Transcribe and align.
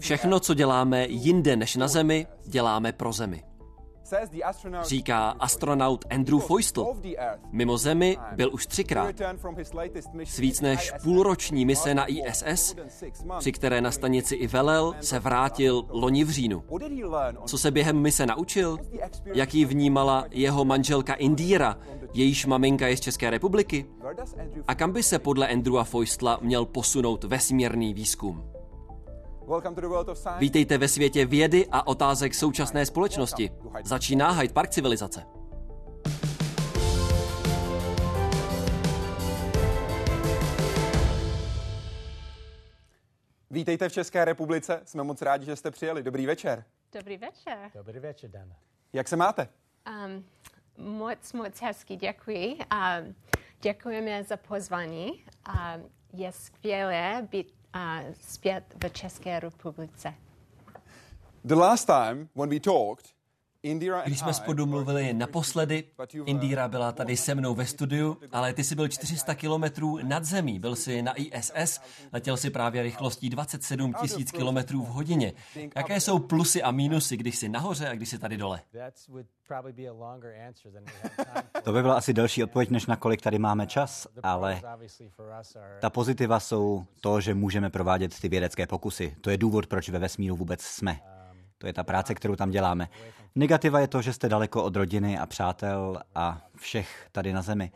Všechno, 0.00 0.40
co 0.40 0.54
děláme 0.54 1.06
jinde 1.08 1.56
než 1.56 1.76
na 1.76 1.88
Zemi, 1.88 2.26
děláme 2.46 2.92
pro 2.92 3.12
Zemi 3.12 3.42
říká 4.82 5.30
astronaut 5.30 6.04
Andrew 6.10 6.40
Feustel. 6.40 6.94
Mimo 7.52 7.78
Zemi 7.78 8.16
byl 8.36 8.50
už 8.52 8.66
třikrát. 8.66 9.14
S 10.24 10.38
víc 10.38 10.60
než 10.60 10.92
půlroční 11.02 11.64
mise 11.64 11.94
na 11.94 12.06
ISS, 12.06 12.74
při 13.38 13.52
které 13.52 13.80
na 13.80 13.90
stanici 13.90 14.34
i 14.34 14.46
velel, 14.46 14.94
se 15.00 15.18
vrátil 15.18 15.86
loni 15.88 16.24
v 16.24 16.30
říjnu. 16.30 16.64
Co 17.46 17.58
se 17.58 17.70
během 17.70 18.00
mise 18.00 18.26
naučil? 18.26 18.78
Jak 19.34 19.54
ji 19.54 19.64
vnímala 19.64 20.24
jeho 20.30 20.64
manželka 20.64 21.14
Indíra, 21.14 21.78
jejíž 22.14 22.46
maminka 22.46 22.86
je 22.86 22.96
z 22.96 23.00
České 23.00 23.30
republiky? 23.30 23.86
A 24.68 24.74
kam 24.74 24.92
by 24.92 25.02
se 25.02 25.18
podle 25.18 25.48
Andrewa 25.48 25.84
Feustla 25.84 26.38
měl 26.42 26.64
posunout 26.64 27.24
vesmírný 27.24 27.94
výzkum? 27.94 28.59
Vítejte 30.38 30.78
ve 30.78 30.88
světě 30.88 31.26
vědy 31.26 31.66
a 31.72 31.86
otázek 31.86 32.34
současné 32.34 32.86
společnosti. 32.86 33.50
Začíná 33.84 34.30
Hyde 34.30 34.54
Park 34.54 34.70
civilizace. 34.70 35.24
Vítejte 43.50 43.88
v 43.88 43.92
České 43.92 44.24
republice, 44.24 44.82
jsme 44.84 45.02
moc 45.02 45.22
rádi, 45.22 45.46
že 45.46 45.56
jste 45.56 45.70
přijeli. 45.70 46.02
Dobrý 46.02 46.26
večer. 46.26 46.64
Dobrý 46.92 47.16
večer. 47.16 47.70
Dobrý 47.74 47.98
večer, 47.98 48.30
Dan. 48.30 48.52
Jak 48.92 49.08
se 49.08 49.16
máte? 49.16 49.48
Um, 50.06 50.24
moc, 50.98 51.32
moc 51.32 51.60
hezky, 51.60 51.96
děkuji. 51.96 52.56
Um, 52.56 53.14
děkujeme 53.62 54.24
za 54.24 54.36
pozvání. 54.36 55.24
Um, 55.48 55.90
je 56.12 56.32
skvělé 56.32 57.28
být 57.30 57.59
Uh, 57.74 58.14
zpět 58.20 58.64
v 58.84 58.92
České 58.92 59.40
republice. 59.40 60.14
The 61.44 61.54
last 61.54 61.84
time 61.84 62.28
when 62.34 62.48
we 62.48 62.60
talked, 62.60 63.14
když 64.04 64.18
jsme 64.18 64.34
spolu 64.34 64.66
mluvili 64.66 65.12
naposledy, 65.12 65.84
Indíra 66.26 66.68
byla 66.68 66.92
tady 66.92 67.16
se 67.16 67.34
mnou 67.34 67.54
ve 67.54 67.66
studiu, 67.66 68.16
ale 68.32 68.52
ty 68.52 68.64
jsi 68.64 68.74
byl 68.74 68.88
400 68.88 69.34
kilometrů 69.34 69.98
nad 70.02 70.24
zemí, 70.24 70.58
byl 70.58 70.76
jsi 70.76 71.02
na 71.02 71.12
ISS, 71.16 71.80
letěl 72.12 72.36
si 72.36 72.50
právě 72.50 72.82
rychlostí 72.82 73.30
27 73.30 73.94
tisíc 74.00 74.30
kilometrů 74.30 74.82
v 74.82 74.88
hodině. 74.88 75.32
Jaké 75.76 76.00
jsou 76.00 76.18
plusy 76.18 76.62
a 76.62 76.70
mínusy, 76.70 77.16
když 77.16 77.36
jsi 77.36 77.48
nahoře 77.48 77.88
a 77.88 77.94
když 77.94 78.08
jsi 78.08 78.18
tady 78.18 78.36
dole? 78.36 78.60
To 81.62 81.72
by 81.72 81.82
byla 81.82 81.94
asi 81.94 82.12
delší 82.12 82.44
odpověď, 82.44 82.70
než 82.70 82.86
na 82.86 82.96
kolik 82.96 83.22
tady 83.22 83.38
máme 83.38 83.66
čas, 83.66 84.06
ale 84.22 84.60
ta 85.80 85.90
pozitiva 85.90 86.40
jsou 86.40 86.84
to, 87.00 87.20
že 87.20 87.34
můžeme 87.34 87.70
provádět 87.70 88.20
ty 88.20 88.28
vědecké 88.28 88.66
pokusy. 88.66 89.16
To 89.20 89.30
je 89.30 89.38
důvod, 89.38 89.66
proč 89.66 89.88
ve 89.88 89.98
vesmíru 89.98 90.36
vůbec 90.36 90.62
jsme. 90.62 91.00
To 91.60 91.66
je 91.66 91.72
ta 91.72 91.84
práce, 91.84 92.14
kterou 92.14 92.36
tam 92.36 92.50
děláme. 92.50 92.88
Negativa 93.34 93.80
je 93.80 93.88
to, 93.88 94.02
že 94.02 94.12
jste 94.12 94.28
daleko 94.28 94.64
od 94.64 94.76
rodiny 94.76 95.18
a 95.18 95.26
přátel 95.26 96.02
a 96.14 96.46
všech 96.56 97.08
tady 97.12 97.32
na 97.32 97.42
zemi. 97.42 97.72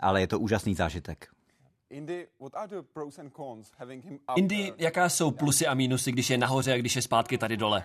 Ale 0.00 0.20
je 0.20 0.26
to 0.26 0.40
úžasný 0.40 0.74
zážitek. 0.74 1.28
Indy, 4.36 4.72
jaká 4.78 5.08
jsou 5.08 5.30
plusy 5.30 5.66
a 5.66 5.74
mínusy, 5.74 6.12
když 6.12 6.30
je 6.30 6.38
nahoře 6.38 6.72
a 6.72 6.78
když 6.78 6.96
je 6.96 7.02
zpátky 7.02 7.38
tady 7.38 7.56
dole? 7.56 7.84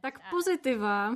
Tak 0.00 0.30
pozitiva. 0.30 1.14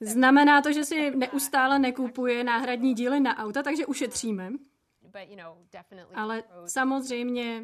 Znamená 0.00 0.62
to, 0.62 0.72
že 0.72 0.84
si 0.84 1.10
neustále 1.16 1.78
nekupuje 1.78 2.44
náhradní 2.44 2.94
díly 2.94 3.20
na 3.20 3.38
auta, 3.38 3.62
takže 3.62 3.86
ušetříme. 3.86 4.50
Ale 6.14 6.42
samozřejmě 6.66 7.62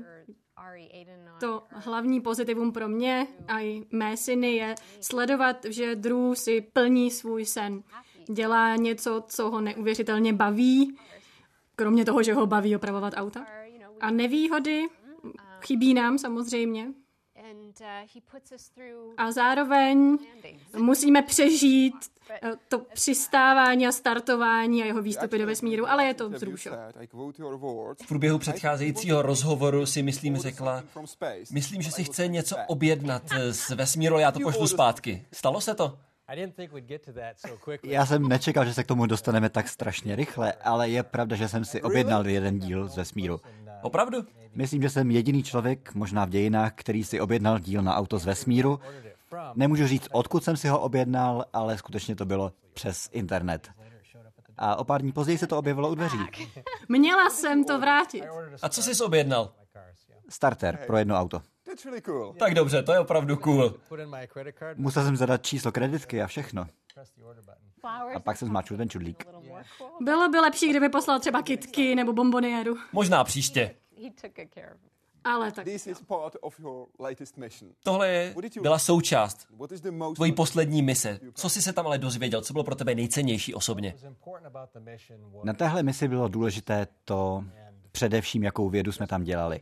to 1.41 1.63
hlavní 1.71 2.21
pozitivum 2.21 2.73
pro 2.73 2.89
mě 2.89 3.27
a 3.49 3.61
i 3.61 3.83
mé 3.91 4.17
syny 4.17 4.57
je 4.57 4.75
sledovat, 5.01 5.65
že 5.65 5.97
Drew 5.97 6.35
si 6.35 6.61
plní 6.61 7.11
svůj 7.11 7.45
sen. 7.47 7.83
Dělá 8.29 8.77
něco, 8.77 9.25
co 9.27 9.51
ho 9.51 9.61
neuvěřitelně 9.61 10.33
baví, 10.33 10.97
kromě 11.77 12.05
toho, 12.05 12.23
že 12.23 12.35
ho 12.35 12.47
baví 12.47 12.77
opravovat 12.77 13.15
auta. 13.17 13.47
A 14.01 14.11
nevýhody 14.11 14.87
chybí 15.61 15.95
nám 15.95 16.19
samozřejmě, 16.19 16.93
a 19.17 19.33
zároveň 19.33 20.19
musíme 20.77 21.23
přežít 21.23 21.95
uh, 21.95 22.51
to 22.69 22.79
přistávání 22.79 23.87
a 23.87 23.93
startování 23.93 24.83
a 24.83 24.87
jeho 24.87 25.03
výstupy 25.03 25.39
do 25.39 25.47
vesmíru, 25.47 25.89
ale 25.89 26.05
je 26.05 26.15
to 26.15 26.31
vzrušo. 26.31 26.71
V 28.03 28.09
průběhu 28.09 28.39
předcházejícího 28.39 29.23
rozhovoru 29.23 29.87
si 29.87 30.03
myslím 30.03 30.37
řekla, 30.37 30.83
myslím, 31.53 31.83
že 31.83 31.91
si 31.91 32.05
chce 32.05 32.29
něco 32.29 32.57
objednat 32.67 33.23
z 33.51 33.71
vesmíru, 33.71 34.19
já 34.19 34.33
to 34.33 34.41
pošlu 34.41 34.67
zpátky. 34.67 35.27
Stalo 35.33 35.61
se 35.61 35.75
to? 35.75 35.99
Já 37.83 38.07
jsem 38.07 38.29
nečekal, 38.29 38.65
že 38.65 38.75
se 38.75 38.85
k 38.85 38.87
tomu 38.87 39.07
dostaneme 39.07 39.49
tak 39.51 39.69
strašně 39.69 40.17
rychle, 40.17 40.53
ale 40.53 40.89
je 40.89 41.03
pravda, 41.03 41.37
že 41.37 41.49
jsem 41.49 41.65
si 41.65 41.83
objednal 41.83 42.27
jeden 42.27 42.59
díl 42.59 42.89
z 42.89 42.97
vesmíru. 42.97 43.41
Opravdu? 43.83 44.19
Myslím, 44.55 44.83
že 44.83 44.91
jsem 44.91 45.11
jediný 45.11 45.43
člověk, 45.43 45.95
možná 45.95 46.25
v 46.25 46.31
dějinách, 46.31 46.73
který 46.75 47.05
si 47.05 47.21
objednal 47.21 47.59
díl 47.59 47.83
na 47.83 47.97
auto 47.97 48.19
z 48.19 48.25
vesmíru. 48.25 48.81
Nemůžu 49.55 49.87
říct, 49.87 50.09
odkud 50.13 50.45
jsem 50.45 50.57
si 50.57 50.69
ho 50.69 50.81
objednal, 50.81 51.45
ale 51.53 51.79
skutečně 51.79 52.17
to 52.17 52.25
bylo 52.25 52.53
přes 52.75 53.09
internet. 53.13 53.71
A 54.59 54.77
o 54.77 54.85
pár 54.85 55.03
dní 55.03 55.13
později 55.13 55.39
se 55.39 55.47
to 55.47 55.59
objevilo 55.59 55.91
u 55.91 55.95
dveří. 55.95 56.19
Měla 56.89 57.31
jsem 57.31 57.65
to 57.65 57.81
vrátit. 57.81 58.25
A 58.63 58.69
co 58.69 58.83
jsi 58.83 59.05
objednal? 59.05 59.53
Starter 60.29 60.79
pro 60.87 60.97
jedno 60.97 61.17
auto. 61.17 61.43
Tak 62.39 62.55
dobře, 62.55 62.83
to 62.83 62.93
je 62.93 62.99
opravdu 62.99 63.37
cool. 63.37 63.75
Musel 64.77 65.05
jsem 65.05 65.17
zadat 65.17 65.47
číslo 65.47 65.73
kreditky 65.73 66.23
a 66.23 66.27
všechno. 66.27 66.67
A 68.15 68.21
pak 68.21 68.37
jsem 68.37 68.49
zmáčkl 68.49 68.77
ten 68.77 68.89
čudlík. 68.89 69.27
Bylo 70.01 70.29
by 70.29 70.39
lepší, 70.39 70.69
kdyby 70.71 70.89
poslal 70.89 71.21
třeba 71.21 71.43
kitky 71.43 71.95
nebo 71.95 72.13
bombonieru. 72.13 72.77
Možná 72.93 73.25
příště. 73.25 73.75
Ale 75.25 75.53
tak. 75.53 75.67
Tohle 77.83 78.09
je, 78.09 78.35
byla 78.63 78.79
součást 78.79 79.49
tvojí 80.15 80.33
poslední 80.33 80.83
mise. 80.83 81.21
Co 81.35 81.49
jsi 81.49 81.63
se 81.63 81.73
tam 81.73 81.87
ale 81.87 81.99
dozvěděl? 81.99 82.43
Co 82.43 82.53
bylo 82.53 82.65
pro 82.65 82.75
tebe 82.75 82.95
nejcennější 82.95 83.55
osobně? 83.55 83.95
Na 85.43 85.53
téhle 85.53 85.83
misi 85.83 86.09
bylo 86.09 86.29
důležité 86.29 86.87
to, 87.05 87.45
především 87.93 88.43
jakou 88.43 88.69
vědu 88.69 88.93
jsme 88.93 89.07
tam 89.07 89.25
dělali. 89.25 89.61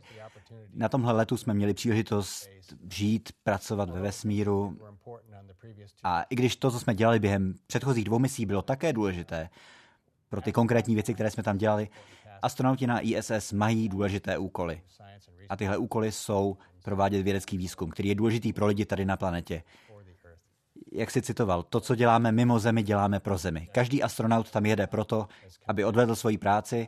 Na 0.73 0.89
tomhle 0.89 1.13
letu 1.13 1.37
jsme 1.37 1.53
měli 1.53 1.73
příležitost 1.73 2.49
žít, 2.91 3.29
pracovat 3.43 3.89
ve 3.89 4.01
vesmíru. 4.01 4.77
A 6.03 6.21
i 6.21 6.35
když 6.35 6.55
to, 6.55 6.71
co 6.71 6.79
jsme 6.79 6.95
dělali 6.95 7.19
během 7.19 7.53
předchozích 7.67 8.03
dvou 8.03 8.19
misí, 8.19 8.45
bylo 8.45 8.61
také 8.61 8.93
důležité 8.93 9.49
pro 10.29 10.41
ty 10.41 10.51
konkrétní 10.51 10.93
věci, 10.93 11.13
které 11.13 11.31
jsme 11.31 11.43
tam 11.43 11.57
dělali, 11.57 11.89
astronauti 12.41 12.87
na 12.87 12.99
ISS 12.99 13.51
mají 13.51 13.89
důležité 13.89 14.37
úkoly. 14.37 14.81
A 15.49 15.55
tyhle 15.55 15.77
úkoly 15.77 16.11
jsou 16.11 16.57
provádět 16.83 17.23
vědecký 17.23 17.57
výzkum, 17.57 17.89
který 17.89 18.09
je 18.09 18.15
důležitý 18.15 18.53
pro 18.53 18.65
lidi 18.65 18.85
tady 18.85 19.05
na 19.05 19.17
planetě. 19.17 19.63
Jak 20.91 21.11
si 21.11 21.21
citoval, 21.21 21.63
to, 21.63 21.79
co 21.79 21.95
děláme 21.95 22.31
mimo 22.31 22.59
Zemi, 22.59 22.83
děláme 22.83 23.19
pro 23.19 23.37
Zemi. 23.37 23.67
Každý 23.71 24.03
astronaut 24.03 24.51
tam 24.51 24.65
jede 24.65 24.87
proto, 24.87 25.27
aby 25.67 25.85
odvedl 25.85 26.15
svoji 26.15 26.37
práci 26.37 26.87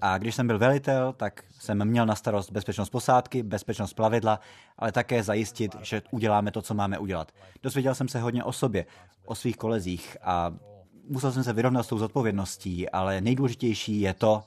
a 0.00 0.18
když 0.18 0.34
jsem 0.34 0.46
byl 0.46 0.58
velitel, 0.58 1.12
tak 1.12 1.44
jsem 1.50 1.84
měl 1.84 2.06
na 2.06 2.14
starost 2.14 2.52
bezpečnost 2.52 2.90
posádky, 2.90 3.42
bezpečnost 3.42 3.92
plavidla, 3.92 4.40
ale 4.78 4.92
také 4.92 5.22
zajistit, 5.22 5.76
že 5.82 6.02
uděláme 6.10 6.50
to, 6.50 6.62
co 6.62 6.74
máme 6.74 6.98
udělat. 6.98 7.32
Dozvěděl 7.62 7.94
jsem 7.94 8.08
se 8.08 8.20
hodně 8.20 8.44
o 8.44 8.52
sobě, 8.52 8.86
o 9.24 9.34
svých 9.34 9.56
kolezích 9.56 10.16
a 10.22 10.54
musel 11.08 11.32
jsem 11.32 11.44
se 11.44 11.52
vyrovnat 11.52 11.82
s 11.82 11.88
tou 11.88 11.98
zodpovědností, 11.98 12.88
ale 12.88 13.20
nejdůležitější 13.20 14.00
je 14.00 14.14
to, 14.14 14.44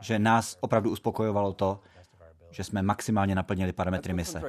že 0.00 0.18
nás 0.18 0.56
opravdu 0.60 0.90
uspokojovalo 0.90 1.52
to, 1.52 1.80
že 2.50 2.64
jsme 2.64 2.82
maximálně 2.82 3.34
naplnili 3.34 3.72
parametry 3.72 4.12
mise. 4.14 4.42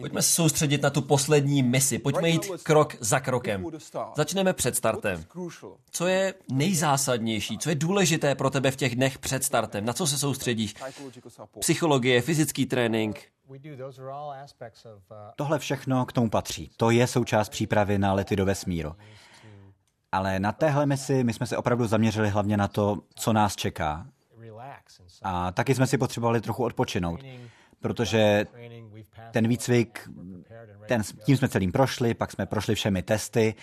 Pojďme 0.00 0.22
se 0.22 0.32
soustředit 0.32 0.82
na 0.82 0.90
tu 0.90 1.02
poslední 1.02 1.62
misi. 1.62 1.98
Pojďme 1.98 2.28
jít 2.28 2.46
krok 2.62 2.96
za 3.00 3.20
krokem. 3.20 3.66
Začneme 4.16 4.52
před 4.52 4.76
startem. 4.76 5.24
Co 5.90 6.06
je 6.06 6.34
nejzásadnější, 6.52 7.58
co 7.58 7.68
je 7.68 7.74
důležité 7.74 8.34
pro 8.34 8.50
tebe 8.50 8.70
v 8.70 8.76
těch 8.76 8.96
dnech 8.96 9.18
před 9.18 9.44
startem? 9.44 9.84
Na 9.84 9.92
co 9.92 10.06
se 10.06 10.18
soustředíš? 10.18 10.74
Psychologie, 11.58 12.22
fyzický 12.22 12.66
trénink? 12.66 13.22
Tohle 15.36 15.58
všechno 15.58 16.06
k 16.06 16.12
tomu 16.12 16.30
patří. 16.30 16.70
To 16.76 16.90
je 16.90 17.06
součást 17.06 17.48
přípravy 17.48 17.98
na 17.98 18.12
lety 18.12 18.36
do 18.36 18.44
vesmíru. 18.44 18.96
Ale 20.12 20.40
na 20.40 20.52
téhle 20.52 20.86
misi 20.86 21.24
my 21.24 21.32
jsme 21.32 21.46
se 21.46 21.56
opravdu 21.56 21.86
zaměřili 21.86 22.28
hlavně 22.28 22.56
na 22.56 22.68
to, 22.68 22.98
co 23.14 23.32
nás 23.32 23.56
čeká. 23.56 24.06
A 25.22 25.52
taky 25.52 25.74
jsme 25.74 25.86
si 25.86 25.98
potřebovali 25.98 26.40
trochu 26.40 26.64
odpočinout, 26.64 27.20
protože 27.80 28.46
ten 29.30 29.48
výcvik, 29.48 30.10
ten, 30.86 31.02
tím 31.24 31.36
jsme 31.36 31.48
celým 31.48 31.72
prošli, 31.72 32.14
pak 32.14 32.32
jsme 32.32 32.46
prošli 32.46 32.74
všemi 32.74 33.02
testy, 33.02 33.54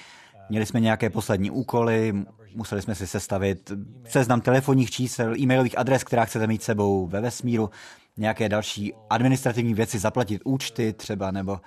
měli 0.49 0.65
jsme 0.65 0.79
nějaké 0.79 1.09
poslední 1.09 1.51
úkoly, 1.51 2.13
museli 2.55 2.81
jsme 2.81 2.95
si 2.95 3.07
sestavit 3.07 3.71
seznam 4.05 4.41
telefonních 4.41 4.91
čísel, 4.91 5.37
e-mailových 5.37 5.77
adres, 5.77 6.03
která 6.03 6.25
chcete 6.25 6.47
mít 6.47 6.63
sebou 6.63 7.07
ve 7.07 7.21
vesmíru. 7.21 7.69
nějaké 8.17 8.49
další 8.49 8.93
administrativní 9.09 9.73
věci, 9.73 9.99
zaplatit 9.99 10.41
účty 10.45 10.93
třeba, 10.93 11.31
nebo 11.31 11.61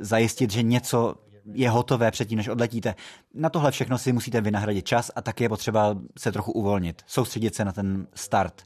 zajistit, 0.00 0.50
že 0.50 0.62
něco 0.62 1.14
je 1.52 1.70
hotové 1.70 2.10
předtím, 2.10 2.36
než 2.36 2.48
odletíte. 2.48 2.94
Na 3.34 3.50
tohle 3.50 3.70
všechno 3.70 3.98
si 3.98 4.12
musíte 4.12 4.40
vynahradit 4.40 4.86
čas 4.86 5.10
a 5.16 5.22
taky 5.22 5.44
je 5.44 5.48
potřeba 5.48 5.96
se 6.18 6.32
trochu 6.32 6.52
uvolnit, 6.52 7.02
soustředit 7.06 7.54
se 7.54 7.64
na 7.64 7.72
ten 7.72 8.06
start. 8.14 8.62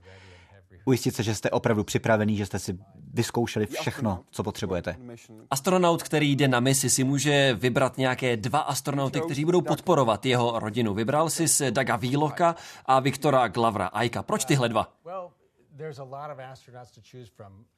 Ujistit 0.84 1.14
se, 1.14 1.22
že 1.22 1.34
jste 1.34 1.50
opravdu 1.50 1.84
připravený, 1.84 2.36
že 2.36 2.46
jste 2.46 2.58
si 2.58 2.78
vyzkoušeli 3.14 3.66
všechno, 3.66 4.25
co 4.30 4.42
potřebujete. 4.42 4.96
Astronaut, 5.50 6.02
který 6.02 6.36
jde 6.36 6.48
na 6.48 6.60
misi, 6.60 6.90
si 6.90 7.04
může 7.04 7.54
vybrat 7.54 7.98
nějaké 7.98 8.36
dva 8.36 8.58
astronauty, 8.58 9.20
kteří 9.20 9.44
budou 9.44 9.60
podporovat 9.60 10.26
jeho 10.26 10.58
rodinu. 10.58 10.94
Vybral 10.94 11.30
si 11.30 11.48
z 11.48 11.70
Daga 11.70 11.96
Výloka 11.96 12.56
a 12.86 13.00
Viktora 13.00 13.48
Glavra 13.48 13.86
Aika. 13.86 14.22
Proč 14.22 14.44
tyhle 14.44 14.69
dva? 14.69 14.92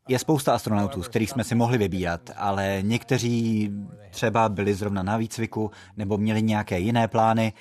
Je 0.08 0.19
spousta 0.19 0.55
astronautů, 0.55 1.02
z 1.02 1.08
kterých 1.08 1.31
jsme 1.31 1.44
si 1.44 1.55
mohli 1.55 1.79
vybírat, 1.79 2.31
ale 2.37 2.79
někteří 2.82 3.70
třeba 4.11 4.49
byli 4.49 4.75
zrovna 4.75 5.02
na 5.02 5.17
výcviku 5.17 5.70
nebo 5.97 6.19
měli 6.19 6.43
nějaké 6.43 6.79
jiné 6.79 7.08
plány. 7.08 7.52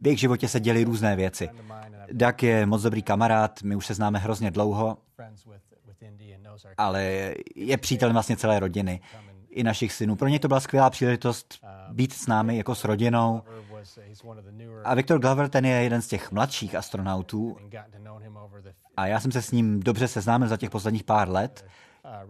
V 0.00 0.06
jejich 0.06 0.20
životě 0.20 0.48
se 0.48 0.60
děly 0.60 0.84
různé 0.84 1.16
věci. 1.16 1.48
Dak 2.12 2.42
je 2.42 2.66
moc 2.66 2.82
dobrý 2.82 3.02
kamarád, 3.02 3.62
my 3.62 3.76
už 3.76 3.86
se 3.86 3.94
známe 3.94 4.18
hrozně 4.18 4.50
dlouho, 4.50 4.98
ale 6.76 7.34
je 7.54 7.76
přítelem 7.78 8.12
vlastně 8.12 8.36
celé 8.36 8.60
rodiny 8.60 9.00
i 9.50 9.62
našich 9.62 9.92
synů. 9.92 10.16
Pro 10.16 10.28
ně 10.28 10.38
to 10.38 10.48
byla 10.48 10.60
skvělá 10.60 10.90
příležitost 10.90 11.54
být 11.92 12.12
s 12.12 12.26
námi 12.26 12.56
jako 12.56 12.74
s 12.74 12.84
rodinou. 12.84 13.42
A 14.84 14.94
Viktor 14.94 15.18
Glover, 15.18 15.48
ten 15.48 15.64
je 15.64 15.82
jeden 15.82 16.02
z 16.02 16.08
těch 16.08 16.32
mladších 16.32 16.74
astronautů 16.74 17.56
a 18.96 19.06
já 19.06 19.20
jsem 19.20 19.32
se 19.32 19.42
s 19.42 19.50
ním 19.50 19.80
dobře 19.80 20.08
seznámil 20.08 20.48
za 20.48 20.56
těch 20.56 20.70
posledních 20.70 21.04
pár 21.04 21.28
let. 21.30 21.64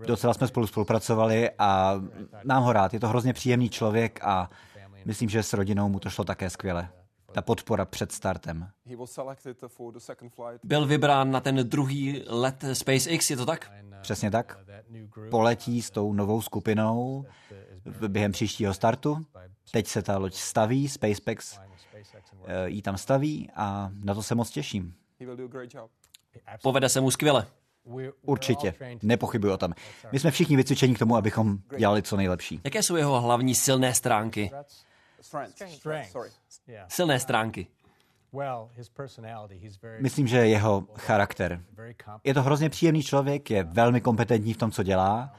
Docela 0.06 0.35
jsme 0.35 0.49
spolu 0.49 0.67
spolupracovali 0.67 1.50
a 1.59 2.00
mám 2.45 2.62
ho 2.62 2.73
rád. 2.73 2.95
Je 2.95 3.00
to 3.00 3.09
hrozně 3.09 3.33
příjemný 3.33 3.71
člověk 3.71 4.21
a 4.23 4.50
myslím, 5.05 5.29
že 5.29 5.43
s 5.43 5.53
rodinou 5.53 5.89
mu 5.89 5.99
to 6.00 6.11
šlo 6.11 6.25
také 6.25 6.50
skvěle. 6.50 6.89
Ta 7.33 7.43
podpora 7.43 7.85
před 7.85 8.12
startem. 8.12 8.69
Byl 10.65 10.87
vybrán 10.87 11.31
na 11.31 11.41
ten 11.41 11.69
druhý 11.69 12.23
let 12.27 12.65
SpaceX, 12.73 13.31
je 13.31 13.37
to 13.37 13.47
tak? 13.47 13.73
Přesně 14.01 14.31
tak. 14.31 14.59
Poletí 15.31 15.83
s 15.83 15.91
tou 15.91 16.12
novou 16.12 16.43
skupinou 16.43 17.27
během 18.09 18.33
příštího 18.33 18.75
startu. 18.75 19.27
Teď 19.71 19.87
se 19.87 20.03
ta 20.03 20.19
loď 20.19 20.35
staví, 20.35 20.89
SpaceX 20.89 21.59
eh, 22.47 22.69
ji 22.69 22.83
tam 22.83 22.99
staví 22.99 23.51
a 23.55 23.91
na 24.05 24.15
to 24.15 24.23
se 24.23 24.35
moc 24.35 24.51
těším. 24.51 24.95
Povede 26.63 26.89
se 26.89 27.01
mu 27.01 27.11
skvěle. 27.11 27.47
Určitě, 28.23 28.75
nepochybuji 29.03 29.53
o 29.53 29.57
tom. 29.57 29.75
My 30.13 30.19
jsme 30.19 30.31
všichni 30.31 30.57
vycvičeni 30.57 30.95
k 30.95 30.99
tomu, 30.99 31.17
abychom 31.17 31.59
dělali 31.79 32.03
co 32.03 32.17
nejlepší. 32.17 32.61
Jaké 32.65 32.83
jsou 32.83 32.97
jeho 32.97 33.21
hlavní 33.21 33.55
silné 33.55 33.95
stránky? 33.95 34.51
Silné 36.89 37.21
stránky. 37.21 37.67
Myslím, 40.01 40.27
že 40.27 40.37
jeho 40.37 40.87
charakter. 40.95 41.65
Je 42.25 42.35
to 42.35 42.43
hrozně 42.43 42.71
příjemný 42.71 43.03
člověk, 43.03 43.51
je 43.51 43.65
velmi 43.65 44.01
kompetentní 44.01 44.55
v 44.55 44.57
tom, 44.57 44.71
co 44.71 44.83
dělá. 44.83 45.35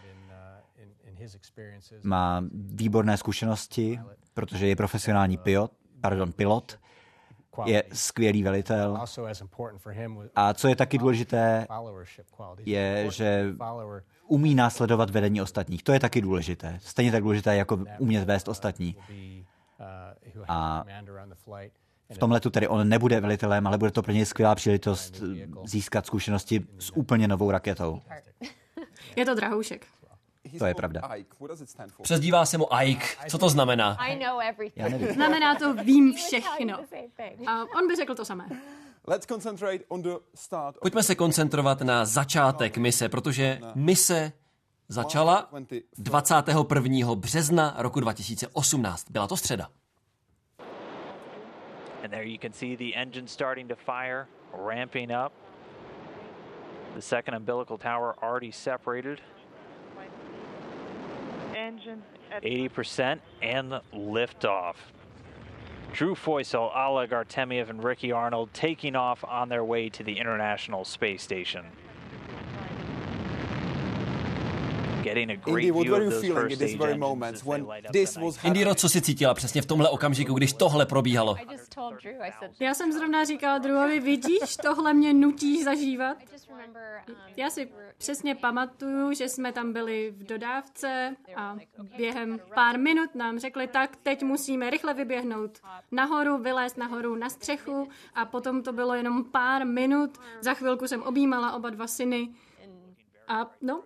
Má 2.03 2.43
výborné 2.51 3.17
zkušenosti, 3.17 3.99
protože 4.33 4.67
je 4.67 4.75
profesionální 4.75 5.37
pilot, 5.37 5.71
pardon, 6.01 6.31
pilot 6.31 6.79
je 7.65 7.83
skvělý 7.93 8.43
velitel. 8.43 8.97
A 10.35 10.53
co 10.53 10.67
je 10.67 10.75
taky 10.75 10.97
důležité, 10.97 11.67
je, 12.57 13.11
že 13.11 13.45
umí 14.27 14.55
následovat 14.55 15.09
vedení 15.09 15.41
ostatních. 15.41 15.83
To 15.83 15.91
je 15.91 15.99
taky 15.99 16.21
důležité. 16.21 16.79
Stejně 16.81 17.11
tak 17.11 17.23
důležité, 17.23 17.55
jako 17.55 17.79
umět 17.99 18.25
vést 18.25 18.47
ostatní. 18.47 18.95
A 20.47 20.83
v 22.13 22.17
tom 22.17 22.31
letu 22.31 22.49
tedy 22.49 22.67
on 22.67 22.89
nebude 22.89 23.21
velitelem, 23.21 23.67
ale 23.67 23.77
bude 23.77 23.91
to 23.91 24.01
pro 24.01 24.13
něj 24.13 24.25
skvělá 24.25 24.55
příležitost 24.55 25.23
získat 25.65 26.05
zkušenosti 26.05 26.67
s 26.79 26.97
úplně 26.97 27.27
novou 27.27 27.51
raketou. 27.51 28.01
Je 29.15 29.25
to 29.25 29.35
drahoušek. 29.35 29.87
To 30.59 30.65
je 30.65 30.75
pravda. 30.75 31.01
Přezdívá 32.01 32.45
se 32.45 32.57
mu 32.57 32.67
Ike. 32.83 33.05
Co 33.29 33.37
to 33.37 33.49
znamená? 33.49 33.97
Já 34.75 34.89
nevím. 34.89 35.13
Znamená 35.13 35.55
to 35.55 35.73
vím 35.73 36.13
všechno. 36.13 36.77
A 37.47 37.61
on 37.77 37.87
by 37.87 37.95
řekl 37.95 38.15
to 38.15 38.25
samé. 38.25 38.49
Pojďme 40.81 41.03
se 41.03 41.15
koncentrovat 41.15 41.81
na 41.81 42.05
začátek 42.05 42.77
mise, 42.77 43.09
protože 43.09 43.59
mise 43.75 44.31
začala 44.87 45.49
21. 45.97 47.15
března 47.15 47.75
roku 47.77 47.99
2018. 47.99 49.11
Byla 49.11 49.27
to 49.27 49.37
středa. 49.37 49.69
And 52.03 52.09
there 52.11 52.29
you 52.29 52.37
can 52.41 52.53
see 52.53 52.77
the 52.77 52.95
engine 52.95 53.27
starting 53.27 53.69
to 53.69 53.75
fire, 53.75 54.27
ramping 54.67 55.11
up. 55.25 55.33
The 56.95 57.01
second 57.01 57.35
umbilical 57.35 57.77
tower 57.77 58.13
already 58.21 58.51
separated. 58.51 59.19
80% 62.43 63.19
and 63.41 63.81
liftoff. 63.93 64.75
Drew 65.91 66.15
Foysel, 66.15 66.75
Oleg 66.75 67.09
Artemiev, 67.09 67.69
and 67.69 67.83
Ricky 67.83 68.11
Arnold 68.11 68.53
taking 68.53 68.95
off 68.95 69.23
on 69.23 69.49
their 69.49 69.63
way 69.63 69.89
to 69.89 70.03
the 70.03 70.19
International 70.19 70.85
Space 70.85 71.23
Station. 71.23 71.65
Indiro, 78.43 78.75
co 78.75 78.89
si 78.89 79.01
cítila 79.01 79.33
přesně 79.33 79.61
v 79.61 79.65
tomhle 79.65 79.89
okamžiku, 79.89 80.33
když 80.33 80.53
tohle 80.53 80.85
probíhalo? 80.85 81.35
Já 82.59 82.73
jsem 82.73 82.91
zrovna 82.91 83.23
říkala 83.25 83.57
druhovi, 83.57 83.99
vidíš, 83.99 84.57
tohle 84.61 84.93
mě 84.93 85.13
nutí 85.13 85.63
zažívat. 85.63 86.17
Já 87.37 87.49
si 87.49 87.69
přesně 87.97 88.35
pamatuju, 88.35 89.13
že 89.13 89.29
jsme 89.29 89.51
tam 89.51 89.73
byli 89.73 90.13
v 90.17 90.23
dodávce 90.23 91.15
a 91.35 91.57
během 91.97 92.39
pár 92.55 92.79
minut 92.79 93.15
nám 93.15 93.39
řekli, 93.39 93.67
tak 93.67 93.95
teď 93.95 94.23
musíme 94.23 94.69
rychle 94.69 94.93
vyběhnout 94.93 95.59
nahoru, 95.91 96.37
vylézt 96.37 96.77
nahoru 96.77 97.15
na 97.15 97.29
střechu. 97.29 97.89
A 98.15 98.25
potom 98.25 98.63
to 98.63 98.73
bylo 98.73 98.93
jenom 98.93 99.23
pár 99.23 99.65
minut. 99.65 100.17
Za 100.41 100.53
chvilku 100.53 100.87
jsem 100.87 101.03
objímala 101.03 101.51
oba 101.51 101.69
dva 101.69 101.87
syny. 101.87 102.29
A 103.27 103.51
no, 103.61 103.83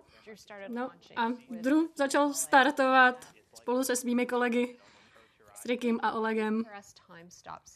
No 0.68 0.90
a 1.16 1.28
Drew 1.50 1.78
začal 1.96 2.32
startovat 2.32 3.28
spolu 3.54 3.84
se 3.84 3.96
svými 3.96 4.26
kolegy, 4.26 4.78
s 5.54 5.64
Rickym 5.64 6.00
a 6.02 6.12
Olegem. 6.12 6.62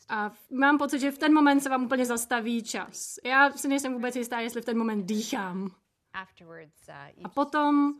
A 0.09 0.33
mám 0.51 0.79
pocit, 0.79 0.99
že 0.99 1.11
v 1.11 1.19
ten 1.19 1.35
moment 1.35 1.61
se 1.61 1.69
vám 1.69 1.85
úplně 1.85 2.07
zastaví 2.07 2.63
čas. 2.63 3.15
Já 3.25 3.51
si 3.53 3.69
nejsem 3.69 3.93
vůbec 3.93 4.17
jistá, 4.17 4.41
jestli 4.41 4.63
v 4.63 4.65
ten 4.65 4.79
moment 4.79 5.07
dýchám. 5.07 5.71
A 7.25 7.29
potom 7.29 7.95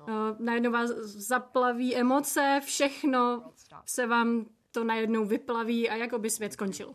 uh, 0.00 0.10
najednou 0.38 0.70
vás 0.70 0.90
zaplaví 1.00 1.96
emoce, 1.96 2.60
všechno 2.64 3.52
se 3.86 4.06
vám 4.06 4.46
to 4.70 4.84
najednou 4.84 5.24
vyplaví 5.24 5.90
a 5.90 5.96
jako 5.96 6.18
by 6.18 6.30
svět 6.30 6.52
skončil. 6.52 6.94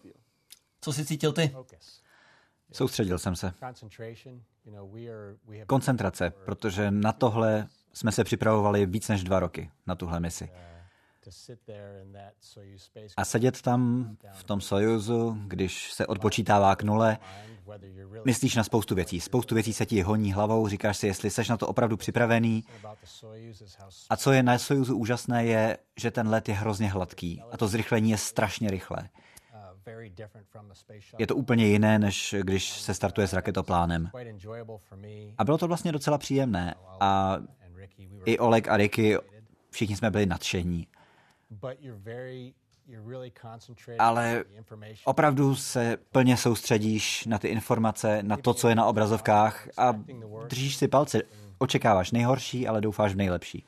Co 0.82 0.94
jsi 0.94 1.06
cítil 1.06 1.34
ty? 1.34 1.56
Soustředil 2.74 3.20
jsem 3.20 3.36
se. 3.36 3.54
Koncentrace, 5.68 6.34
protože 6.46 6.92
na 6.92 7.12
tohle 7.12 7.68
jsme 7.94 8.12
se 8.12 8.24
připravovali 8.24 8.86
víc 8.86 9.08
než 9.08 9.24
dva 9.24 9.40
roky, 9.40 9.72
na 9.88 9.96
tuhle 9.96 10.20
misi. 10.20 10.50
A 13.18 13.26
sedět 13.26 13.62
tam 13.62 14.10
v 14.34 14.44
tom 14.44 14.62
Sojuzu, 14.62 15.38
když 15.48 15.92
se 15.92 16.08
odpočítává 16.08 16.76
k 16.76 16.84
nule, 16.84 17.18
myslíš 18.26 18.56
na 18.56 18.64
spoustu 18.64 18.96
věcí. 18.96 19.22
Spoustu 19.22 19.56
věcí 19.56 19.74
se 19.74 19.86
ti 19.86 20.02
honí 20.02 20.34
hlavou, 20.34 20.68
říkáš 20.68 20.98
si, 20.98 21.08
jestli 21.08 21.30
seš 21.30 21.50
na 21.50 21.58
to 21.58 21.68
opravdu 21.68 21.98
připravený. 21.98 22.64
A 24.10 24.18
co 24.18 24.32
je 24.32 24.44
na 24.44 24.58
Sojuzu 24.58 24.98
úžasné, 24.98 25.46
je, 25.46 25.78
že 25.98 26.12
ten 26.12 26.28
let 26.28 26.50
je 26.50 26.56
hrozně 26.56 26.88
hladký 26.88 27.42
a 27.52 27.58
to 27.58 27.68
zrychlení 27.68 28.12
je 28.12 28.18
strašně 28.18 28.72
rychlé. 28.72 29.10
Je 31.18 31.28
to 31.28 31.36
úplně 31.36 31.68
jiné, 31.68 32.00
než 32.00 32.36
když 32.42 32.70
se 32.70 32.94
startuje 32.94 33.28
s 33.28 33.34
raketoplánem. 33.34 34.10
A 35.38 35.44
bylo 35.44 35.58
to 35.58 35.68
vlastně 35.68 35.92
docela 35.92 36.18
příjemné. 36.18 36.76
A 37.00 37.38
i 38.26 38.38
Oleg 38.40 38.68
a 38.68 38.78
Ricky, 38.78 39.18
všichni 39.70 39.96
jsme 39.96 40.12
byli 40.12 40.26
nadšení. 40.26 40.88
Ale 44.00 44.44
opravdu 45.06 45.56
se 45.56 45.98
plně 46.12 46.38
soustředíš 46.38 47.26
na 47.26 47.38
ty 47.38 47.48
informace, 47.48 48.24
na 48.24 48.38
to, 48.38 48.54
co 48.54 48.70
je 48.70 48.76
na 48.76 48.86
obrazovkách 48.86 49.68
a 49.78 49.92
držíš 50.48 50.76
si 50.76 50.88
palce. 50.88 51.22
Očekáváš 51.58 52.12
nejhorší, 52.12 52.68
ale 52.68 52.82
doufáš 52.82 53.14
v 53.14 53.18
nejlepší. 53.18 53.66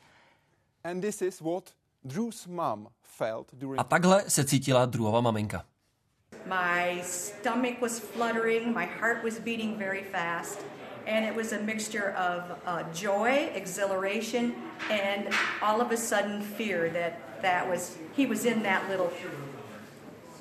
A 3.78 3.84
takhle 3.84 4.30
se 4.30 4.44
cítila 4.44 4.86
druhá 4.86 5.20
maminka. 5.20 5.64
My 6.48 7.02
stomach 7.02 7.80
was 7.82 8.00
fluttering, 8.00 8.72
my 8.72 8.86
heart 8.86 9.22
was 9.22 9.38
beating 9.38 9.76
very 9.76 10.02
fast, 10.02 10.60
and 11.06 11.24
it 11.24 11.34
was 11.34 11.52
a 11.52 11.60
mixture 11.60 12.12
of 12.12 12.58
uh, 12.64 12.84
joy, 12.94 13.50
exhilaration, 13.54 14.54
and 14.90 15.28
all 15.60 15.80
of 15.80 15.90
a 15.90 15.96
sudden 15.96 16.40
fear 16.40 16.88
that 16.90 17.42
that 17.42 17.68
was 17.68 17.98
he 18.16 18.26
was 18.26 18.44
in 18.44 18.62
that 18.62 18.88
little 18.88 19.12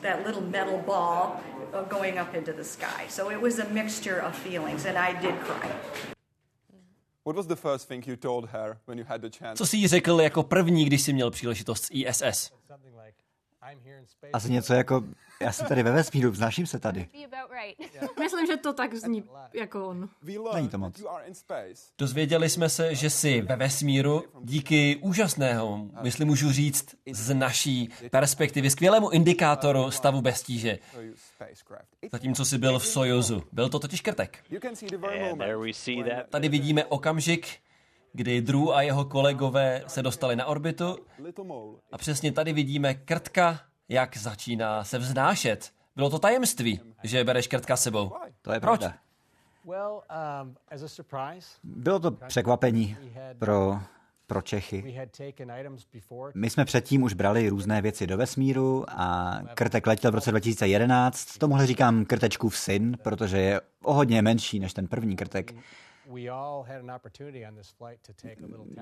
that 0.01 0.25
little 0.25 0.41
metal 0.41 0.77
ball 0.77 1.41
uh, 1.73 1.83
going 1.83 2.17
up 2.17 2.35
into 2.35 2.53
the 2.53 2.63
sky. 2.63 3.05
So 3.09 3.29
it 3.29 3.41
was 3.41 3.59
a 3.59 3.65
mixture 3.69 4.19
of 4.19 4.33
feelings, 4.35 4.85
and 4.85 4.97
I 4.97 5.19
did 5.21 5.35
cry. 5.41 5.69
What 7.23 7.35
was 7.35 7.47
the 7.47 7.57
first 7.57 7.89
thing 7.89 8.03
you 8.07 8.15
told 8.15 8.49
her 8.49 8.77
when 8.85 8.97
you 8.97 9.03
had 9.03 9.21
the 9.21 9.29
Co 9.55 9.65
jsi 9.65 9.77
jí 9.77 9.87
řekl 9.87 10.21
jako 10.21 10.43
první, 10.43 10.85
když 10.85 11.01
jsi 11.01 11.13
měl 11.13 11.31
příležitost 11.31 11.83
s 11.83 11.89
ISS? 11.91 12.51
Asi 14.33 14.51
něco 14.51 14.73
jako, 14.73 15.03
já 15.41 15.51
jsem 15.51 15.67
tady 15.67 15.83
ve 15.83 15.91
vesmíru, 15.91 16.31
vznáším 16.31 16.65
se 16.67 16.79
tady. 16.79 17.07
Myslím, 18.19 18.47
že 18.47 18.57
to 18.57 18.73
tak 18.73 18.93
zní 18.93 19.23
jako 19.53 19.87
on. 19.87 20.09
Není 20.55 20.69
to 20.69 20.77
moc. 20.77 21.03
Dozvěděli 21.97 22.49
jsme 22.49 22.69
se, 22.69 22.95
že 22.95 23.09
jsi 23.09 23.41
ve 23.41 23.55
vesmíru 23.55 24.23
díky 24.41 24.95
úžasného, 25.01 25.87
myslím 26.01 26.27
můžu 26.27 26.51
říct, 26.51 26.95
z 27.11 27.33
naší 27.33 27.89
perspektivy, 28.11 28.69
skvělému 28.69 29.09
indikátoru 29.09 29.91
stavu 29.91 30.21
beztíže. 30.21 30.79
Zatímco 32.11 32.45
jsi 32.45 32.57
byl 32.57 32.79
v 32.79 32.87
Sojuzu. 32.87 33.43
Byl 33.51 33.69
to 33.69 33.79
totiž 33.79 34.01
krtek. 34.01 34.43
Tady 36.29 36.49
vidíme 36.49 36.85
okamžik, 36.85 37.47
kdy 38.17 38.41
Drew 38.41 38.71
a 38.71 38.81
jeho 38.81 39.05
kolegové 39.05 39.83
se 39.87 40.03
dostali 40.03 40.35
na 40.35 40.45
orbitu 40.45 40.97
a 41.91 41.97
přesně 41.97 42.31
tady 42.31 42.53
vidíme 42.53 42.93
krtka, 42.93 43.59
jak 43.89 44.17
začíná 44.17 44.83
se 44.83 44.97
vznášet. 44.97 45.71
Bylo 45.95 46.09
to 46.09 46.19
tajemství, 46.19 46.79
že 47.03 47.23
bereš 47.23 47.47
krtka 47.47 47.77
sebou. 47.77 48.11
To 48.41 48.53
je 48.53 48.59
Proč? 48.59 48.79
pravda. 48.79 48.97
Bylo 51.63 51.99
to 51.99 52.11
překvapení 52.11 52.97
pro, 53.39 53.79
pro 54.27 54.41
Čechy. 54.41 55.01
My 56.35 56.49
jsme 56.49 56.65
předtím 56.65 57.03
už 57.03 57.13
brali 57.13 57.49
různé 57.49 57.81
věci 57.81 58.07
do 58.07 58.17
vesmíru 58.17 58.85
a 58.87 59.39
krtek 59.53 59.87
letěl 59.87 60.11
v 60.11 60.15
roce 60.15 60.31
2011. 60.31 61.37
Tomuhle 61.37 61.67
říkám 61.67 62.05
krtečkův 62.05 62.57
syn, 62.57 62.97
protože 63.03 63.37
je 63.37 63.61
o 63.83 63.93
hodně 63.93 64.21
menší 64.21 64.59
než 64.59 64.73
ten 64.73 64.87
první 64.87 65.15
krtek. 65.15 65.53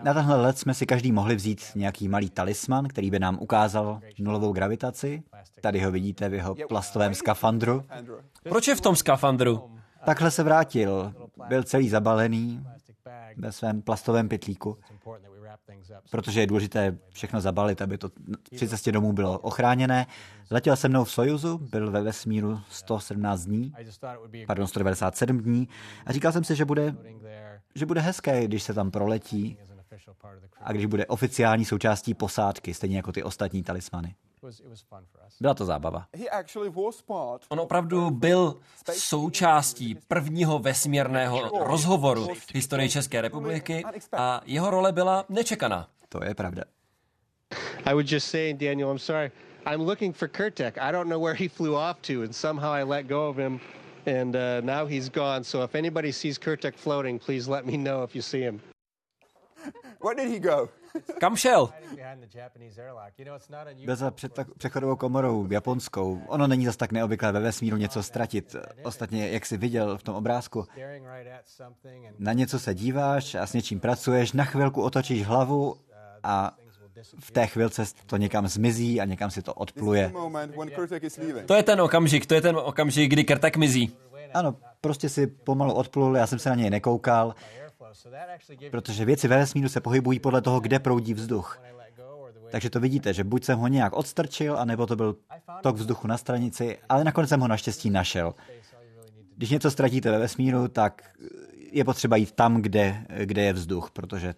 Na 0.03 0.13
tenhle 0.13 0.41
let 0.41 0.57
jsme 0.57 0.73
si 0.73 0.85
každý 0.85 1.11
mohli 1.11 1.35
vzít 1.35 1.61
nějaký 1.75 2.07
malý 2.07 2.29
talisman, 2.29 2.87
který 2.87 3.11
by 3.11 3.19
nám 3.19 3.37
ukázal 3.41 3.99
nulovou 4.19 4.51
gravitaci. 4.51 5.23
Tady 5.61 5.81
ho 5.81 5.91
vidíte 5.91 6.29
v 6.29 6.33
jeho 6.33 6.55
plastovém 6.67 7.13
skafandru. 7.13 7.83
Proč 8.43 8.67
je 8.67 8.75
v 8.75 8.81
tom 8.81 8.95
skafandru? 8.95 9.71
Takhle 10.05 10.31
se 10.31 10.43
vrátil. 10.43 11.13
Byl 11.47 11.63
celý 11.63 11.89
zabalený 11.89 12.65
ve 13.37 13.51
svém 13.51 13.81
plastovém 13.81 14.29
pytlíku, 14.29 14.77
protože 16.11 16.39
je 16.39 16.47
důležité 16.47 16.97
všechno 17.09 17.41
zabalit, 17.41 17.81
aby 17.81 17.97
to 17.97 18.09
při 18.55 18.67
cestě 18.67 18.91
domů 18.91 19.13
bylo 19.13 19.39
ochráněné. 19.39 20.07
Letěl 20.51 20.75
se 20.75 20.89
mnou 20.89 21.03
v 21.03 21.11
Sojuzu, 21.11 21.57
byl 21.57 21.91
ve 21.91 22.01
vesmíru 22.01 22.59
117 22.69 23.45
dní, 23.45 23.73
pardon, 24.47 24.67
197 24.67 25.37
dní. 25.37 25.67
A 26.05 26.11
říkal 26.11 26.31
jsem 26.31 26.43
si, 26.43 26.55
že 26.55 26.65
bude, 26.65 26.95
že 27.75 27.85
bude 27.85 28.01
hezké, 28.01 28.47
když 28.47 28.63
se 28.63 28.73
tam 28.73 28.91
proletí 28.91 29.57
a 30.61 30.71
když 30.71 30.85
bude 30.85 31.05
oficiální 31.05 31.65
součástí 31.65 32.13
posádky, 32.13 32.73
stejně 32.73 32.97
jako 32.97 33.11
ty 33.11 33.23
ostatní 33.23 33.63
talismany. 33.63 34.15
Byla 35.41 35.53
to 35.53 35.65
zábava. 35.65 36.07
On 37.49 37.59
opravdu 37.59 38.09
byl 38.09 38.55
součástí 38.91 39.95
prvního 40.07 40.59
vesmírného 40.59 41.63
rozhovoru 41.63 42.27
v 42.33 42.53
historii 42.53 42.89
České 42.89 43.21
republiky 43.21 43.83
a 44.17 44.41
jeho 44.45 44.69
role 44.69 44.91
byla 44.91 45.25
nečekaná. 45.29 45.87
To 46.09 46.23
je 46.23 46.35
pravda. 46.35 46.63
I 47.85 47.93
would 47.93 48.11
just 48.11 48.27
say, 48.27 48.53
Daniel, 48.53 48.91
I'm 48.91 48.99
sorry. 48.99 49.31
I'm 49.65 49.81
looking 49.81 50.13
for 50.13 50.27
Kurtek. 50.27 50.77
I 50.77 50.91
don't 50.91 51.09
know 51.09 51.19
where 51.19 51.35
he 51.35 51.47
flew 51.47 51.75
off 51.75 52.01
to, 52.01 52.21
and 52.21 52.35
somehow 52.35 52.71
I 52.71 52.83
let 52.83 53.07
go 53.07 53.29
of 53.29 53.37
him, 53.37 53.59
and 54.05 54.35
uh, 54.35 54.61
now 54.61 54.85
he's 54.85 55.09
gone. 55.09 55.43
So 55.43 55.63
if 55.63 55.75
anybody 55.75 56.11
sees 56.11 56.37
Kurtek 56.37 56.75
floating, 56.75 57.19
please 57.19 57.47
let 57.47 57.65
me 57.65 57.77
know 57.77 58.03
if 58.03 58.15
you 58.15 58.21
see 58.21 58.41
him. 58.41 58.61
Where 59.99 60.15
did 60.15 60.29
he 60.29 60.39
go? 60.39 60.69
Kam 61.19 61.35
šel? 61.35 61.69
Byl 63.85 63.95
za 63.95 64.13
přechodovou 64.57 64.95
komorou 64.95 65.51
japonskou. 65.51 66.21
Ono 66.27 66.47
není 66.47 66.65
zas 66.65 66.77
tak 66.77 66.91
neobvyklé 66.91 67.31
ve 67.31 67.39
vesmíru 67.39 67.77
něco 67.77 68.03
ztratit. 68.03 68.55
Ostatně, 68.83 69.29
jak 69.29 69.45
jsi 69.45 69.57
viděl 69.57 69.97
v 69.97 70.03
tom 70.03 70.15
obrázku, 70.15 70.65
na 72.19 72.33
něco 72.33 72.59
se 72.59 72.73
díváš 72.73 73.35
a 73.35 73.47
s 73.47 73.53
něčím 73.53 73.79
pracuješ, 73.79 74.31
na 74.31 74.43
chvilku 74.43 74.81
otočíš 74.81 75.25
hlavu 75.25 75.75
a 76.23 76.51
v 77.19 77.31
té 77.31 77.47
chvilce 77.47 77.83
to 78.05 78.17
někam 78.17 78.47
zmizí 78.47 79.01
a 79.01 79.05
někam 79.05 79.31
si 79.31 79.41
to 79.41 79.53
odpluje. 79.53 80.13
To 81.45 81.55
je 81.55 81.63
ten 81.63 81.81
okamžik, 81.81 82.25
to 82.25 82.33
je 82.33 82.41
ten 82.41 82.57
okamžik, 82.57 83.11
kdy 83.11 83.23
Krtek 83.23 83.57
mizí. 83.57 83.97
Ano, 84.33 84.55
prostě 84.81 85.09
si 85.09 85.27
pomalu 85.27 85.73
odplul, 85.73 86.17
já 86.17 86.27
jsem 86.27 86.39
se 86.39 86.49
na 86.49 86.55
něj 86.55 86.69
nekoukal 86.69 87.35
protože 88.71 89.05
věci 89.05 89.27
ve 89.27 89.37
vesmíru 89.37 89.69
se 89.69 89.81
pohybují 89.81 90.19
podle 90.19 90.41
toho, 90.41 90.59
kde 90.59 90.79
proudí 90.79 91.13
vzduch. 91.13 91.61
Takže 92.51 92.69
to 92.69 92.79
vidíte, 92.79 93.13
že 93.13 93.23
buď 93.23 93.43
jsem 93.43 93.59
ho 93.59 93.67
nějak 93.67 93.93
odstrčil, 93.93 94.57
anebo 94.57 94.87
to 94.87 94.95
byl 94.95 95.15
tok 95.63 95.75
vzduchu 95.75 96.07
na 96.07 96.17
stranici, 96.17 96.77
ale 96.89 97.03
nakonec 97.03 97.29
jsem 97.29 97.39
ho 97.39 97.47
naštěstí 97.47 97.89
našel. 97.89 98.33
Když 99.37 99.49
něco 99.49 99.71
ztratíte 99.71 100.11
ve 100.11 100.19
vesmíru, 100.19 100.67
tak 100.67 101.09
je 101.71 101.83
potřeba 101.83 102.15
jít 102.15 102.31
tam, 102.31 102.61
kde, 102.61 103.05
kde 103.23 103.41
je 103.41 103.53
vzduch, 103.53 103.91
protože 103.91 104.35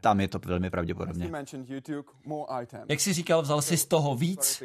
tam 0.00 0.20
je 0.20 0.28
to 0.28 0.38
velmi 0.46 0.70
pravděpodobně. 0.70 1.30
Jak 2.88 3.00
jsi 3.00 3.12
říkal, 3.12 3.42
vzal 3.42 3.62
jsi 3.62 3.76
z 3.76 3.86
toho 3.86 4.14
víc, 4.14 4.62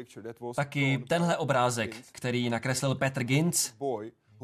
taky 0.56 1.04
tenhle 1.08 1.36
obrázek, 1.36 1.96
který 2.12 2.50
nakreslil 2.50 2.94
Petr 2.94 3.24
Ginz, 3.24 3.72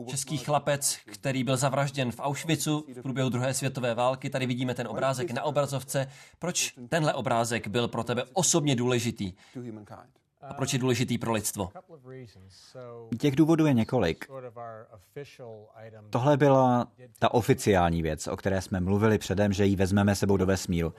Český 0.07 0.39
chlapec, 0.39 0.99
který 1.13 1.45
byl 1.45 1.57
zavražděn 1.57 2.13
v 2.13 2.21
Auschwitzu 2.21 2.85
v 2.97 3.03
průběhu 3.03 3.29
druhé 3.29 3.55
světové 3.55 3.95
války. 3.95 4.31
Tady 4.31 4.47
vidíme 4.47 4.75
ten 4.75 4.89
obrázek 4.89 5.31
na 5.31 5.43
obrazovce. 5.43 6.09
Proč 6.39 6.75
tenhle 6.89 7.15
obrázek 7.15 7.69
byl 7.69 7.89
pro 7.89 8.05
tebe 8.05 8.25
osobně 8.33 8.77
důležitý? 8.77 9.33
A 10.41 10.55
proč 10.55 10.73
je 10.73 10.79
důležitý 10.79 11.19
pro 11.19 11.33
lidstvo? 11.33 11.71
Těch 13.19 13.37
důvodů 13.37 13.67
je 13.67 13.75
několik. 13.75 14.27
Tohle 16.11 16.37
byla 16.37 16.87
ta 17.19 17.35
oficiální 17.35 18.03
věc, 18.03 18.27
o 18.27 18.37
které 18.37 18.63
jsme 18.63 18.81
mluvili 18.81 19.19
předem, 19.19 19.53
že 19.53 19.67
ji 19.67 19.77
vezmeme 19.77 20.15
sebou 20.15 20.37
do 20.37 20.47
vesmíru. 20.47 20.95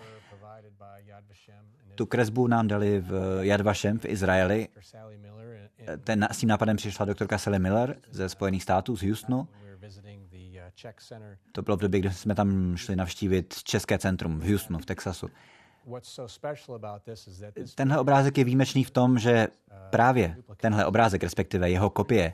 Tu 1.95 2.05
kresbu 2.05 2.47
nám 2.47 2.67
dali 2.67 2.99
v 2.99 3.39
Yad 3.41 3.61
Vashem 3.61 3.99
v 3.99 4.05
Izraeli 4.05 4.67
ten, 6.03 6.27
s 6.31 6.37
tím 6.37 6.49
nápadem 6.49 6.77
přišla 6.77 7.05
doktorka 7.05 7.37
Sally 7.37 7.59
Miller 7.59 7.95
ze 8.11 8.29
Spojených 8.29 8.63
států, 8.63 8.95
z 8.95 9.03
Houstonu. 9.03 9.47
To 11.51 11.61
bylo 11.61 11.77
v 11.77 11.79
době, 11.79 11.99
kdy 11.99 12.13
jsme 12.13 12.35
tam 12.35 12.77
šli 12.77 12.95
navštívit 12.95 13.63
České 13.63 13.97
centrum 13.97 14.39
v 14.39 14.49
Houstonu, 14.49 14.79
v 14.79 14.85
Texasu. 14.85 15.29
Tenhle 17.75 17.99
obrázek 17.99 18.37
je 18.37 18.43
výjimečný 18.43 18.83
v 18.83 18.91
tom, 18.91 19.19
že 19.19 19.47
právě 19.89 20.37
tenhle 20.57 20.85
obrázek, 20.85 21.23
respektive 21.23 21.69
jeho 21.69 21.89
kopie, 21.89 22.33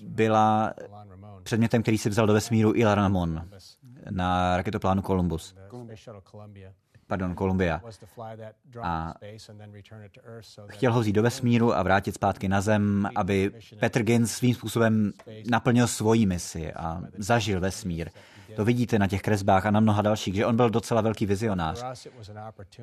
byla 0.00 0.74
předmětem, 1.42 1.82
který 1.82 1.98
si 1.98 2.08
vzal 2.08 2.26
do 2.26 2.32
vesmíru 2.32 2.72
Ilan 2.74 2.94
Ramon 2.94 3.48
na 4.10 4.56
raketoplánu 4.56 5.02
Columbus 5.02 5.54
pardon, 7.06 7.34
Kolumbia. 7.34 7.80
A 8.82 9.14
chtěl 10.68 10.92
ho 10.92 11.00
vzít 11.00 11.12
do 11.12 11.22
vesmíru 11.22 11.74
a 11.74 11.82
vrátit 11.82 12.14
zpátky 12.14 12.48
na 12.48 12.60
Zem, 12.60 13.08
aby 13.14 13.52
Petr 13.80 14.02
Gins 14.02 14.32
svým 14.32 14.54
způsobem 14.54 15.12
naplnil 15.50 15.86
svoji 15.86 16.26
misi 16.26 16.72
a 16.72 17.02
zažil 17.18 17.60
vesmír. 17.60 18.10
To 18.56 18.64
vidíte 18.64 18.98
na 18.98 19.06
těch 19.06 19.22
kresbách 19.22 19.66
a 19.66 19.70
na 19.70 19.80
mnoha 19.80 20.02
dalších, 20.02 20.34
že 20.34 20.46
on 20.46 20.56
byl 20.56 20.70
docela 20.70 21.00
velký 21.00 21.26
vizionář. 21.26 21.84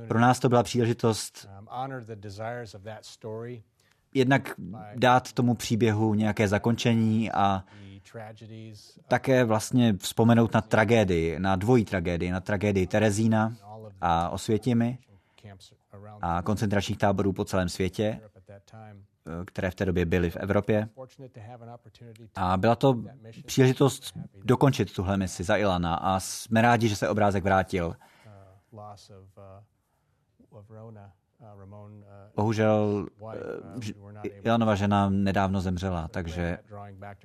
Pro 0.07 0.19
nás 0.19 0.39
to 0.39 0.49
byla 0.49 0.63
příležitost 0.63 1.47
jednak 4.13 4.53
dát 4.95 5.33
tomu 5.33 5.55
příběhu 5.55 6.13
nějaké 6.13 6.47
zakončení 6.47 7.31
a 7.31 7.63
také 9.07 9.43
vlastně 9.43 9.93
vzpomenout 9.93 10.53
na 10.53 10.61
tragédii, 10.61 11.39
na 11.39 11.55
dvojí 11.55 11.85
tragédii, 11.85 12.31
na 12.31 12.39
tragédii 12.39 12.87
Terezína 12.87 13.53
a 14.01 14.29
Osvětimi 14.29 14.97
a 16.21 16.41
koncentračních 16.41 16.97
táborů 16.97 17.33
po 17.33 17.45
celém 17.45 17.69
světě, 17.69 18.21
které 19.45 19.71
v 19.71 19.75
té 19.75 19.85
době 19.85 20.05
byly 20.05 20.29
v 20.29 20.35
Evropě. 20.35 20.89
A 22.35 22.57
byla 22.57 22.75
to 22.75 23.03
příležitost 23.45 24.17
dokončit 24.43 24.93
tuhle 24.93 25.17
misi 25.17 25.43
za 25.43 25.57
Ilana 25.57 25.95
a 25.95 26.19
jsme 26.19 26.61
rádi, 26.61 26.87
že 26.87 26.95
se 26.95 27.09
obrázek 27.09 27.43
vrátil. 27.43 27.95
Bohužel 32.35 33.05
Ilanova 34.43 34.75
žena 34.75 35.09
nedávno 35.09 35.61
zemřela, 35.61 36.07
takže 36.07 36.57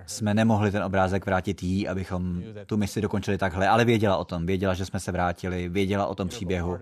jsme 0.06 0.34
nemohli 0.34 0.70
ten 0.70 0.82
obrázek 0.82 1.26
vrátit 1.26 1.62
jí, 1.62 1.88
abychom 1.88 2.42
tu 2.66 2.76
misi 2.76 3.00
dokončili 3.00 3.38
takhle, 3.38 3.68
ale 3.68 3.84
věděla 3.84 4.16
o 4.16 4.24
tom, 4.24 4.46
věděla, 4.46 4.74
že 4.74 4.86
jsme 4.86 5.00
se 5.00 5.12
vrátili, 5.12 5.68
věděla 5.68 6.06
o 6.06 6.14
tom 6.14 6.28
příběhu. 6.28 6.78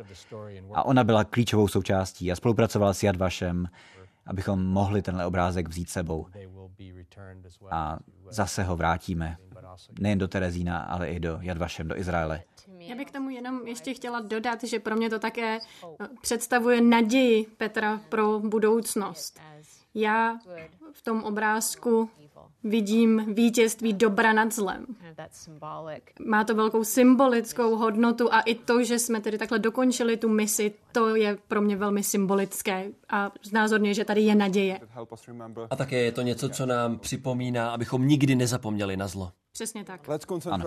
a 0.75 0.83
ona 0.83 1.05
byla 1.05 1.25
klíčovou 1.25 1.69
součástí 1.69 2.33
a 2.33 2.37
spolupracovala 2.37 2.95
s 2.95 3.03
Jadvašem, 3.03 3.69
abychom 4.27 4.67
mohli 4.67 5.03
tenhle 5.03 5.27
obrázek 5.27 5.69
vzít 5.69 5.91
sebou. 5.91 6.27
A 7.71 7.99
zase 8.31 8.63
ho 8.63 8.77
vrátíme, 8.77 9.37
nejen 10.01 10.19
do 10.19 10.29
Terezína, 10.29 10.79
ale 10.79 11.09
i 11.09 11.21
do 11.21 11.39
Jadvašem, 11.41 11.89
do 11.89 11.99
Izraele. 11.99 12.43
Já 12.79 12.97
bych 12.97 13.09
k 13.09 13.13
tomu 13.13 13.31
jenom 13.31 13.67
ještě 13.67 13.95
chtěla 13.95 14.21
dodat, 14.21 14.65
že 14.65 14.81
pro 14.81 14.97
mě 14.97 15.11
to 15.11 15.19
také 15.19 15.59
eh, 15.59 16.09
představuje 16.23 16.81
naději 16.81 17.47
Petra 17.57 18.01
pro 18.09 18.41
budoucnost. 18.41 19.41
Já 19.95 20.39
v 20.93 21.03
tom 21.03 21.23
obrázku 21.23 22.11
vidím 22.65 23.35
vítězství 23.35 23.93
dobra 23.93 24.33
nad 24.33 24.53
zlem. 24.53 24.87
Má 26.27 26.45
to 26.45 26.55
velkou 26.55 26.85
symbolickou 26.85 27.77
hodnotu 27.77 28.33
a 28.35 28.41
i 28.41 28.55
to, 28.55 28.85
že 28.85 28.99
jsme 28.99 29.21
tedy 29.21 29.39
takhle 29.39 29.59
dokončili 29.59 30.17
tu 30.17 30.29
misi, 30.29 30.75
to 30.93 31.17
je 31.17 31.39
pro 31.49 31.61
mě 31.61 31.77
velmi 31.77 32.03
symbolické 32.03 32.87
a 33.09 33.33
znázorně, 33.43 33.95
že 33.95 34.05
tady 34.05 34.21
je 34.21 34.35
naděje. 34.35 34.81
A 35.71 35.77
také 35.77 36.03
je 36.03 36.13
to 36.13 36.23
něco, 36.23 36.49
co 36.49 36.67
nám 36.67 36.99
připomíná, 36.99 37.71
abychom 37.71 38.09
nikdy 38.09 38.35
nezapomněli 38.35 38.97
na 38.97 39.09
zlo. 39.09 39.33
Přesně 39.55 39.85
tak. 39.85 40.09
Ano. 40.51 40.65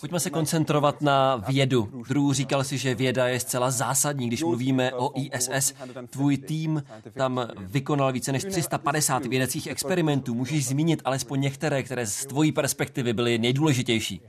Pojďme 0.00 0.20
se 0.20 0.30
koncentrovat 0.30 1.02
na 1.02 1.36
vědu. 1.36 2.02
Drew 2.08 2.32
říkal 2.32 2.64
si, 2.64 2.78
že 2.78 2.94
věda 2.94 3.28
je 3.28 3.40
zcela 3.40 3.70
zásadní, 3.70 4.26
když 4.26 4.42
mluvíme 4.42 4.92
o 4.92 5.10
ISS. 5.14 5.74
Tvůj 6.10 6.36
tým 6.36 6.82
tam 7.14 7.48
vykonal 7.58 8.12
více 8.12 8.32
než 8.32 8.44
350 8.44 9.26
vědeckých 9.26 9.66
experimentů. 9.66 10.34
Můžeš 10.34 10.66
zmínit 10.66 11.02
alespoň 11.04 11.40
některé, 11.40 11.82
které 11.82 12.06
z 12.06 12.26
tvojí 12.26 12.52
perspektivy 12.52 13.12
byly 13.12 13.38
nejdůležitější? 13.38 14.20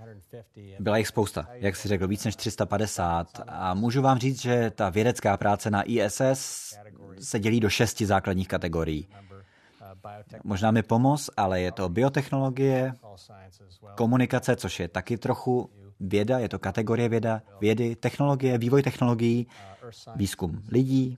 Byla 0.80 0.98
jich 0.98 1.08
spousta, 1.08 1.48
jak 1.54 1.76
jsi 1.76 1.88
řekl, 1.88 2.08
víc 2.08 2.26
než 2.26 2.36
350. 2.36 3.28
A 3.48 3.74
můžu 3.74 4.02
vám 4.02 4.18
říct, 4.18 4.42
že 4.42 4.72
ta 4.76 4.90
vědecká 4.90 5.38
práce 5.38 5.72
na 5.72 5.84
ISS 5.86 6.78
se 7.20 7.40
dělí 7.40 7.60
do 7.60 7.70
šesti 7.70 8.06
základních 8.06 8.48
kategorií. 8.48 9.08
Možná 10.44 10.72
mi 10.72 10.84
pomoz, 10.84 11.30
ale 11.38 11.62
je 11.62 11.72
to 11.72 11.90
biotechnologie, 11.90 12.94
komunikace, 13.96 14.56
což 14.56 14.80
je 14.80 14.88
taky 14.88 15.18
trochu 15.18 15.70
věda, 16.00 16.40
je 16.40 16.50
to 16.50 16.60
kategorie 16.60 17.10
věda, 17.10 17.42
vědy, 17.62 17.96
technologie, 17.96 18.58
vývoj 18.58 18.84
technologií, 18.84 19.48
výzkum 20.16 20.64
lidí, 20.72 21.18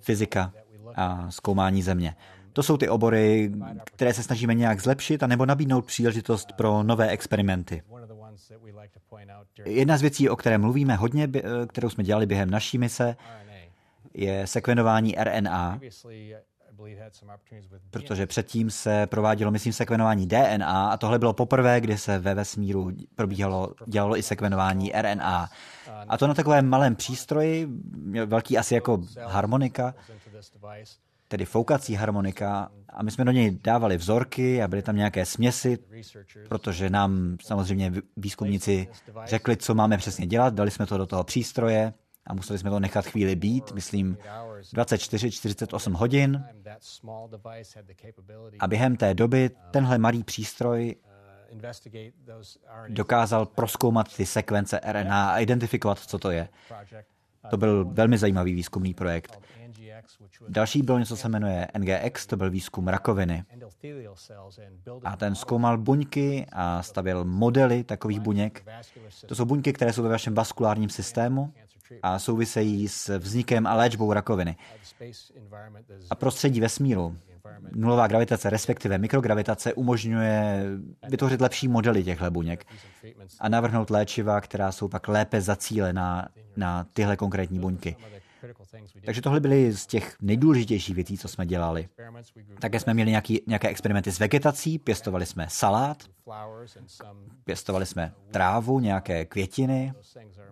fyzika 0.00 0.52
a 0.96 1.30
zkoumání 1.30 1.82
země. 1.82 2.16
To 2.52 2.62
jsou 2.62 2.76
ty 2.76 2.88
obory, 2.88 3.52
které 3.84 4.14
se 4.14 4.22
snažíme 4.22 4.54
nějak 4.54 4.80
zlepšit 4.80 5.22
a 5.22 5.26
nebo 5.26 5.46
nabídnout 5.46 5.86
příležitost 5.86 6.52
pro 6.52 6.82
nové 6.82 7.08
experimenty. 7.08 7.82
Jedna 9.64 9.96
z 9.96 10.00
věcí, 10.00 10.28
o 10.28 10.36
které 10.36 10.58
mluvíme 10.58 10.96
hodně, 10.96 11.28
kterou 11.68 11.90
jsme 11.90 12.04
dělali 12.04 12.26
během 12.26 12.50
naší 12.50 12.78
mise, 12.78 13.16
je 14.16 14.46
sekvenování 14.46 15.14
RNA, 15.18 15.80
protože 17.90 18.26
předtím 18.26 18.70
se 18.70 19.06
provádělo, 19.06 19.50
myslím, 19.50 19.72
sekvenování 19.72 20.26
DNA 20.26 20.90
a 20.90 20.96
tohle 20.96 21.18
bylo 21.18 21.32
poprvé, 21.32 21.80
kdy 21.80 21.98
se 21.98 22.18
ve 22.18 22.34
vesmíru 22.34 22.92
probíhalo, 23.14 23.74
dělalo 23.86 24.18
i 24.18 24.22
sekvenování 24.22 24.92
RNA. 25.02 25.48
A 26.08 26.18
to 26.18 26.26
na 26.26 26.34
takovém 26.34 26.68
malém 26.68 26.96
přístroji, 26.96 27.68
velký 28.26 28.58
asi 28.58 28.74
jako 28.74 29.02
harmonika, 29.26 29.94
tedy 31.28 31.44
foukací 31.44 31.94
harmonika, 31.94 32.70
a 32.88 33.02
my 33.02 33.10
jsme 33.10 33.24
do 33.24 33.32
něj 33.32 33.58
dávali 33.64 33.96
vzorky 33.96 34.62
a 34.62 34.68
byly 34.68 34.82
tam 34.82 34.96
nějaké 34.96 35.26
směsi, 35.26 35.78
protože 36.48 36.90
nám 36.90 37.36
samozřejmě 37.42 37.92
výzkumníci 38.16 38.88
řekli, 39.24 39.56
co 39.56 39.74
máme 39.74 39.98
přesně 39.98 40.26
dělat, 40.26 40.54
dali 40.54 40.70
jsme 40.70 40.86
to 40.86 40.98
do 40.98 41.06
toho 41.06 41.24
přístroje 41.24 41.92
a 42.26 42.34
museli 42.34 42.58
jsme 42.58 42.70
to 42.70 42.80
nechat 42.80 43.06
chvíli 43.06 43.36
být, 43.36 43.72
myslím 43.72 44.18
24-48 44.74 45.92
hodin. 45.92 46.44
A 48.58 48.66
během 48.68 48.96
té 48.96 49.14
doby 49.14 49.50
tenhle 49.70 49.98
malý 49.98 50.24
přístroj 50.24 50.94
dokázal 52.88 53.46
proskoumat 53.46 54.16
ty 54.16 54.26
sekvence 54.26 54.80
RNA 54.92 55.30
a 55.30 55.38
identifikovat, 55.38 55.98
co 55.98 56.18
to 56.18 56.30
je. 56.30 56.48
To 57.50 57.56
byl 57.56 57.84
velmi 57.84 58.18
zajímavý 58.18 58.54
výzkumný 58.54 58.94
projekt. 58.94 59.40
Další 60.48 60.82
byl 60.82 60.98
něco, 60.98 61.16
co 61.16 61.22
se 61.22 61.28
jmenuje 61.28 61.68
NGX, 61.78 62.26
to 62.26 62.36
byl 62.36 62.50
výzkum 62.50 62.88
rakoviny. 62.88 63.44
A 65.04 65.16
ten 65.16 65.34
zkoumal 65.34 65.78
buňky 65.78 66.46
a 66.52 66.82
stavěl 66.82 67.24
modely 67.24 67.84
takových 67.84 68.20
buněk. 68.20 68.66
To 69.26 69.34
jsou 69.34 69.44
buňky, 69.44 69.72
které 69.72 69.92
jsou 69.92 70.02
ve 70.02 70.08
vašem 70.08 70.34
vaskulárním 70.34 70.90
systému 70.90 71.52
a 72.02 72.18
souvisejí 72.18 72.88
s 72.88 73.18
vznikem 73.18 73.66
a 73.66 73.74
léčbou 73.74 74.12
rakoviny. 74.12 74.56
A 76.10 76.14
prostředí 76.14 76.60
vesmíru, 76.60 77.16
nulová 77.72 78.06
gravitace, 78.06 78.50
respektive 78.50 78.98
mikrogravitace, 78.98 79.74
umožňuje 79.74 80.64
vytvořit 81.08 81.40
lepší 81.40 81.68
modely 81.68 82.04
těchto 82.04 82.30
buněk 82.30 82.64
a 83.40 83.48
navrhnout 83.48 83.90
léčiva, 83.90 84.40
která 84.40 84.72
jsou 84.72 84.88
pak 84.88 85.08
lépe 85.08 85.40
zacílená 85.40 86.28
na 86.56 86.86
tyhle 86.92 87.16
konkrétní 87.16 87.58
buňky. 87.60 87.96
Takže 89.04 89.22
tohle 89.22 89.40
byly 89.40 89.72
z 89.72 89.86
těch 89.86 90.16
nejdůležitějších 90.20 90.94
věcí, 90.94 91.18
co 91.18 91.28
jsme 91.28 91.46
dělali. 91.46 91.88
Také 92.60 92.80
jsme 92.80 92.94
měli 92.94 93.10
nějaký, 93.10 93.42
nějaké 93.46 93.68
experimenty 93.68 94.12
s 94.12 94.18
vegetací, 94.18 94.78
pěstovali 94.78 95.26
jsme 95.26 95.46
salát, 95.50 96.02
pěstovali 97.44 97.86
jsme 97.86 98.12
trávu, 98.30 98.80
nějaké 98.80 99.24
květiny, 99.24 99.92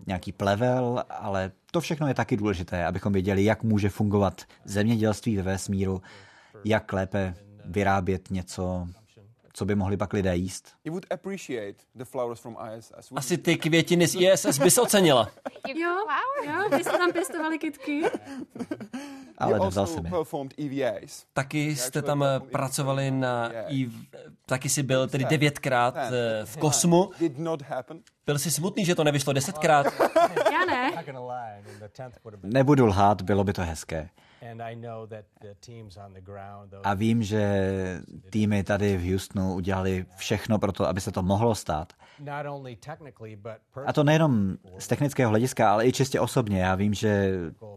nějaký 0.07 0.33
plevel, 0.33 1.05
ale 1.09 1.53
to 1.71 1.81
všechno 1.81 2.09
je 2.09 2.15
taky 2.15 2.37
důležité, 2.37 2.87
abychom 2.87 3.13
věděli, 3.13 3.45
jak 3.45 3.63
může 3.63 3.89
fungovat 3.89 4.43
zemědělství 4.65 5.37
ve 5.37 5.43
vesmíru, 5.43 6.03
jak 6.65 6.93
lépe 6.93 7.35
vyrábět 7.65 8.31
něco 8.31 8.87
co 9.57 9.64
by 9.64 9.75
mohli 9.75 9.97
pak 9.97 10.12
lidé 10.12 10.37
jíst. 10.37 10.73
Asi 13.17 13.38
ty 13.38 13.57
květiny 13.57 14.07
z 14.07 14.14
ISS 14.14 14.59
bys 14.59 14.79
ocenila. 14.79 15.29
jo, 15.75 15.97
jo, 16.47 16.69
vy 16.77 16.85
jste 16.85 16.99
tam 16.99 17.12
pěstovali 17.12 17.59
kytky. 17.59 18.03
Ale 19.38 19.59
nevzal 19.59 19.87
se 19.87 20.01
mi. 20.01 20.11
E 20.59 21.01
taky 21.33 21.77
jste 21.77 22.03
tam 22.03 22.23
eh, 22.23 22.40
pracovali 22.40 23.11
na 23.11 23.51
EV, 23.53 23.93
taky 24.47 24.69
jsi 24.69 24.83
byl 24.83 25.09
tedy 25.09 25.25
devětkrát 25.25 25.97
eh, 25.97 26.45
v 26.45 26.57
kosmu. 26.57 27.11
Byl 28.27 28.38
jsi 28.38 28.51
smutný, 28.51 28.85
že 28.85 28.95
to 28.95 29.05
nevyšlo 29.05 29.33
desetkrát? 29.33 29.87
Já 30.53 30.64
ne. 30.64 30.93
Nebudu 32.43 32.87
lhát, 32.87 33.23
bylo 33.23 33.45
by 33.45 33.53
to 33.53 33.62
hezké. 33.62 34.09
A 36.85 36.95
vím, 36.95 37.23
že 37.23 37.71
týmy 38.31 38.65
tady 38.65 38.97
v 38.97 39.11
Houstonu 39.11 39.55
udělali 39.55 40.07
všechno 40.17 40.59
pro 40.59 40.73
to, 40.73 40.89
aby 40.89 41.01
se 41.01 41.13
to 41.13 41.23
mohlo 41.23 41.55
stát. 41.55 41.93
A 43.87 43.93
to 43.93 44.05
nejenom 44.05 44.57
z 44.79 44.87
technického 44.89 45.31
hlediska, 45.31 45.73
ale 45.73 45.87
i 45.87 45.93
čistě 45.93 46.21
osobně. 46.21 46.61
Já 46.61 46.75
vím, 46.75 46.95
že 46.95 47.31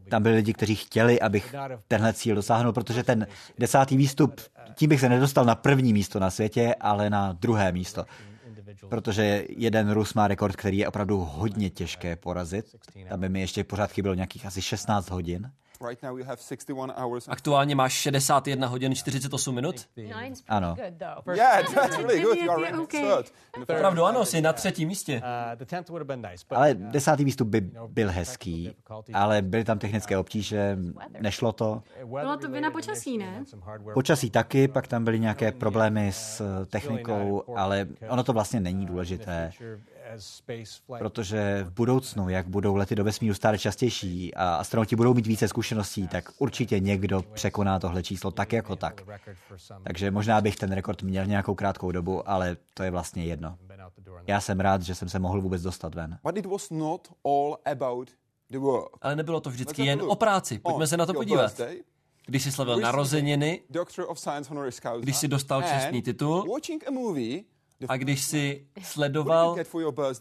tam 0.09 0.23
byli 0.23 0.35
lidi, 0.35 0.53
kteří 0.53 0.75
chtěli, 0.75 1.21
abych 1.21 1.55
tenhle 1.87 2.13
cíl 2.13 2.35
dosáhnul, 2.35 2.73
protože 2.73 3.03
ten 3.03 3.27
desátý 3.59 3.97
výstup, 3.97 4.41
tím 4.75 4.89
bych 4.89 4.99
se 4.99 5.09
nedostal 5.09 5.45
na 5.45 5.55
první 5.55 5.93
místo 5.93 6.19
na 6.19 6.29
světě, 6.29 6.75
ale 6.79 7.09
na 7.09 7.33
druhé 7.33 7.71
místo 7.71 8.05
protože 8.89 9.45
jeden 9.49 9.91
Rus 9.91 10.13
má 10.13 10.27
rekord, 10.27 10.55
který 10.55 10.77
je 10.77 10.87
opravdu 10.87 11.17
hodně 11.17 11.69
těžké 11.69 12.15
porazit. 12.15 12.65
Tam 13.09 13.19
by 13.19 13.29
mi 13.29 13.41
ještě 13.41 13.63
pořád 13.63 13.91
chybělo 13.91 14.15
nějakých 14.15 14.45
asi 14.45 14.61
16 14.61 15.09
hodin. 15.09 15.51
Aktuálně 17.27 17.75
máš 17.75 17.93
61 17.93 18.67
hodin 18.67 18.95
48 18.95 19.55
minut? 19.55 19.75
Ano. 20.47 20.75
Opravdu 23.61 24.03
ano, 24.05 24.25
jsi 24.25 24.41
na 24.41 24.53
třetím 24.53 24.87
místě. 24.87 25.21
Uh, 26.51 26.57
ale 26.57 26.73
desátý 26.73 27.23
výstup 27.23 27.47
by 27.47 27.61
byl 27.87 28.11
hezký, 28.11 28.75
ale 29.13 29.41
byly 29.41 29.63
tam 29.63 29.79
technické 29.79 30.17
obtíže, 30.17 30.77
nešlo 31.19 31.51
to. 31.51 31.83
Bylo 32.05 32.37
to 32.37 32.49
vina 32.51 32.71
počasí, 32.71 33.17
ne? 33.17 33.43
Počasí 33.93 34.29
taky, 34.29 34.67
pak 34.67 34.87
tam 34.87 35.03
byly 35.03 35.19
nějaké 35.19 35.51
problémy 35.51 36.11
s 36.11 36.41
technikou, 36.65 37.43
ale 37.55 37.87
ono 38.09 38.23
to 38.23 38.33
vlastně 38.33 38.59
není 38.59 38.85
důležité 38.85 39.51
protože 40.97 41.63
v 41.67 41.71
budoucnu, 41.73 42.29
jak 42.29 42.47
budou 42.47 42.75
lety 42.75 42.95
do 42.95 43.03
vesmíru 43.03 43.33
stále 43.33 43.57
častější 43.57 44.35
a 44.35 44.55
astronauti 44.55 44.95
budou 44.95 45.13
mít 45.13 45.27
více 45.27 45.47
zkušeností, 45.47 46.07
tak 46.07 46.29
určitě 46.37 46.79
někdo 46.79 47.21
překoná 47.21 47.79
tohle 47.79 48.03
číslo 48.03 48.31
tak 48.31 48.53
jako 48.53 48.75
tak. 48.75 49.01
Takže 49.83 50.11
možná 50.11 50.41
bych 50.41 50.55
ten 50.55 50.71
rekord 50.71 51.03
měl 51.03 51.25
nějakou 51.25 51.55
krátkou 51.55 51.91
dobu, 51.91 52.29
ale 52.29 52.57
to 52.73 52.83
je 52.83 52.91
vlastně 52.91 53.25
jedno. 53.25 53.57
Já 54.27 54.41
jsem 54.41 54.59
rád, 54.59 54.81
že 54.81 54.95
jsem 54.95 55.09
se 55.09 55.19
mohl 55.19 55.41
vůbec 55.41 55.61
dostat 55.61 55.95
ven. 55.95 56.19
Ale 59.01 59.15
nebylo 59.15 59.39
to 59.39 59.49
vždycky 59.49 59.85
jen 59.85 60.01
o 60.01 60.15
práci. 60.15 60.59
Pojďme 60.59 60.87
se 60.87 60.97
na 60.97 61.05
to 61.05 61.13
podívat. 61.13 61.61
Když 62.25 62.43
jsi 62.43 62.51
slavil 62.51 62.79
narozeniny, 62.79 63.61
když 64.99 65.17
jsi 65.17 65.27
dostal 65.27 65.63
čestný 65.63 66.01
titul 66.01 66.59
a 67.87 67.97
když 67.97 68.23
jsi 68.23 68.67
sledoval 68.81 69.55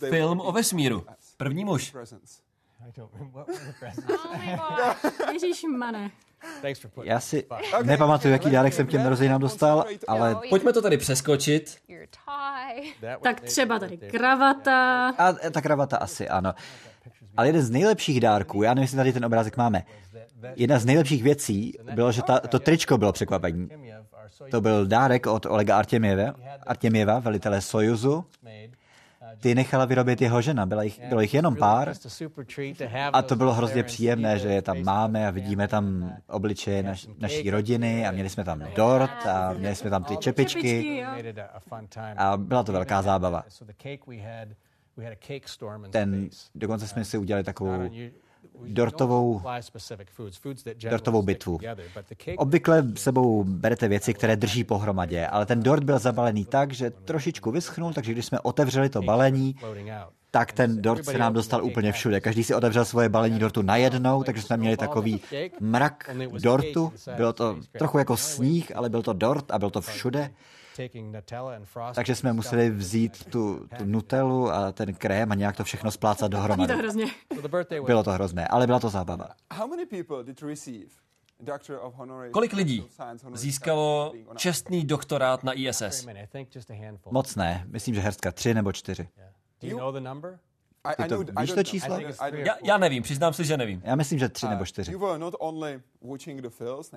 film 0.09 0.41
o 0.41 0.53
vesmíru. 0.53 1.07
První 1.37 1.65
muž. 1.65 1.95
Ježíš 5.33 5.63
mane. 5.79 6.11
Já 7.03 7.21
si 7.21 7.47
nepamatuju, 7.83 8.33
jaký 8.33 8.51
dárek 8.51 8.75
jsem 8.75 8.87
k 8.87 8.91
těm 8.91 9.03
narozeninám 9.03 9.41
dostal, 9.41 9.85
ale... 10.09 10.37
Pojďme 10.51 10.73
to 10.73 10.83
tady 10.83 10.97
přeskočit. 10.97 11.77
Tak 13.23 13.41
třeba 13.41 13.79
tady 13.79 13.97
kravata. 13.97 15.09
A 15.19 15.33
ta 15.51 15.61
kravata 15.61 15.97
asi, 15.97 16.29
ano. 16.29 16.55
Ale 17.37 17.49
jeden 17.49 17.63
z 17.63 17.71
nejlepších 17.71 18.21
dárků, 18.21 18.63
já 18.63 18.75
nevím, 18.75 18.83
jestli 18.83 18.97
tady 18.97 19.13
ten 19.13 19.25
obrázek 19.25 19.57
máme, 19.57 19.85
jedna 20.57 20.79
z 20.79 20.85
nejlepších 20.85 21.23
věcí 21.23 21.73
bylo, 21.95 22.13
že 22.13 22.23
ta, 22.23 22.41
to 22.41 22.59
tričko 22.59 22.99
bylo 22.99 23.13
překvapení. 23.13 23.69
To 24.51 24.61
byl 24.61 24.87
dárek 24.87 25.27
od 25.27 25.47
Olega 25.47 25.77
Artěměva, 25.77 26.35
Artěměva 26.67 27.19
velitele 27.19 27.61
Sojuzu. 27.61 28.25
Ty 29.41 29.55
nechala 29.55 29.85
vyrobit 29.85 30.21
jeho 30.21 30.43
žena, 30.43 30.67
byla 30.67 30.83
jich, 30.83 31.01
bylo 31.09 31.21
jich 31.21 31.35
jenom 31.35 31.57
pár 31.57 31.93
a 33.13 33.23
to 33.23 33.37
bylo 33.37 33.55
hrozně 33.55 33.83
příjemné, 33.83 34.39
že 34.39 34.49
je 34.49 34.63
tam 34.63 34.83
máme 34.83 35.29
a 35.29 35.31
vidíme 35.31 35.69
tam 35.69 36.13
obličeje 36.29 36.83
naš, 36.83 37.09
naší 37.19 37.51
rodiny 37.51 38.07
a 38.07 38.11
měli 38.11 38.31
jsme 38.31 38.45
tam 38.45 38.63
dort 38.77 39.27
a 39.27 39.53
měli 39.53 39.75
jsme 39.75 39.91
tam 39.91 40.05
ty 40.05 40.17
čepičky 40.17 41.05
a 42.17 42.37
byla 42.37 42.63
to 42.63 42.73
velká 42.73 43.03
zábava. 43.03 43.45
Ten, 45.91 46.29
dokonce 46.55 46.89
jsme 46.89 47.05
si 47.05 47.19
udělali 47.19 47.45
takovou 47.45 47.91
dortovou, 48.65 49.43
dortovou 50.91 51.23
bitvu. 51.23 51.59
Obvykle 52.37 52.85
sebou 52.95 53.45
berete 53.45 53.89
věci, 53.89 54.15
které 54.15 54.37
drží 54.37 54.65
pohromadě, 54.65 55.27
ale 55.27 55.47
ten 55.47 55.63
dort 55.63 55.85
byl 55.85 55.99
zabalený 55.99 56.45
tak, 56.45 56.73
že 56.73 56.91
trošičku 56.91 57.51
vyschnul, 57.51 57.93
takže 57.93 58.13
když 58.13 58.27
jsme 58.27 58.41
otevřeli 58.41 58.89
to 58.89 59.03
balení, 59.03 59.57
tak 60.31 60.53
ten 60.53 60.83
dort 60.83 61.05
se 61.05 61.19
nám 61.19 61.33
dostal 61.33 61.65
úplně 61.65 61.93
všude. 61.93 62.21
Každý 62.21 62.45
si 62.45 62.55
otevřel 62.55 62.85
svoje 62.85 63.09
balení 63.09 63.39
dortu 63.39 63.63
najednou, 63.63 64.23
takže 64.23 64.43
jsme 64.43 64.57
měli 64.57 64.77
takový 64.77 65.21
mrak 65.61 66.11
dortu. 66.43 66.93
Bylo 67.17 67.33
to 67.33 67.57
trochu 67.79 67.99
jako 67.99 68.17
sníh, 68.17 68.77
ale 68.77 68.89
byl 68.89 69.03
to 69.03 69.13
dort 69.13 69.51
a 69.51 69.59
byl 69.59 69.71
to 69.71 69.81
všude. 69.81 70.31
Takže 71.95 72.15
jsme 72.15 72.33
museli 72.33 72.71
vzít 72.71 73.25
tu, 73.25 73.67
tu 73.79 73.85
nutelu 73.85 74.51
a 74.51 74.73
ten 74.73 74.95
krém 74.95 75.33
a 75.33 75.35
nějak 75.35 75.57
to 75.57 75.65
všechno 75.65 75.91
splácat 75.91 76.31
dohromady. 76.31 76.73
to 76.73 76.79
hrozně. 76.79 77.07
Bylo 77.87 78.03
to 78.03 78.11
hrozné, 78.11 78.49
ale 78.49 78.67
byla 78.67 78.81
to 78.81 78.89
zábava. 78.89 79.29
Kolik 82.33 82.53
lidí 82.53 82.85
získalo 83.35 84.13
čestný 84.37 84.85
doktorát 84.85 85.45
na 85.45 85.53
ISS? 85.53 86.07
Moc 87.13 87.37
ne, 87.37 87.65
myslím, 87.69 87.95
že 87.95 88.01
hrstka 88.01 88.33
tři 88.33 88.55
nebo 88.55 88.73
čtyři. 88.73 89.09
Ty 90.95 91.09
to, 91.09 91.25
víš 91.41 91.53
to 91.53 91.63
číslo? 91.63 91.99
Já, 92.33 92.55
já 92.65 92.79
nevím, 92.79 93.03
přiznám 93.03 93.33
se, 93.33 93.45
že 93.45 93.57
nevím. 93.57 93.83
Já 93.85 93.95
myslím, 93.97 94.19
že 94.19 94.29
tři 94.29 94.49
nebo 94.49 94.65
čtyři. 94.65 94.93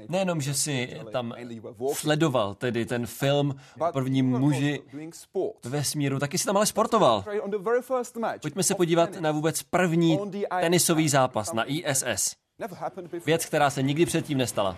Nejenom, 0.10 0.42
že 0.42 0.54
jsi 0.54 1.00
tam 1.12 1.34
sledoval 1.94 2.56
tedy 2.56 2.86
ten 2.86 3.06
film 3.06 3.56
první 3.94 4.22
muži 4.22 4.82
ve 5.64 5.70
vesmíru, 5.70 6.20
taky 6.20 6.38
jsi 6.38 6.46
tam 6.46 6.58
ale 6.58 6.66
sportoval. 6.66 7.24
Pojďme 8.42 8.64
se 8.64 8.76
podívat 8.76 9.16
na 9.20 9.32
vůbec 9.32 9.64
první 9.64 10.20
tenisový 10.60 11.10
zápas 11.10 11.54
na 11.54 11.64
ISS. 11.64 12.36
Věc, 13.26 13.46
která 13.46 13.70
se 13.70 13.82
nikdy 13.82 14.06
předtím 14.06 14.38
nestala. 14.38 14.78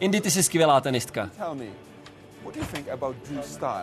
Indy, 0.00 0.20
ty 0.20 0.30
jsi 0.30 0.42
skvělá 0.42 0.80
tenistka. 0.80 1.30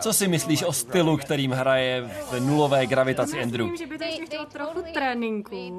Co 0.00 0.12
si 0.12 0.28
myslíš 0.28 0.62
o 0.62 0.72
stylu, 0.72 1.16
kterým 1.16 1.50
hraje 1.50 2.02
v 2.02 2.40
nulové 2.40 2.86
gravitaci 2.86 3.42
Andrew? 3.42 3.66
Myslím, 3.66 3.88
že 3.88 3.92
by 3.92 3.98
to 3.98 4.04
ještě 4.04 4.24
chtělo 4.24 4.46
trochu 4.46 4.82
tréninku, 4.92 5.78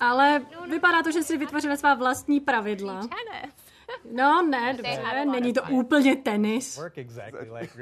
ale 0.00 0.42
vypadá 0.70 1.02
to, 1.02 1.12
že 1.12 1.22
si 1.22 1.36
vytvořili 1.36 1.76
svá 1.76 1.94
vlastní 1.94 2.40
pravidla. 2.40 3.00
No 4.12 4.42
ne, 4.50 4.74
dobře, 4.74 5.24
není 5.24 5.52
to 5.52 5.62
úplně 5.70 6.16
tenis. 6.16 6.80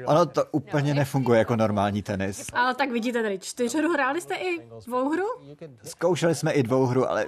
Ono 0.05 0.25
to 0.25 0.45
úplně 0.51 0.93
nefunguje 0.93 1.39
jako 1.39 1.55
normální 1.55 2.01
tenis. 2.03 2.47
Ale 2.53 2.75
tak 2.75 2.91
vidíte 2.91 3.23
tady 3.23 3.39
čtyřhru, 3.39 3.93
hráli 3.93 4.21
jste 4.21 4.35
i 4.35 4.59
dvouhru? 4.85 5.23
Zkoušeli 5.83 6.35
jsme 6.35 6.51
i 6.51 6.63
dvouhru, 6.63 7.09
ale 7.09 7.25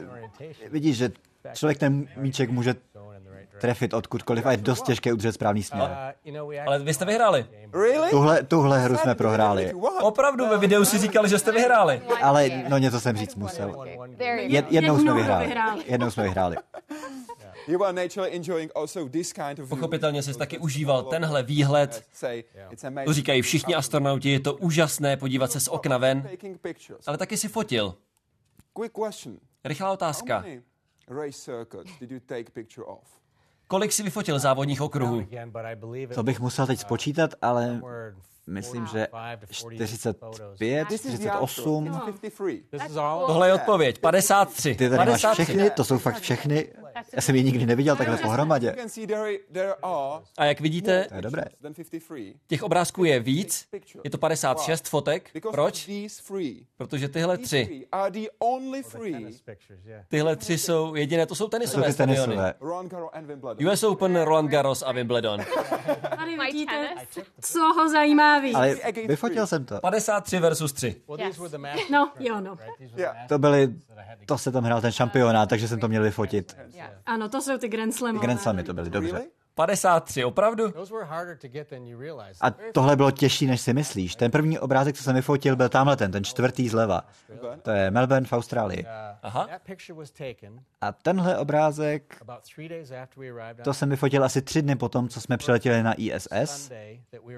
vidíš, 0.70 0.98
že 0.98 1.12
člověk 1.54 1.78
ten 1.78 2.08
míček 2.18 2.50
může 2.50 2.76
trefit 3.64 3.94
odkudkoliv 3.94 4.46
a 4.46 4.52
je 4.52 4.58
dost 4.58 4.86
těžké 4.86 5.14
udržet 5.14 5.32
správný 5.32 5.64
směr. 5.64 6.14
Ale 6.68 6.80
vy 6.80 6.94
jste 6.94 7.06
vyhráli. 7.06 7.46
Tuhle, 8.10 8.44
tuhle 8.44 8.80
hru 8.80 8.98
jsme 8.98 9.16
prohráli. 9.16 9.74
Opravdu, 10.02 10.48
ve 10.48 10.58
videu 10.58 10.86
si 10.86 10.98
říkali, 10.98 11.30
že 11.30 11.40
jste 11.40 11.52
vyhráli. 11.52 12.02
Ale 12.22 12.50
no 12.70 12.78
něco 12.78 13.00
jsem 13.00 13.18
říct 13.18 13.36
musel. 13.36 13.86
Jed, 14.38 14.72
jednou 14.72 15.00
jsme 15.00 15.14
vyhráli. 15.14 15.56
Jednou 15.86 16.12
jsme 16.12 16.24
vyhráli. 16.24 16.56
Pochopitelně 19.70 20.24
jsi 20.24 20.38
taky 20.38 20.58
užíval 20.58 21.04
tenhle 21.04 21.44
výhled. 21.44 22.04
To 23.06 23.14
říkají 23.14 23.42
všichni 23.42 23.76
astronauti, 23.76 24.30
je 24.30 24.40
to 24.40 24.54
úžasné 24.54 25.18
podívat 25.18 25.52
se 25.52 25.60
z 25.60 25.68
okna 25.68 25.98
ven, 25.98 26.30
ale 27.08 27.18
taky 27.18 27.38
si 27.38 27.48
fotil. 27.48 27.96
Rychlá 29.64 29.92
otázka. 29.92 30.44
Kolik 33.74 33.92
si 33.92 34.04
vyfotil 34.04 34.40
závodních 34.40 34.82
okruhů? 34.82 35.26
To 36.16 36.24
bych 36.24 36.40
musel 36.40 36.68
teď 36.68 36.80
spočítat, 36.80 37.34
ale 37.42 37.82
myslím, 38.48 38.86
že 38.86 39.08
45, 39.52 40.88
48. 40.88 42.02
Tohle 43.28 43.48
je 43.48 43.54
odpověď, 43.54 44.00
53. 44.00 44.76
Ty 44.76 44.90
tady 44.90 44.98
53. 44.98 45.28
máš 45.28 45.34
všechny, 45.34 45.70
to 45.70 45.84
jsou 45.84 45.98
fakt 45.98 46.20
všechny. 46.20 46.68
Já 47.14 47.22
jsem 47.22 47.36
je 47.36 47.44
nikdy 47.44 47.66
neviděl 47.66 47.96
takhle 47.96 48.18
pohromadě. 48.18 48.76
A 50.38 50.46
jak 50.46 50.60
vidíte, 50.60 51.06
to 51.10 51.16
je 51.16 51.22
dobré. 51.22 51.44
těch 52.48 52.64
obrázků 52.64 53.04
je 53.04 53.20
víc, 53.20 53.68
je 54.04 54.10
to 54.10 54.18
56 54.18 54.90
fotek. 54.90 55.30
Proč? 55.52 55.90
Protože 56.78 57.10
tyhle 57.10 57.38
tři, 57.38 57.88
tyhle 60.10 60.36
tři 60.36 60.58
jsou 60.58 60.96
jediné, 60.96 61.26
to 61.26 61.36
jsou 61.36 61.48
tenisové, 61.48 61.92
jsou 61.92 61.98
tenisové. 61.98 62.54
US 63.72 63.84
Open, 63.84 64.22
Roland 64.22 64.50
Garros 64.50 64.84
a 64.86 64.92
Wimbledon. 64.92 65.40
Tady 66.18 66.38
vidíte, 66.38 66.96
co 67.42 67.60
ho 67.60 67.90
zajímá 67.90 68.33
víc. 68.40 68.56
Ale 68.56 68.76
vyfotil 69.08 69.48
jsem 69.48 69.66
to. 69.66 69.80
53 69.80 70.40
versus 70.40 70.74
3. 70.74 71.02
No, 71.92 72.12
jo, 72.20 72.42
no. 72.42 72.58
To 73.28 73.40
byly, 73.40 73.76
to 74.26 74.38
se 74.38 74.52
tam 74.52 74.64
hrál 74.64 74.82
ten 74.82 74.92
šampionát, 74.92 75.50
takže 75.50 75.68
jsem 75.68 75.80
to 75.80 75.88
měl 75.88 76.04
vyfotit. 76.04 76.58
Ano, 77.06 77.30
to 77.30 77.42
jsou 77.42 77.58
ty 77.58 77.68
Grand 77.68 77.96
Slamy. 77.96 78.20
Grand 78.20 78.42
Slamy 78.42 78.64
to 78.64 78.74
byly, 78.74 78.90
dobře. 78.90 79.26
53, 79.56 80.24
opravdu? 80.24 80.74
A 82.42 82.52
tohle 82.74 82.96
bylo 82.96 83.12
těžší, 83.12 83.48
než 83.48 83.62
si 83.62 83.74
myslíš. 83.74 84.16
Ten 84.16 84.32
první 84.32 84.60
obrázek, 84.60 84.96
co 84.98 85.04
jsem 85.04 85.16
vyfotil, 85.16 85.56
byl 85.56 85.70
tamhle 85.70 85.96
ten, 85.96 86.12
ten 86.12 86.24
čtvrtý 86.24 86.70
zleva. 86.70 87.06
To 87.62 87.72
je 87.72 87.92
Melbourne 87.92 88.28
v 88.28 88.34
Austrálii. 88.34 88.86
Aha. 89.24 89.48
A 90.82 90.92
tenhle 90.92 91.38
obrázek, 91.38 92.22
to 93.64 93.74
jsem 93.74 93.90
vyfotil 93.90 94.24
asi 94.24 94.42
tři 94.42 94.62
dny 94.62 94.76
potom, 94.76 95.10
co 95.10 95.22
jsme 95.22 95.38
přiletěli 95.38 95.84
na 95.84 95.94
ISS. 95.94 96.72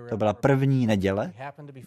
To 0.10 0.18
byla 0.18 0.34
první 0.34 0.88
neděle 0.88 1.34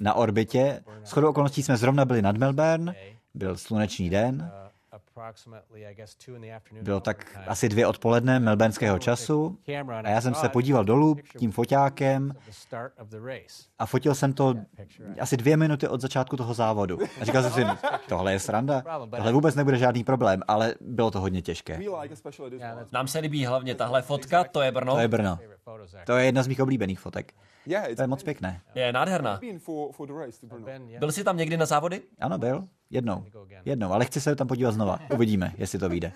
na 0.01 0.15
orbitě. 0.15 0.81
S 1.05 1.11
chodou 1.13 1.29
okolností 1.29 1.63
jsme 1.63 1.77
zrovna 1.77 2.05
byli 2.05 2.23
nad 2.23 2.37
Melbourne, 2.37 2.95
byl 3.35 3.57
slunečný 3.57 4.11
den. 4.11 4.51
Bylo 6.83 7.01
tak 7.01 7.39
asi 7.47 7.69
dvě 7.69 7.87
odpoledne 7.87 8.41
melbourneského 8.41 8.99
času 8.99 9.59
a 10.05 10.09
já 10.09 10.21
jsem 10.21 10.35
se 10.35 10.49
podíval 10.49 10.85
dolů 10.85 11.17
tím 11.39 11.53
foťákem 11.53 12.33
a 13.79 13.87
fotil 13.87 14.15
jsem 14.15 14.33
to 14.33 14.55
asi 15.21 15.37
dvě 15.37 15.57
minuty 15.57 15.89
od 15.89 16.01
začátku 16.01 16.37
toho 16.37 16.55
závodu. 16.55 16.99
A 17.21 17.25
říkal 17.25 17.43
jsem 17.43 17.53
si, 17.53 17.65
tohle 18.09 18.33
je 18.33 18.39
sranda, 18.39 18.83
tohle 19.17 19.33
vůbec 19.33 19.55
nebude 19.55 19.77
žádný 19.79 20.05
problém, 20.05 20.43
ale 20.49 20.75
bylo 20.81 21.11
to 21.11 21.21
hodně 21.21 21.43
těžké. 21.43 21.81
Nám 22.93 23.09
se 23.09 23.19
líbí 23.19 23.47
hlavně 23.47 23.75
tahle 23.75 24.03
fotka, 24.03 24.45
to 24.45 24.61
je 24.61 24.73
Brno. 24.73 24.95
To 24.95 25.01
je 25.01 25.09
Brno. 25.09 25.39
To 26.07 26.17
je 26.17 26.25
jedna 26.27 26.43
z 26.43 26.49
mých 26.49 26.61
oblíbených 26.61 27.01
fotek. 27.01 27.35
To 27.97 28.03
je 28.03 28.07
moc 28.07 28.23
pěkné. 28.23 28.61
Je 28.75 28.93
nádherná. 28.93 29.41
Byl 30.99 31.13
jsi 31.13 31.25
tam 31.25 31.37
někdy 31.37 31.57
na 31.57 31.67
závody? 31.67 32.03
Ano, 32.21 32.39
byl. 32.39 32.65
Jednou. 32.91 33.25
Jednou, 33.65 33.93
ale 33.93 34.05
chci 34.05 34.21
se 34.21 34.37
tam 34.37 34.47
podívat 34.47 34.71
znova. 34.71 34.99
Uvidíme, 35.15 35.53
jestli 35.59 35.79
to 35.79 35.89
vyjde. 35.89 36.13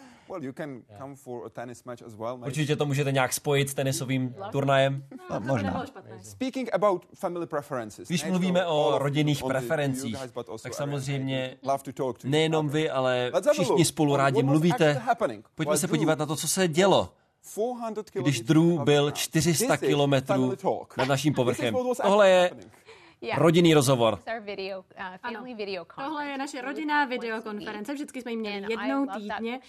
Určitě 2.44 2.76
to 2.76 2.86
můžete 2.86 3.12
nějak 3.12 3.32
spojit 3.32 3.68
s 3.68 3.74
tenisovým 3.74 4.34
turnajem. 4.52 5.04
No, 5.30 5.40
možná. 5.40 5.84
Když 8.06 8.24
mluvíme 8.24 8.66
o 8.66 8.98
rodinných 8.98 9.44
preferencích, 9.44 10.18
tak 10.62 10.74
samozřejmě 10.74 11.56
nejenom 12.24 12.68
vy, 12.68 12.90
ale 12.90 13.32
všichni 13.52 13.84
spolu 13.84 14.16
rádi 14.16 14.42
mluvíte. 14.42 15.02
Pojďme 15.54 15.76
se 15.76 15.88
podívat 15.88 16.18
na 16.18 16.26
to, 16.26 16.36
co 16.36 16.48
se 16.48 16.68
dělo 16.68 17.12
když 18.12 18.40
Drew 18.40 18.84
byl 18.84 19.10
400 19.10 19.76
kilometrů 19.76 20.52
nad 20.96 21.08
naším 21.08 21.34
povrchem. 21.34 21.74
Tohle 22.02 22.30
je 22.30 22.50
rodinný 23.36 23.74
rozhovor. 23.74 24.18
Uh, 24.26 25.04
ano, 25.22 25.44
tohle 25.96 26.26
je 26.26 26.38
naše 26.38 26.60
rodinná 26.60 27.04
videokonference, 27.04 27.94
vždycky 27.94 28.22
jsme 28.22 28.30
ji 28.30 28.36
měli 28.36 28.66
jednou 28.70 29.06
týdně. 29.06 29.60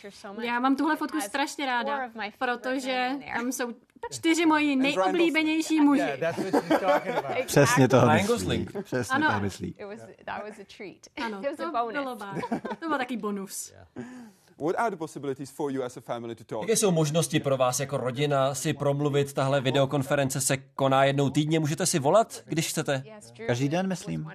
Já 0.42 0.60
mám 0.60 0.76
tuhle 0.76 0.96
fotku 0.96 1.22
strašně 1.22 1.66
ráda, 1.66 2.10
protože 2.40 3.12
tam 3.38 3.52
jsou 3.52 3.74
čtyři 4.12 4.46
moji 4.46 4.76
nejoblíbenější 4.76 5.82
muži. 5.82 6.02
Přesně 7.46 7.88
to 7.88 8.02
myslí. 8.06 8.68
Přesně 8.84 9.16
ano. 9.16 9.32
to 9.36 9.40
myslí. 9.40 9.76
Ano, 11.26 11.42
to 11.58 11.72
bylo, 11.72 12.18
to 12.80 12.88
byl 12.90 12.98
taký 12.98 13.18
bonus. 13.18 13.74
What 14.64 14.76
are 14.78 14.90
the 14.92 14.98
possibilities 14.98 15.52
for 15.52 15.72
you 15.72 15.84
as 15.84 15.98
a 15.98 16.02
family 16.02 16.36
to 16.36 16.44
talk? 16.44 16.62
Jaké 16.62 16.76
jsou 16.76 16.92
možnosti 16.92 17.40
pro 17.40 17.58
vás 17.58 17.80
jako 17.80 17.98
rodina 17.98 18.56
si 18.56 18.74
promluvit? 18.74 19.34
Tahle 19.34 19.62
videokonference 19.62 20.42
se 20.42 20.58
koná 20.58 21.06
jednou 21.06 21.30
týdně. 21.30 21.60
Můžete 21.60 21.86
si 21.86 22.00
volat, 22.00 22.44
když 22.46 22.70
chcete? 22.70 23.04
Každý 23.48 23.70
den, 23.70 23.88
myslím. 23.88 24.32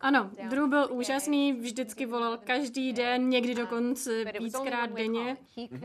Ano, 0.00 0.30
Drew 0.50 0.68
byl 0.68 0.88
úžasný, 0.90 1.52
vždycky 1.52 2.06
volal 2.06 2.38
každý 2.44 2.92
den, 2.92 3.28
někdy 3.28 3.54
dokonce 3.54 4.24
víckrát 4.40 4.92
denně, 4.92 5.36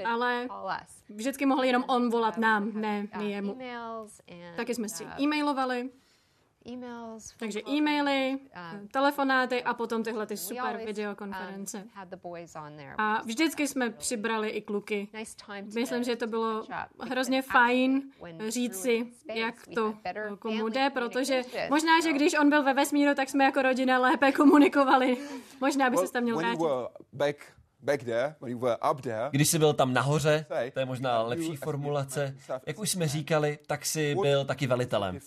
ale 0.06 0.48
vždycky 1.10 1.46
mohl 1.46 1.64
jenom 1.64 1.84
on 1.88 2.10
volat 2.10 2.38
nám, 2.38 2.72
ne 2.74 3.08
my 3.18 3.32
jemu. 3.32 3.58
Taky 4.56 4.76
jsme 4.76 4.90
si 4.90 5.06
e-mailovali. 5.22 5.90
Takže 7.40 7.62
e-maily, 7.70 8.38
uh, 8.40 8.88
telefonáty 8.92 9.64
a 9.64 9.74
potom 9.74 10.04
tyhle 10.04 10.26
ty 10.26 10.38
super 10.38 10.76
um, 10.80 10.86
videokonference. 10.86 11.78
A 12.98 13.22
vždycky 13.22 13.68
jsme 13.68 13.90
přibrali 13.90 14.50
i 14.50 14.62
kluky. 14.62 15.08
Myslím, 15.76 16.04
že 16.04 16.16
to 16.16 16.28
bylo 16.28 16.64
hrozně 17.00 17.42
fajn 17.42 18.02
říct 18.48 18.82
si, 18.82 19.08
jak 19.34 19.56
to 19.76 19.94
komu 20.40 20.70
jde, 20.70 20.90
protože 20.90 21.42
možná, 21.70 22.02
že 22.04 22.14
když 22.14 22.34
on 22.40 22.50
byl 22.50 22.64
ve 22.64 22.74
vesmíru, 22.74 23.16
tak 23.16 23.30
jsme 23.30 23.44
jako 23.44 23.62
rodina 23.62 24.00
lépe 24.00 24.32
komunikovali. 24.32 25.18
Možná 25.62 25.90
by 25.90 25.98
se 25.98 26.14
tam 26.14 26.24
měl 26.24 26.36
vrátit. 26.38 26.60
Když 29.30 29.50
jsi 29.50 29.60
byl 29.60 29.74
tam 29.74 29.94
nahoře, 29.94 30.46
to 30.74 30.80
je 30.80 30.86
možná 30.86 31.22
lepší 31.22 31.56
formulace, 31.56 32.36
jak 32.66 32.80
už 32.80 32.90
jsme 32.90 33.08
říkali, 33.08 33.60
tak 33.68 33.86
jsi 33.86 34.16
byl 34.22 34.46
taky 34.46 34.68
velitelem. 34.68 35.20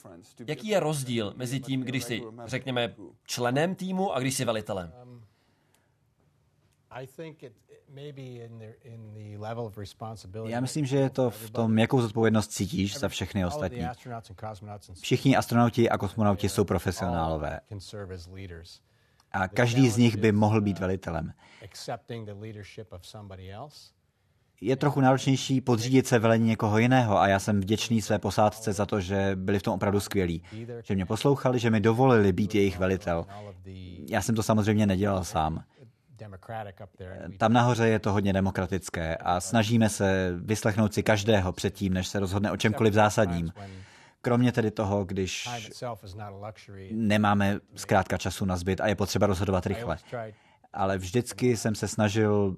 Jaký 0.46 0.68
je 0.68 0.80
rozdíl 0.80 1.32
mezi 1.36 1.60
tím, 1.60 1.80
když 1.80 2.04
jsi, 2.04 2.22
řekněme, 2.44 2.94
členem 3.26 3.74
týmu 3.74 4.12
a 4.12 4.20
když 4.20 4.34
jsi 4.34 4.44
velitelem? 4.44 4.92
Um, 5.04 5.24
Já 10.46 10.60
myslím, 10.60 10.86
že 10.86 10.96
je 10.96 11.10
to 11.10 11.30
v 11.30 11.50
tom, 11.50 11.78
jakou 11.78 12.00
zodpovědnost 12.00 12.48
cítíš 12.48 12.98
za 12.98 13.08
všechny 13.08 13.46
ostatní. 13.46 13.86
Všichni 15.00 15.36
astronauti 15.36 15.90
a 15.90 15.98
kosmonauti 15.98 16.48
jsou 16.48 16.64
profesionálové 16.64 17.60
a 19.32 19.48
každý 19.48 19.88
z 19.88 19.96
nich 19.96 20.16
by 20.16 20.32
mohl 20.32 20.60
být 20.60 20.78
velitelem. 20.78 21.32
Je 24.60 24.76
trochu 24.76 25.00
náročnější 25.00 25.60
podřídit 25.60 26.06
se 26.06 26.18
velení 26.18 26.46
někoho 26.46 26.78
jiného 26.78 27.18
a 27.20 27.28
já 27.28 27.38
jsem 27.38 27.60
vděčný 27.60 28.02
své 28.02 28.18
posádce 28.18 28.72
za 28.72 28.86
to, 28.86 29.00
že 29.00 29.32
byli 29.34 29.58
v 29.58 29.62
tom 29.62 29.74
opravdu 29.74 30.00
skvělí. 30.00 30.42
Že 30.82 30.94
mě 30.94 31.06
poslouchali, 31.06 31.58
že 31.58 31.70
mi 31.70 31.80
dovolili 31.80 32.32
být 32.32 32.54
jejich 32.54 32.78
velitel. 32.78 33.26
Já 34.10 34.22
jsem 34.22 34.34
to 34.34 34.42
samozřejmě 34.42 34.86
nedělal 34.86 35.24
sám. 35.24 35.64
Tam 37.38 37.52
nahoře 37.52 37.88
je 37.88 37.98
to 37.98 38.12
hodně 38.12 38.32
demokratické 38.32 39.16
a 39.16 39.40
snažíme 39.40 39.88
se 39.88 40.34
vyslechnout 40.36 40.94
si 40.94 41.02
každého 41.02 41.52
předtím, 41.52 41.94
než 41.94 42.08
se 42.08 42.20
rozhodne 42.20 42.52
o 42.52 42.56
čemkoliv 42.56 42.94
zásadním. 42.94 43.52
Kromě 44.22 44.52
tedy 44.52 44.70
toho, 44.70 45.04
když 45.04 45.48
nemáme 46.90 47.60
zkrátka 47.74 48.18
času 48.18 48.44
na 48.44 48.56
zbyt 48.56 48.80
a 48.80 48.86
je 48.86 48.94
potřeba 48.94 49.26
rozhodovat 49.26 49.66
rychle. 49.66 49.98
Ale 50.72 50.98
vždycky 50.98 51.56
jsem 51.56 51.74
se 51.74 51.88
snažil 51.88 52.56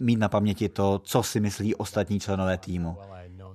mít 0.00 0.16
na 0.16 0.28
paměti 0.28 0.68
to, 0.68 0.98
co 0.98 1.22
si 1.22 1.40
myslí 1.40 1.74
ostatní 1.74 2.20
členové 2.20 2.58
týmu. 2.58 2.96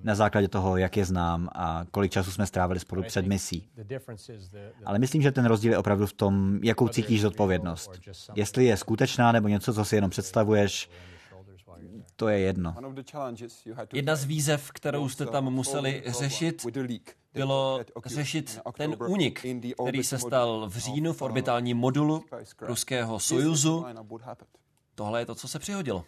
Na 0.04 0.16
základě 0.16 0.48
toho, 0.48 0.78
jak 0.78 0.98
je 0.98 1.06
znám 1.06 1.50
a 1.56 1.86
kolik 1.92 2.12
času 2.12 2.32
jsme 2.32 2.46
strávili 2.46 2.80
spolu 2.80 3.04
před 3.04 3.26
misí. 3.26 3.70
Ale 4.86 5.00
myslím, 5.00 5.22
že 5.22 5.32
ten 5.32 5.46
rozdíl 5.46 5.72
je 5.72 5.78
opravdu 5.78 6.06
v 6.06 6.14
tom, 6.14 6.60
jakou 6.64 6.88
cítíš 6.88 7.22
zodpovědnost. 7.22 7.92
Jestli 8.36 8.66
je 8.66 8.78
skutečná 8.78 9.32
nebo 9.32 9.48
něco, 9.48 9.74
co 9.74 9.86
si 9.86 9.96
jenom 9.96 10.10
představuješ, 10.10 10.90
to 12.18 12.28
je 12.28 12.40
jedno. 12.40 12.76
Jedna 13.94 14.16
z 14.16 14.24
výzev, 14.24 14.72
kterou 14.72 15.10
jste 15.10 15.26
tam 15.26 15.54
museli 15.54 16.04
řešit, 16.06 16.66
bylo 17.34 17.80
řešit 18.06 18.60
ten 18.78 18.96
únik, 19.08 19.46
který 19.84 20.04
se 20.04 20.18
stal 20.18 20.70
v 20.70 20.78
říjnu 20.78 21.14
v 21.14 21.22
orbitálním 21.22 21.78
modulu 21.78 22.24
ruského 22.62 23.20
Sojuzu. 23.20 23.86
Tohle 24.96 25.22
je 25.22 25.26
to, 25.26 25.36
co 25.36 25.48
se 25.48 25.60
přihodilo. 25.60 26.04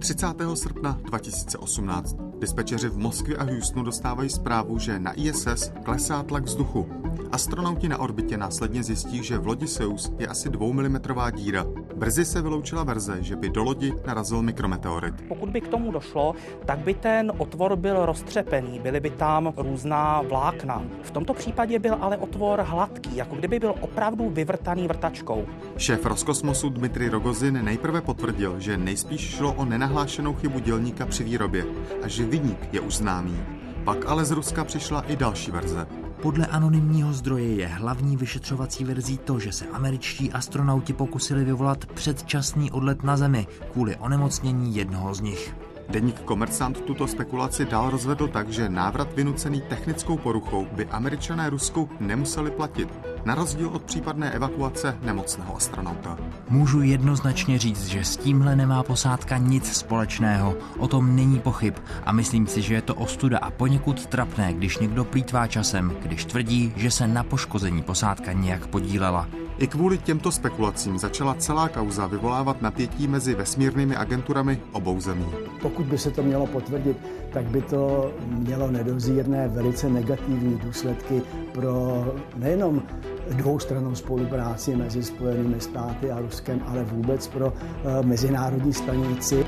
30. 0.00 0.26
srpna 0.54 1.00
2018. 1.02 2.29
Dispečeři 2.40 2.88
v 2.88 2.98
Moskvě 2.98 3.36
a 3.36 3.44
Houstonu 3.44 3.84
dostávají 3.84 4.30
zprávu, 4.30 4.78
že 4.78 4.98
na 4.98 5.12
ISS 5.12 5.72
klesá 5.84 6.22
tlak 6.22 6.44
vzduchu. 6.44 6.86
Astronauti 7.32 7.88
na 7.88 7.98
orbitě 7.98 8.36
následně 8.36 8.82
zjistí, 8.82 9.22
že 9.22 9.38
v 9.38 9.46
lodi 9.46 9.66
Soyuz 9.66 10.12
je 10.18 10.26
asi 10.26 10.48
2 10.50 10.66
mm 10.72 11.00
díra. 11.34 11.66
Brzy 11.96 12.24
se 12.24 12.42
vyloučila 12.42 12.84
verze, 12.84 13.18
že 13.20 13.36
by 13.36 13.50
do 13.50 13.62
lodi 13.62 13.92
narazil 14.06 14.42
mikrometeorit. 14.42 15.14
Pokud 15.28 15.48
by 15.48 15.60
k 15.60 15.68
tomu 15.68 15.92
došlo, 15.92 16.34
tak 16.64 16.78
by 16.78 16.94
ten 16.94 17.32
otvor 17.38 17.76
byl 17.76 18.06
roztřepený, 18.06 18.78
byly 18.78 19.00
by 19.00 19.10
tam 19.10 19.52
různá 19.56 20.22
vlákna. 20.22 20.82
V 21.02 21.10
tomto 21.10 21.34
případě 21.34 21.78
byl 21.78 21.96
ale 22.00 22.16
otvor 22.16 22.60
hladký, 22.60 23.16
jako 23.16 23.36
kdyby 23.36 23.58
byl 23.58 23.74
opravdu 23.80 24.30
vyvrtaný 24.30 24.88
vrtačkou. 24.88 25.46
Šéf 25.76 26.06
Roskosmosu 26.06 26.68
Dmitry 26.68 27.08
Rogozin 27.08 27.64
nejprve 27.64 28.00
potvrdil, 28.00 28.60
že 28.60 28.76
nejspíš 28.76 29.20
šlo 29.20 29.52
o 29.52 29.64
nenahlášenou 29.64 30.34
chybu 30.34 30.58
dělníka 30.58 31.06
při 31.06 31.24
výrobě 31.24 31.64
a 32.02 32.08
že 32.08 32.29
viník 32.30 32.68
je 32.72 32.80
už 32.80 32.96
známý. 32.96 33.36
Pak 33.84 34.06
ale 34.06 34.24
z 34.24 34.30
Ruska 34.30 34.64
přišla 34.64 35.00
i 35.00 35.16
další 35.16 35.50
verze. 35.50 35.86
Podle 36.22 36.46
anonymního 36.46 37.12
zdroje 37.12 37.54
je 37.54 37.66
hlavní 37.66 38.16
vyšetřovací 38.16 38.84
verzí 38.84 39.18
to, 39.18 39.38
že 39.38 39.52
se 39.52 39.66
američtí 39.66 40.32
astronauti 40.32 40.92
pokusili 40.92 41.44
vyvolat 41.44 41.86
předčasný 41.86 42.70
odlet 42.70 43.04
na 43.04 43.16
Zemi 43.16 43.46
kvůli 43.72 43.96
onemocnění 43.96 44.76
jednoho 44.76 45.14
z 45.14 45.20
nich. 45.20 45.54
Deník 45.88 46.20
Komercant 46.20 46.80
tuto 46.80 47.06
spekulaci 47.06 47.64
dál 47.64 47.90
rozvedl 47.90 48.28
tak, 48.28 48.48
že 48.48 48.68
návrat 48.68 49.12
vynucený 49.12 49.60
technickou 49.60 50.16
poruchou 50.16 50.66
by 50.72 50.86
američané 50.86 51.50
Rusku 51.50 51.90
nemuseli 52.00 52.50
platit, 52.50 52.88
na 53.24 53.34
rozdíl 53.34 53.68
od 53.68 53.82
případné 53.82 54.30
evakuace 54.30 54.98
nemocného 55.02 55.56
astronauta. 55.56 56.18
Můžu 56.48 56.82
jednoznačně 56.82 57.58
říct, 57.58 57.86
že 57.86 58.04
s 58.04 58.16
tímhle 58.16 58.56
nemá 58.56 58.82
posádka 58.82 59.36
nic 59.38 59.72
společného, 59.72 60.56
o 60.78 60.88
tom 60.88 61.16
není 61.16 61.38
pochyb 61.38 61.74
a 62.04 62.12
myslím 62.12 62.46
si, 62.46 62.62
že 62.62 62.74
je 62.74 62.82
to 62.82 62.94
ostuda 62.94 63.38
a 63.38 63.50
poněkud 63.50 64.06
trapné, 64.06 64.54
když 64.54 64.78
někdo 64.78 65.04
plítvá 65.04 65.46
časem, 65.46 65.96
když 66.02 66.24
tvrdí, 66.24 66.72
že 66.76 66.90
se 66.90 67.06
na 67.06 67.24
poškození 67.24 67.82
posádka 67.82 68.32
nějak 68.32 68.66
podílela. 68.66 69.28
I 69.60 69.66
kvůli 69.66 69.98
těmto 69.98 70.32
spekulacím 70.32 70.98
začala 70.98 71.34
celá 71.34 71.68
kauza 71.68 72.06
vyvolávat 72.06 72.62
napětí 72.62 73.08
mezi 73.08 73.34
vesmírnými 73.34 73.96
agenturami 73.96 74.60
obou 74.72 75.00
zemí. 75.00 75.26
Pokud 75.62 75.86
by 75.86 75.98
se 75.98 76.10
to 76.10 76.22
mělo 76.22 76.46
potvrdit, 76.46 76.96
tak 77.32 77.44
by 77.44 77.62
to 77.62 78.12
mělo 78.20 78.70
nedozírné, 78.70 79.48
velice 79.48 79.90
negativní 79.90 80.58
důsledky 80.58 81.22
pro 81.52 82.04
nejenom 82.36 82.82
dvoustrannou 83.28 83.94
spolupráci 83.94 84.76
mezi 84.76 85.02
Spojenými 85.02 85.60
státy 85.60 86.10
a 86.10 86.20
Ruskem, 86.20 86.62
ale 86.66 86.84
vůbec 86.84 87.28
pro 87.28 87.52
eh, 87.52 88.02
mezinárodní 88.06 88.72
stanici. 88.72 89.46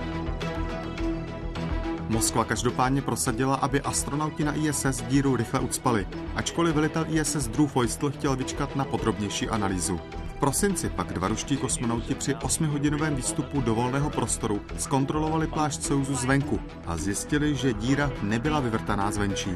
Moskva 2.13 2.45
každopádně 2.45 3.03
prosadila, 3.03 3.55
aby 3.55 3.81
astronauti 3.81 4.45
na 4.45 4.55
ISS 4.55 5.03
díru 5.09 5.37
rychle 5.37 5.61
ucpali, 5.61 6.09
ačkoliv 6.35 6.75
velitel 6.75 7.07
ISS 7.09 7.49
Drew 7.49 7.67
Feustel 7.67 8.11
chtěl 8.11 8.37
vyčkat 8.37 8.77
na 8.77 8.85
podrobnější 8.85 9.49
analýzu. 9.49 10.01
prosinci 10.41 10.89
pak 10.89 11.13
dva 11.13 11.29
ruští 11.29 11.57
kosmonauti 11.57 12.15
při 12.15 12.35
8-hodinovém 12.35 13.15
výstupu 13.15 13.61
do 13.61 13.75
volného 13.75 14.11
prostoru 14.11 14.61
zkontrolovali 14.79 15.47
plášť 15.47 15.83
Sojuzu 15.83 16.15
zvenku 16.15 16.61
a 16.87 16.97
zjistili, 16.97 17.55
že 17.55 17.73
díra 17.73 18.11
nebyla 18.23 18.61
vyvrtaná 18.61 19.11
zvenčí. 19.11 19.51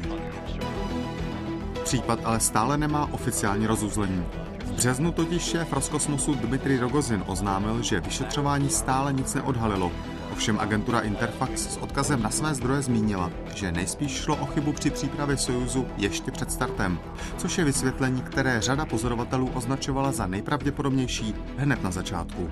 Případ 1.83 2.19
ale 2.23 2.39
stále 2.39 2.77
nemá 2.77 3.09
oficiální 3.11 3.67
rozuzlení. 3.67 4.25
V 4.65 4.71
březnu 4.71 5.11
totiž 5.11 5.41
šéf 5.41 5.73
Roskosmosu 5.73 6.33
Dmitry 6.33 6.79
Rogozin 6.79 7.23
oznámil, 7.27 7.81
že 7.81 7.99
vyšetřování 7.99 8.69
stále 8.69 9.13
nic 9.13 9.33
neodhalilo. 9.33 9.91
Ovšem 10.37 10.59
agentura 10.59 11.01
Interfax 11.01 11.73
s 11.73 11.77
odkazem 11.77 12.21
na 12.21 12.29
své 12.29 12.55
zdroje 12.55 12.81
zmínila, 12.81 13.31
že 13.55 13.71
nejspíš 13.71 14.11
šlo 14.11 14.35
o 14.35 14.45
chybu 14.45 14.73
při 14.73 14.89
přípravě 14.89 15.37
Sojuzu 15.37 15.87
ještě 15.97 16.31
před 16.31 16.51
startem, 16.51 16.99
což 17.37 17.57
je 17.57 17.65
vysvětlení, 17.65 18.21
které 18.21 18.61
řada 18.61 18.85
pozorovatelů 18.85 19.51
označovala 19.53 20.11
za 20.11 20.27
nejpravděpodobnější 20.27 21.35
hned 21.57 21.83
na 21.83 21.91
začátku. 21.91 22.49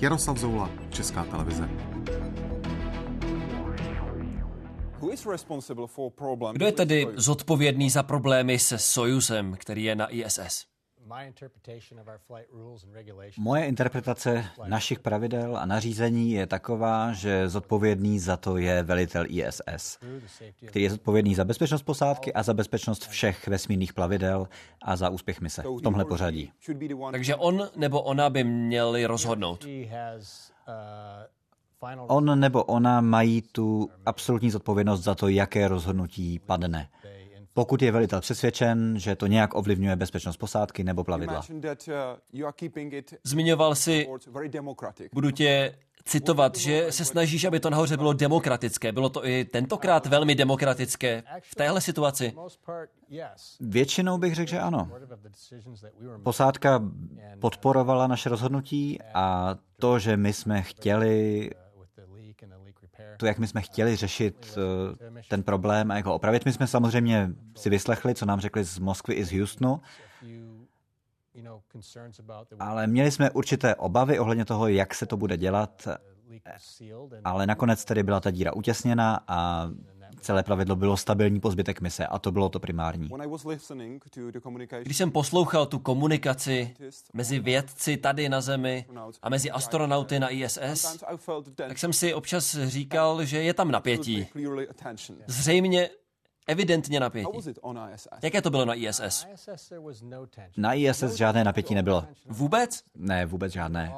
Jaroslav 0.00 0.36
Zoula, 0.36 0.70
Česká 0.90 1.24
televize. 1.24 1.68
Kdo 6.52 6.66
je 6.66 6.72
tedy 6.72 7.06
zodpovědný 7.14 7.90
za 7.90 8.02
problémy 8.02 8.58
se 8.58 8.78
Sojuzem, 8.78 9.56
který 9.58 9.84
je 9.84 9.96
na 9.96 10.06
ISS? 10.06 10.75
Moje 13.38 13.66
interpretace 13.66 14.44
našich 14.66 14.98
pravidel 15.00 15.56
a 15.56 15.66
nařízení 15.66 16.32
je 16.32 16.46
taková, 16.46 17.12
že 17.12 17.48
zodpovědný 17.48 18.18
za 18.18 18.36
to 18.36 18.56
je 18.56 18.82
velitel 18.82 19.24
ISS, 19.28 19.98
který 20.66 20.82
je 20.84 20.90
zodpovědný 20.90 21.34
za 21.34 21.44
bezpečnost 21.44 21.82
posádky 21.82 22.32
a 22.32 22.42
za 22.42 22.54
bezpečnost 22.54 23.06
všech 23.08 23.48
vesmírných 23.48 23.92
plavidel 23.92 24.48
a 24.82 24.96
za 24.96 25.08
úspěch 25.08 25.40
mise 25.40 25.62
v 25.78 25.82
tomhle 25.82 26.04
pořadí. 26.04 26.52
Takže 27.10 27.36
on 27.36 27.68
nebo 27.76 28.02
ona 28.02 28.30
by 28.30 28.44
měli 28.44 29.06
rozhodnout. 29.06 29.66
On 32.08 32.40
nebo 32.40 32.64
ona 32.64 33.00
mají 33.00 33.42
tu 33.42 33.90
absolutní 34.06 34.50
zodpovědnost 34.50 35.02
za 35.02 35.14
to, 35.14 35.28
jaké 35.28 35.68
rozhodnutí 35.68 36.38
padne. 36.38 36.88
Pokud 37.56 37.82
je 37.82 37.92
velitel 37.92 38.20
přesvědčen, 38.20 38.98
že 38.98 39.16
to 39.16 39.26
nějak 39.26 39.54
ovlivňuje 39.54 39.96
bezpečnost 39.96 40.36
posádky 40.36 40.84
nebo 40.84 41.04
plavidla. 41.04 41.42
Zmiňoval 43.24 43.74
si, 43.74 44.08
budu 45.12 45.30
tě 45.30 45.78
citovat, 46.04 46.56
že 46.56 46.86
se 46.92 47.04
snažíš, 47.04 47.44
aby 47.44 47.60
to 47.60 47.70
nahoře 47.70 47.96
bylo 47.96 48.12
demokratické. 48.12 48.92
Bylo 48.92 49.08
to 49.08 49.26
i 49.26 49.44
tentokrát 49.44 50.06
velmi 50.06 50.34
demokratické 50.34 51.22
v 51.42 51.54
téhle 51.54 51.80
situaci? 51.80 52.32
Většinou 53.60 54.18
bych 54.18 54.34
řekl, 54.34 54.50
že 54.50 54.60
ano. 54.60 54.90
Posádka 56.22 56.82
podporovala 57.40 58.06
naše 58.06 58.28
rozhodnutí 58.28 58.98
a 59.14 59.56
to, 59.76 59.98
že 59.98 60.16
my 60.16 60.32
jsme 60.32 60.62
chtěli 60.62 61.50
to, 63.16 63.26
jak 63.26 63.38
my 63.38 63.46
jsme 63.46 63.62
chtěli 63.62 63.96
řešit 63.96 64.58
eh, 64.58 65.22
ten 65.28 65.42
problém 65.42 65.90
a 65.90 65.96
jak 65.96 66.06
ho 66.06 66.14
opravit. 66.14 66.44
My 66.44 66.52
jsme 66.52 66.66
samozřejmě 66.66 67.30
si 67.56 67.70
vyslechli, 67.70 68.14
co 68.14 68.26
nám 68.26 68.40
řekli 68.40 68.64
z 68.64 68.78
Moskvy 68.78 69.14
i 69.14 69.24
z 69.24 69.38
Houstonu, 69.38 69.80
ale 72.58 72.86
měli 72.86 73.10
jsme 73.10 73.30
určité 73.30 73.74
obavy 73.74 74.18
ohledně 74.18 74.44
toho, 74.44 74.68
jak 74.68 74.94
se 74.94 75.06
to 75.06 75.16
bude 75.16 75.36
dělat, 75.36 75.88
ale 77.24 77.46
nakonec 77.46 77.84
tedy 77.84 78.02
byla 78.02 78.20
ta 78.20 78.30
díra 78.30 78.52
utěsněna 78.52 79.20
a 79.28 79.70
celé 80.20 80.42
pravidlo 80.42 80.76
bylo 80.76 80.96
stabilní 80.96 81.40
po 81.40 81.50
zbytek 81.50 81.80
mise 81.80 82.06
a 82.06 82.18
to 82.18 82.32
bylo 82.32 82.48
to 82.48 82.60
primární. 82.60 83.08
Když 84.82 84.96
jsem 84.96 85.10
poslouchal 85.10 85.66
tu 85.66 85.78
komunikaci 85.78 86.74
mezi 87.12 87.38
vědci 87.38 87.96
tady 87.96 88.28
na 88.28 88.40
Zemi 88.40 88.86
a 89.22 89.28
mezi 89.28 89.50
astronauty 89.50 90.20
na 90.20 90.28
ISS, 90.28 91.04
tak 91.54 91.78
jsem 91.78 91.92
si 91.92 92.14
občas 92.14 92.56
říkal, 92.64 93.24
že 93.24 93.42
je 93.42 93.54
tam 93.54 93.70
napětí. 93.70 94.26
Zřejmě 95.26 95.90
evidentně 96.46 97.00
napětí. 97.00 97.38
Jaké 98.22 98.42
to 98.42 98.50
bylo 98.50 98.64
na 98.64 98.74
ISS? 98.74 99.26
Na 100.56 100.74
ISS 100.74 101.14
žádné 101.14 101.44
napětí 101.44 101.74
nebylo. 101.74 102.04
Vůbec? 102.26 102.82
Ne, 102.94 103.26
vůbec 103.26 103.52
žádné. 103.52 103.94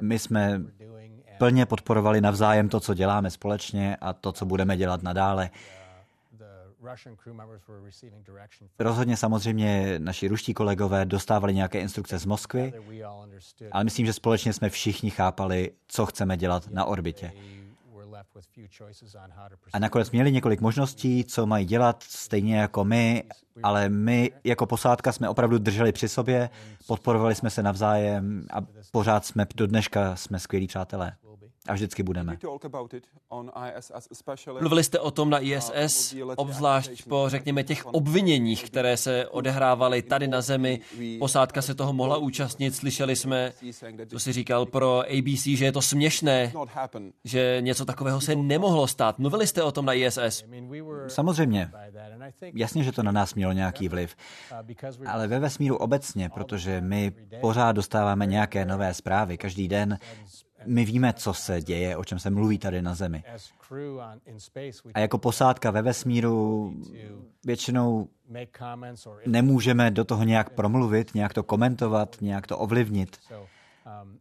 My 0.00 0.18
jsme 0.18 0.60
plně 1.38 1.66
podporovali 1.66 2.20
navzájem 2.20 2.68
to, 2.68 2.80
co 2.80 2.94
děláme 2.94 3.30
společně 3.30 3.96
a 4.00 4.12
to, 4.12 4.32
co 4.32 4.46
budeme 4.46 4.76
dělat 4.76 5.02
nadále. 5.02 5.50
Rozhodně 8.78 9.16
samozřejmě 9.16 9.94
naši 9.98 10.28
ruští 10.28 10.54
kolegové 10.54 11.04
dostávali 11.04 11.54
nějaké 11.54 11.80
instrukce 11.80 12.18
z 12.18 12.26
Moskvy, 12.26 12.72
ale 13.72 13.84
myslím, 13.84 14.06
že 14.06 14.12
společně 14.12 14.52
jsme 14.52 14.70
všichni 14.70 15.10
chápali, 15.10 15.70
co 15.88 16.06
chceme 16.06 16.36
dělat 16.36 16.70
na 16.70 16.84
orbitě. 16.84 17.32
A 19.72 19.78
nakonec 19.78 20.10
měli 20.10 20.32
několik 20.32 20.60
možností, 20.60 21.24
co 21.24 21.46
mají 21.46 21.66
dělat, 21.66 22.02
stejně 22.02 22.56
jako 22.56 22.84
my, 22.84 23.24
ale 23.62 23.88
my 23.88 24.30
jako 24.44 24.66
posádka 24.66 25.12
jsme 25.12 25.28
opravdu 25.28 25.58
drželi 25.58 25.92
při 25.92 26.08
sobě, 26.08 26.50
podporovali 26.86 27.34
jsme 27.34 27.50
se 27.50 27.62
navzájem 27.62 28.46
a 28.52 28.58
pořád 28.92 29.26
jsme 29.26 29.46
do 29.54 29.66
dneška 29.66 30.16
jsme 30.16 30.38
skvělí 30.38 30.66
přátelé 30.66 31.12
a 31.68 31.74
vždycky 31.74 32.02
budeme. 32.02 32.38
Mluvili 34.60 34.84
jste 34.84 34.98
o 34.98 35.10
tom 35.10 35.30
na 35.30 35.38
ISS, 35.38 36.14
obzvlášť 36.36 37.04
po, 37.08 37.24
řekněme, 37.28 37.64
těch 37.64 37.86
obviněních, 37.86 38.64
které 38.64 38.96
se 38.96 39.28
odehrávaly 39.28 40.02
tady 40.02 40.28
na 40.28 40.40
Zemi. 40.40 40.80
Posádka 41.18 41.62
se 41.62 41.74
toho 41.74 41.92
mohla 41.92 42.16
účastnit. 42.16 42.74
Slyšeli 42.74 43.16
jsme, 43.16 43.52
co 44.06 44.18
si 44.18 44.32
říkal 44.32 44.66
pro 44.66 45.02
ABC, 45.18 45.42
že 45.44 45.64
je 45.64 45.72
to 45.72 45.82
směšné, 45.82 46.52
že 47.24 47.56
něco 47.60 47.84
takového 47.84 48.20
se 48.20 48.36
nemohlo 48.36 48.86
stát. 48.86 49.18
Mluvili 49.18 49.46
jste 49.46 49.62
o 49.62 49.72
tom 49.72 49.86
na 49.86 49.92
ISS? 49.92 50.44
Samozřejmě. 51.08 51.70
Jasně, 52.54 52.84
že 52.84 52.92
to 52.92 53.02
na 53.02 53.12
nás 53.12 53.34
mělo 53.34 53.52
nějaký 53.52 53.88
vliv. 53.88 54.16
Ale 55.06 55.26
ve 55.26 55.38
vesmíru 55.38 55.76
obecně, 55.76 56.28
protože 56.28 56.80
my 56.80 57.12
pořád 57.40 57.72
dostáváme 57.72 58.26
nějaké 58.26 58.64
nové 58.64 58.94
zprávy 58.94 59.38
každý 59.38 59.68
den, 59.68 59.98
my 60.66 60.84
víme, 60.84 61.12
co 61.12 61.34
se 61.34 61.62
děje, 61.62 61.96
o 61.96 62.04
čem 62.04 62.18
se 62.18 62.30
mluví 62.30 62.58
tady 62.58 62.82
na 62.82 62.94
Zemi. 62.94 63.24
A 64.94 65.00
jako 65.00 65.18
posádka 65.18 65.70
ve 65.70 65.82
vesmíru 65.82 66.72
většinou 67.44 68.08
nemůžeme 69.26 69.90
do 69.90 70.04
toho 70.04 70.24
nějak 70.24 70.50
promluvit, 70.50 71.14
nějak 71.14 71.34
to 71.34 71.42
komentovat, 71.42 72.16
nějak 72.20 72.46
to 72.46 72.58
ovlivnit. 72.58 73.16
Um, 74.02 74.18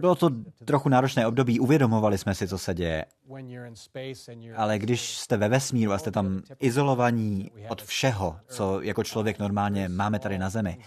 Bylo 0.00 0.14
to 0.14 0.30
trochu 0.64 0.88
náročné 0.88 1.26
období, 1.26 1.60
uvědomovali 1.60 2.18
jsme 2.18 2.34
si, 2.34 2.48
co 2.48 2.58
se 2.58 2.74
děje. 2.74 3.04
Ale 4.56 4.78
když 4.78 5.18
jste 5.18 5.36
ve 5.36 5.48
vesmíru 5.48 5.92
a 5.92 5.98
jste 5.98 6.10
tam 6.10 6.42
izolovaní 6.58 7.50
od 7.68 7.82
všeho, 7.82 8.36
co 8.46 8.80
jako 8.80 9.04
člověk 9.04 9.38
normálně 9.38 9.88
máme 9.88 10.18
tady 10.18 10.38
na 10.38 10.50
Zemi, 10.50 10.78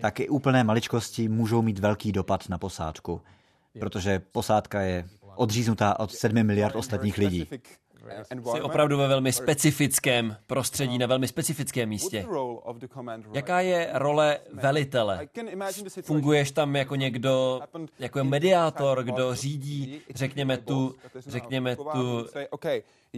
tak 0.00 0.20
i 0.20 0.28
úplné 0.28 0.64
maličkosti 0.64 1.28
můžou 1.28 1.62
mít 1.62 1.78
velký 1.78 2.12
dopad 2.12 2.48
na 2.48 2.58
posádku, 2.58 3.20
protože 3.80 4.18
posádka 4.18 4.80
je 4.80 5.08
odříznutá 5.36 6.00
od 6.00 6.12
sedmi 6.12 6.44
miliard 6.44 6.76
ostatních 6.76 7.18
lidí. 7.18 7.48
Jsi 8.52 8.60
opravdu 8.60 8.98
ve 8.98 9.08
velmi 9.08 9.32
specifickém 9.32 10.36
prostředí, 10.46 10.98
na 10.98 11.06
velmi 11.06 11.28
specifickém 11.28 11.88
místě. 11.88 12.26
Jaká 13.32 13.60
je 13.60 13.90
role 13.92 14.38
velitele? 14.52 15.28
Funguješ 16.02 16.50
tam 16.50 16.76
jako 16.76 16.94
někdo, 16.94 17.60
jako 17.98 18.24
mediátor, 18.24 19.04
kdo 19.04 19.34
řídí, 19.34 20.00
řekněme 20.14 20.56
tu, 20.58 20.94
řekněme 21.26 21.76
tu 21.76 22.26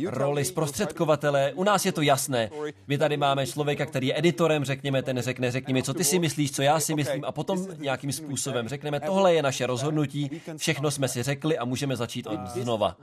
roli 0.05 0.45
zprostředkovatele. 0.45 1.53
U 1.53 1.65
nás 1.65 1.87
je 1.87 1.93
to 1.93 2.03
jasné. 2.03 2.51
My 2.87 2.99
tady 2.99 3.17
máme 3.17 3.47
člověka, 3.47 3.87
který 3.87 4.07
je 4.07 4.19
editorem, 4.19 4.65
řekněme, 4.65 5.03
ten 5.03 5.21
řekne, 5.21 5.51
řekni 5.51 5.75
mi, 5.75 5.83
co 5.83 5.95
ty 5.95 6.05
si 6.05 6.19
myslíš, 6.19 6.53
co 6.53 6.63
já 6.63 6.81
si 6.81 6.95
myslím, 6.95 7.25
a 7.25 7.33
potom 7.33 7.67
nějakým 7.79 8.13
způsobem 8.13 8.69
řekneme, 8.69 9.01
tohle 9.01 9.35
je 9.35 9.43
naše 9.43 9.67
rozhodnutí, 9.67 10.31
všechno 10.57 10.91
jsme 10.91 11.09
si 11.09 11.23
řekli 11.23 11.59
a 11.59 11.65
můžeme 11.65 11.97
začít 11.97 12.27
od 12.27 12.47
znova. 12.47 12.97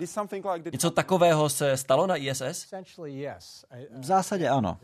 Něco 0.71 0.91
takového 0.91 1.49
se 1.49 1.77
stalo 1.77 2.07
na 2.07 2.15
ISS? 2.15 2.73
V 3.99 4.05
zásadě 4.05 4.49
ano. 4.49 4.77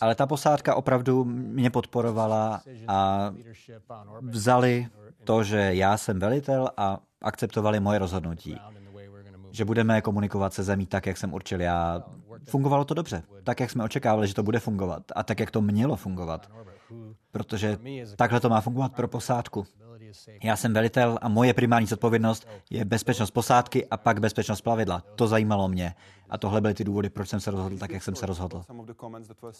Ale 0.00 0.14
ta 0.14 0.26
posádka 0.26 0.74
opravdu 0.74 1.24
mě 1.24 1.70
podporovala 1.70 2.62
a 2.88 3.30
vzali 4.20 4.88
to, 5.24 5.44
že 5.44 5.70
já 5.74 5.96
jsem 5.96 6.18
velitel 6.18 6.68
a 6.76 6.98
akceptovali 7.22 7.80
moje 7.80 7.98
rozhodnutí 7.98 8.58
že 9.52 9.64
budeme 9.64 10.00
komunikovat 10.00 10.54
se 10.54 10.62
zemí 10.62 10.86
tak, 10.86 11.06
jak 11.06 11.16
jsem 11.16 11.34
určil 11.34 11.60
já. 11.60 12.02
Fungovalo 12.48 12.84
to 12.84 12.94
dobře, 12.94 13.22
tak, 13.44 13.60
jak 13.60 13.70
jsme 13.70 13.84
očekávali, 13.84 14.28
že 14.28 14.34
to 14.34 14.42
bude 14.42 14.58
fungovat 14.60 15.02
a 15.14 15.22
tak, 15.22 15.40
jak 15.40 15.50
to 15.50 15.60
mělo 15.60 15.96
fungovat. 15.96 16.50
Protože 17.30 17.78
takhle 18.16 18.40
to 18.40 18.48
má 18.48 18.60
fungovat 18.60 18.92
pro 18.92 19.08
posádku. 19.08 19.66
Já 20.42 20.56
jsem 20.56 20.72
velitel 20.72 21.18
a 21.22 21.28
moje 21.28 21.54
primární 21.54 21.86
zodpovědnost 21.86 22.48
je 22.70 22.84
bezpečnost 22.84 23.30
posádky 23.30 23.86
a 23.86 23.96
pak 23.96 24.20
bezpečnost 24.20 24.60
plavidla. 24.60 25.02
To 25.16 25.28
zajímalo 25.28 25.68
mě. 25.68 25.94
A 26.30 26.38
tohle 26.38 26.60
byly 26.60 26.74
ty 26.74 26.84
důvody, 26.84 27.10
proč 27.10 27.28
jsem 27.28 27.40
se 27.40 27.50
rozhodl 27.50 27.78
tak, 27.78 27.90
jak 27.90 28.02
jsem 28.02 28.14
se 28.14 28.26
rozhodl. 28.26 28.64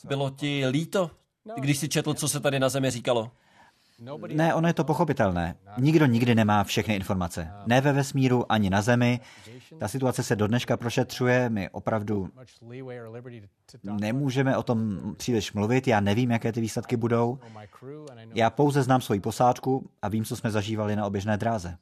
Bylo 0.05 0.31
ti 0.31 0.67
líto 0.67 1.11
Když 1.57 1.79
si 1.79 1.89
četl, 1.89 2.15
co 2.15 2.29
se 2.29 2.41
tady 2.41 2.61
na 2.61 2.69
Zemi 2.69 2.91
říkalo? 2.91 3.31
Ne, 4.35 4.55
ono 4.55 4.69
je 4.69 4.75
to 4.75 4.85
pochopitelné. 4.85 5.55
Nikdo 5.79 6.07
nikdy 6.07 6.35
nemá 6.35 6.65
všechny 6.65 6.95
informace. 6.95 7.51
Ne 7.67 7.81
ve 7.81 7.93
vesmíru, 7.93 8.53
ani 8.53 8.71
na 8.71 8.83
Zemi. 8.83 9.21
Ta 9.79 9.89
situace 9.89 10.23
se 10.23 10.37
do 10.37 10.47
dneška 10.47 10.77
prošetřuje, 10.77 11.49
my 11.49 11.71
opravdu 11.71 12.29
nemůžeme 13.83 14.57
o 14.57 14.63
tom 14.63 15.01
příliš 15.17 15.53
mluvit, 15.53 15.89
já 15.89 16.01
nevím, 16.01 16.31
jaké 16.31 16.53
ty 16.53 16.61
výsledky 16.61 16.97
budou. 16.97 17.39
Já 18.35 18.51
pouze 18.51 18.83
znám 18.83 19.01
svoji 19.01 19.21
posádku 19.21 19.91
a 20.03 20.09
vím, 20.09 20.25
co 20.25 20.37
jsme 20.37 20.51
zažívali 20.51 20.97
na 20.97 21.07
oběžné 21.07 21.37
dráze. 21.37 21.77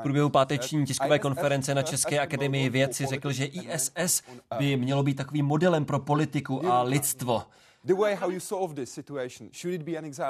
V 0.00 0.02
průběhu 0.02 0.30
páteční 0.30 0.86
tiskové 0.86 1.18
konference 1.18 1.74
na 1.74 1.82
České 1.82 2.18
akademii 2.20 2.68
věd 2.68 2.94
si 2.94 3.06
řekl, 3.06 3.32
že 3.32 3.44
ISS 3.44 4.22
by 4.58 4.76
mělo 4.76 5.02
být 5.02 5.14
takovým 5.14 5.46
modelem 5.46 5.84
pro 5.84 5.98
politiku 6.00 6.66
a 6.72 6.82
lidstvo. 6.82 7.42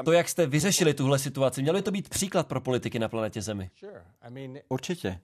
To, 0.05 0.13
jak 0.13 0.29
jste 0.29 0.47
vyřešili 0.47 0.95
tuhle 0.95 1.19
situaci, 1.19 1.63
mělo 1.63 1.79
by 1.79 1.83
to 1.83 1.91
být 1.91 2.09
příklad 2.09 2.47
pro 2.47 2.61
politiky 2.61 2.99
na 2.99 3.09
planetě 3.09 3.43
Zemi? 3.43 3.71
Určitě. 4.69 5.21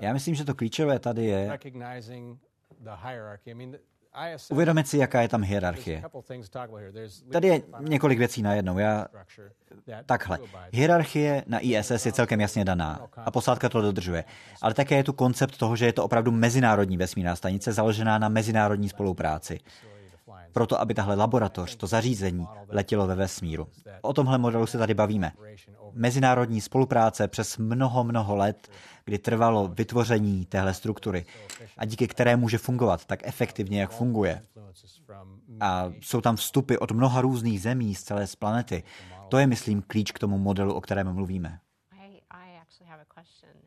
Já 0.00 0.12
myslím, 0.12 0.34
že 0.34 0.44
to 0.44 0.54
klíčové 0.54 0.98
tady 0.98 1.24
je 1.24 1.58
Uvědomit 4.50 4.88
si, 4.88 4.98
jaká 4.98 5.22
je 5.22 5.28
tam 5.28 5.42
hierarchie. 5.42 6.02
Tady 7.32 7.48
je 7.48 7.62
několik 7.80 8.18
věcí 8.18 8.42
najednou. 8.42 8.78
Já... 8.78 9.06
Takhle. 10.06 10.38
Hierarchie 10.72 11.44
na 11.46 11.58
ISS 11.58 12.06
je 12.06 12.12
celkem 12.12 12.40
jasně 12.40 12.64
daná 12.64 13.08
a 13.16 13.30
posádka 13.30 13.68
to 13.68 13.80
dodržuje. 13.80 14.24
Ale 14.62 14.74
také 14.74 14.96
je 14.96 15.04
tu 15.04 15.12
koncept 15.12 15.56
toho, 15.56 15.76
že 15.76 15.86
je 15.86 15.92
to 15.92 16.04
opravdu 16.04 16.30
mezinárodní 16.30 16.96
vesmírná 16.96 17.36
stanice 17.36 17.72
založená 17.72 18.18
na 18.18 18.28
mezinárodní 18.28 18.88
spolupráci 18.88 19.60
proto 20.58 20.80
aby 20.80 20.94
tahle 20.94 21.14
laboratoř, 21.14 21.76
to 21.76 21.86
zařízení, 21.86 22.46
letělo 22.68 23.06
ve 23.06 23.14
vesmíru. 23.14 23.68
O 24.02 24.12
tomhle 24.12 24.38
modelu 24.38 24.66
se 24.66 24.78
tady 24.78 24.94
bavíme. 24.94 25.32
Mezinárodní 25.92 26.60
spolupráce 26.60 27.28
přes 27.28 27.58
mnoho, 27.58 28.04
mnoho 28.04 28.36
let, 28.36 28.68
kdy 29.04 29.18
trvalo 29.18 29.68
vytvoření 29.68 30.44
téhle 30.46 30.74
struktury 30.74 31.26
a 31.76 31.84
díky 31.84 32.08
které 32.08 32.36
může 32.36 32.58
fungovat 32.58 33.04
tak 33.04 33.20
efektivně, 33.22 33.80
jak 33.80 33.90
funguje. 33.90 34.42
A 35.60 35.92
jsou 36.00 36.20
tam 36.20 36.36
vstupy 36.36 36.76
od 36.76 36.90
mnoha 36.90 37.20
různých 37.20 37.62
zemí 37.62 37.94
z 37.94 38.02
celé 38.02 38.26
planety. 38.38 38.82
To 39.28 39.38
je, 39.38 39.46
myslím, 39.46 39.82
klíč 39.82 40.12
k 40.12 40.18
tomu 40.18 40.38
modelu, 40.38 40.74
o 40.74 40.80
kterém 40.80 41.12
mluvíme. 41.12 41.58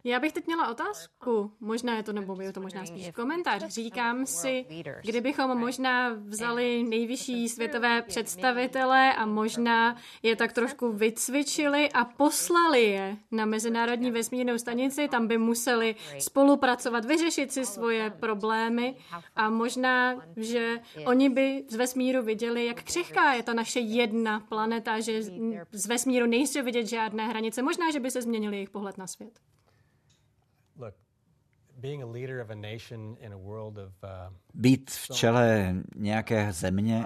Já 0.03 0.19
bych 0.19 0.33
teď 0.33 0.47
měla 0.47 0.67
otázku, 0.67 1.51
možná 1.59 1.97
je 1.97 2.03
to, 2.03 2.13
nebo 2.13 2.41
je 2.41 2.53
to 2.53 2.61
možná 2.61 2.85
spíš 2.85 3.11
komentář. 3.11 3.67
Říkám 3.67 4.25
si, 4.25 4.65
kdybychom 5.01 5.57
možná 5.57 6.09
vzali 6.09 6.83
nejvyšší 6.83 7.49
světové 7.49 8.01
představitele 8.01 9.13
a 9.13 9.25
možná 9.25 9.95
je 10.23 10.35
tak 10.35 10.53
trošku 10.53 10.91
vycvičili 10.91 11.89
a 11.91 12.05
poslali 12.05 12.83
je 12.83 13.17
na 13.31 13.45
Mezinárodní 13.45 14.11
vesmírnou 14.11 14.57
stanici, 14.57 15.07
tam 15.07 15.27
by 15.27 15.37
museli 15.37 15.95
spolupracovat, 16.19 17.05
vyřešit 17.05 17.51
si 17.51 17.65
svoje 17.65 18.09
problémy 18.09 18.95
a 19.35 19.49
možná, 19.49 20.15
že 20.37 20.79
oni 21.05 21.29
by 21.29 21.63
z 21.69 21.75
vesmíru 21.75 22.23
viděli, 22.23 22.65
jak 22.65 22.83
křehká 22.83 23.33
je 23.33 23.43
ta 23.43 23.53
naše 23.53 23.79
jedna 23.79 24.39
planeta, 24.39 24.99
že 24.99 25.23
z 25.71 25.85
vesmíru 25.87 26.25
nejsou 26.25 26.63
vidět 26.63 26.85
žádné 26.85 27.27
hranice. 27.27 27.61
Možná, 27.61 27.91
že 27.91 27.99
by 27.99 28.11
se 28.11 28.21
změnil 28.21 28.53
jejich 28.53 28.69
pohled 28.69 28.97
na 28.97 29.07
svět. 29.07 29.39
Být 34.53 34.91
v 34.91 35.07
čele 35.13 35.75
nějaké 35.95 36.53
země 36.53 37.05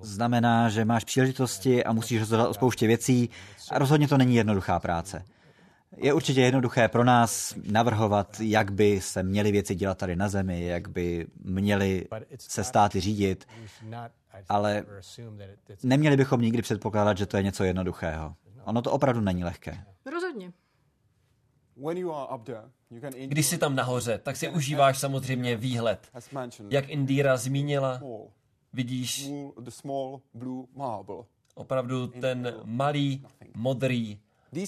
znamená, 0.00 0.68
že 0.68 0.84
máš 0.84 1.04
příležitosti 1.04 1.84
a 1.84 1.92
musíš 1.92 2.20
rozhodovat 2.20 2.48
o 2.48 2.54
spoustě 2.54 2.86
věcí 2.86 3.30
a 3.70 3.78
rozhodně 3.78 4.08
to 4.08 4.18
není 4.18 4.34
jednoduchá 4.34 4.80
práce. 4.80 5.24
Je 5.96 6.12
určitě 6.12 6.40
jednoduché 6.40 6.88
pro 6.88 7.04
nás 7.04 7.54
navrhovat, 7.70 8.40
jak 8.40 8.72
by 8.72 9.00
se 9.00 9.22
měly 9.22 9.52
věci 9.52 9.74
dělat 9.74 9.98
tady 9.98 10.16
na 10.16 10.28
Zemi, 10.28 10.66
jak 10.66 10.88
by 10.88 11.26
měly 11.44 12.06
se 12.38 12.64
státy 12.64 13.00
řídit, 13.00 13.48
ale 14.48 14.84
neměli 15.82 16.16
bychom 16.16 16.40
nikdy 16.40 16.62
předpokládat, 16.62 17.18
že 17.18 17.26
to 17.26 17.36
je 17.36 17.42
něco 17.42 17.64
jednoduchého. 17.64 18.34
Ono 18.64 18.82
to 18.82 18.92
opravdu 18.92 19.20
není 19.20 19.44
lehké. 19.44 19.84
Rozhodně. 20.12 20.52
Když 23.26 23.46
jsi 23.46 23.58
tam 23.58 23.74
nahoře, 23.76 24.18
tak 24.22 24.36
si 24.36 24.48
užíváš 24.48 24.98
samozřejmě 24.98 25.56
výhled. 25.56 26.08
Jak 26.70 26.88
Indíra 26.88 27.36
zmínila, 27.36 28.00
vidíš 28.72 29.30
opravdu 31.54 32.06
ten 32.06 32.54
malý, 32.64 33.24
modrý, 33.54 34.18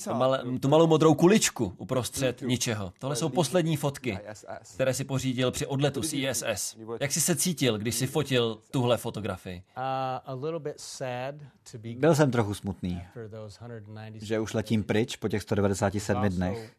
tu, 0.05 0.15
malé, 0.15 0.43
tu 0.61 0.69
malou 0.69 0.87
modrou 0.87 1.15
kuličku 1.15 1.75
uprostřed 1.77 2.43
ničeho. 2.43 2.93
Tohle 2.99 3.17
jsou 3.17 3.29
poslední 3.29 3.77
fotky, 3.77 4.19
které 4.75 4.95
si 4.95 5.05
pořídil 5.05 5.51
při 5.51 5.67
odletu 5.67 6.03
z 6.03 6.13
ISS. 6.13 6.77
Jak 7.01 7.13
jsi 7.13 7.21
se 7.21 7.37
cítil, 7.37 7.79
když 7.79 7.95
si 7.95 8.07
fotil 8.07 8.59
tuhle 8.71 8.97
fotografii? 8.97 9.63
Byl 11.99 12.15
jsem 12.15 12.31
trochu 12.31 12.55
smutný, 12.55 13.03
že 14.15 14.41
už 14.41 14.53
letím 14.53 14.85
pryč 14.85 15.17
po 15.17 15.29
těch 15.29 15.43
197 15.43 16.29
dnech. 16.29 16.75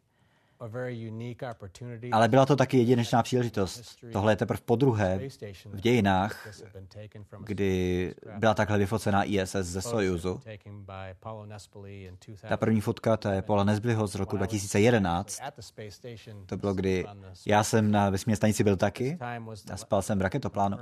Ale 2.11 2.27
byla 2.27 2.45
to 2.45 2.55
taky 2.55 2.77
jedinečná 2.77 3.23
příležitost. 3.23 3.95
Tohle 4.13 4.31
je 4.31 4.35
teprve 4.35 4.59
po 4.65 4.75
druhé 4.75 5.19
v 5.65 5.81
dějinách, 5.81 6.47
kdy 7.43 8.13
byla 8.37 8.53
takhle 8.53 8.77
vyfocená 8.77 9.23
ISS 9.23 9.55
ze 9.55 9.81
Sojuzu. 9.81 10.41
Ta 12.47 12.57
první 12.57 12.81
fotka, 12.81 13.17
to 13.17 13.29
je 13.29 13.41
Paula 13.41 13.63
Nesbliho 13.63 14.07
z 14.07 14.15
roku 14.15 14.37
2011. 14.37 15.39
To 16.45 16.57
bylo, 16.57 16.73
kdy 16.73 17.05
já 17.45 17.63
jsem 17.63 17.91
na 17.91 18.09
vesmírné 18.09 18.35
stanici 18.35 18.63
byl 18.63 18.77
taky 18.77 19.17
a 19.71 19.77
spal 19.77 20.01
jsem 20.01 20.19
v 20.19 20.21
raketoplánu. 20.21 20.77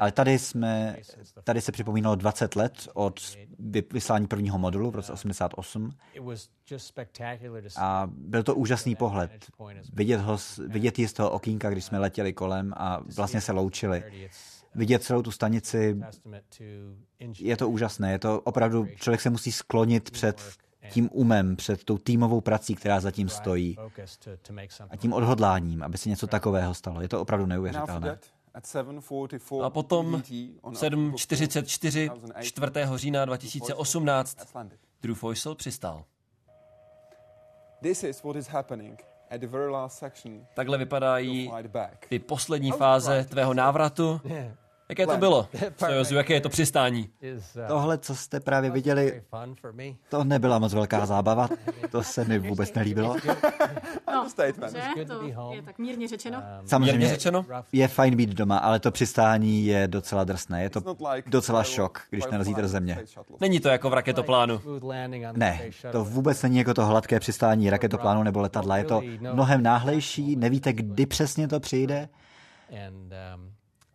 Ale 0.00 0.12
tady, 0.12 0.38
jsme, 0.38 0.96
tady 1.44 1.60
se 1.60 1.72
připomínalo 1.72 2.16
20 2.16 2.56
let 2.56 2.88
od 2.94 3.20
vyslání 3.92 4.26
prvního 4.26 4.58
modulu 4.58 4.90
v 4.90 4.94
roce 4.96 5.12
88. 5.12 5.90
A 7.76 8.08
byl 8.12 8.37
to 8.42 8.54
úžasný 8.54 8.94
pohled. 8.94 9.30
Vidět, 9.92 10.20
ho, 10.20 10.38
vidět 10.66 10.98
ji 10.98 11.08
z 11.08 11.12
toho 11.12 11.30
okýnka, 11.30 11.70
když 11.70 11.84
jsme 11.84 11.98
letěli 11.98 12.32
kolem 12.32 12.74
a 12.76 13.00
vlastně 13.16 13.40
se 13.40 13.52
loučili. 13.52 14.28
Vidět 14.74 15.02
celou 15.02 15.22
tu 15.22 15.30
stanici, 15.30 16.00
je 17.38 17.56
to 17.56 17.68
úžasné. 17.68 18.12
Je 18.12 18.18
to 18.18 18.40
opravdu, 18.40 18.86
člověk 18.96 19.20
se 19.20 19.30
musí 19.30 19.52
sklonit 19.52 20.10
před 20.10 20.42
tím 20.90 21.08
umem, 21.12 21.56
před 21.56 21.84
tou 21.84 21.98
týmovou 21.98 22.40
prací, 22.40 22.74
která 22.74 23.00
zatím 23.00 23.28
stojí 23.28 23.76
a 24.90 24.96
tím 24.96 25.12
odhodláním, 25.12 25.82
aby 25.82 25.98
se 25.98 26.08
něco 26.08 26.26
takového 26.26 26.74
stalo. 26.74 27.00
Je 27.00 27.08
to 27.08 27.20
opravdu 27.20 27.46
neuvěřitelné. 27.46 28.18
A 29.62 29.70
potom 29.70 30.14
7.44. 30.14 32.10
4. 32.40 32.80
října 32.94 33.24
2018 33.24 34.38
Drew 35.02 35.14
Foysel 35.14 35.54
přistál. 35.54 36.04
Takhle 40.54 40.78
vypadají 40.78 41.50
ty 42.08 42.18
poslední 42.18 42.72
fáze 42.72 43.24
tvého 43.24 43.54
návratu 43.54 44.20
Jaké 44.88 45.06
to 45.06 45.16
bylo? 45.16 45.48
Sojozu, 45.76 46.14
jaké 46.14 46.34
je 46.34 46.40
to 46.40 46.48
přistání? 46.48 47.10
Tohle, 47.68 47.98
co 47.98 48.16
jste 48.16 48.40
právě 48.40 48.70
viděli, 48.70 49.22
to 50.08 50.24
nebyla 50.24 50.58
moc 50.58 50.74
velká 50.74 51.06
zábava. 51.06 51.48
To 51.90 52.02
se 52.02 52.24
mi 52.24 52.38
vůbec 52.38 52.74
nelíbilo. 52.74 53.16
No, 54.12 54.28
že? 54.72 55.04
To 55.06 55.52
je 55.52 55.62
tak 55.62 55.78
mírně 55.78 56.08
řečeno. 56.08 56.42
Samozřejmě 56.66 57.08
řečeno? 57.08 57.46
je 57.72 57.88
fajn 57.88 58.16
být 58.16 58.30
doma, 58.30 58.58
ale 58.58 58.80
to 58.80 58.90
přistání 58.90 59.66
je 59.66 59.88
docela 59.88 60.24
drsné. 60.24 60.62
Je 60.62 60.70
to 60.70 60.96
docela 61.26 61.64
šok, 61.64 62.02
když 62.10 62.26
narazíte 62.26 62.62
do 62.62 62.68
země. 62.68 62.98
Není 63.40 63.60
to 63.60 63.68
jako 63.68 63.90
v 63.90 63.94
raketoplánu. 63.94 64.60
Ne, 65.32 65.60
to 65.92 66.04
vůbec 66.04 66.42
není 66.42 66.58
jako 66.58 66.74
to 66.74 66.86
hladké 66.86 67.20
přistání 67.20 67.70
raketoplánu 67.70 68.22
nebo 68.22 68.40
letadla. 68.40 68.76
Je 68.76 68.84
to 68.84 69.02
mnohem 69.32 69.62
náhlejší, 69.62 70.36
nevíte, 70.36 70.72
kdy 70.72 71.06
přesně 71.06 71.48
to 71.48 71.60
přijde. 71.60 72.08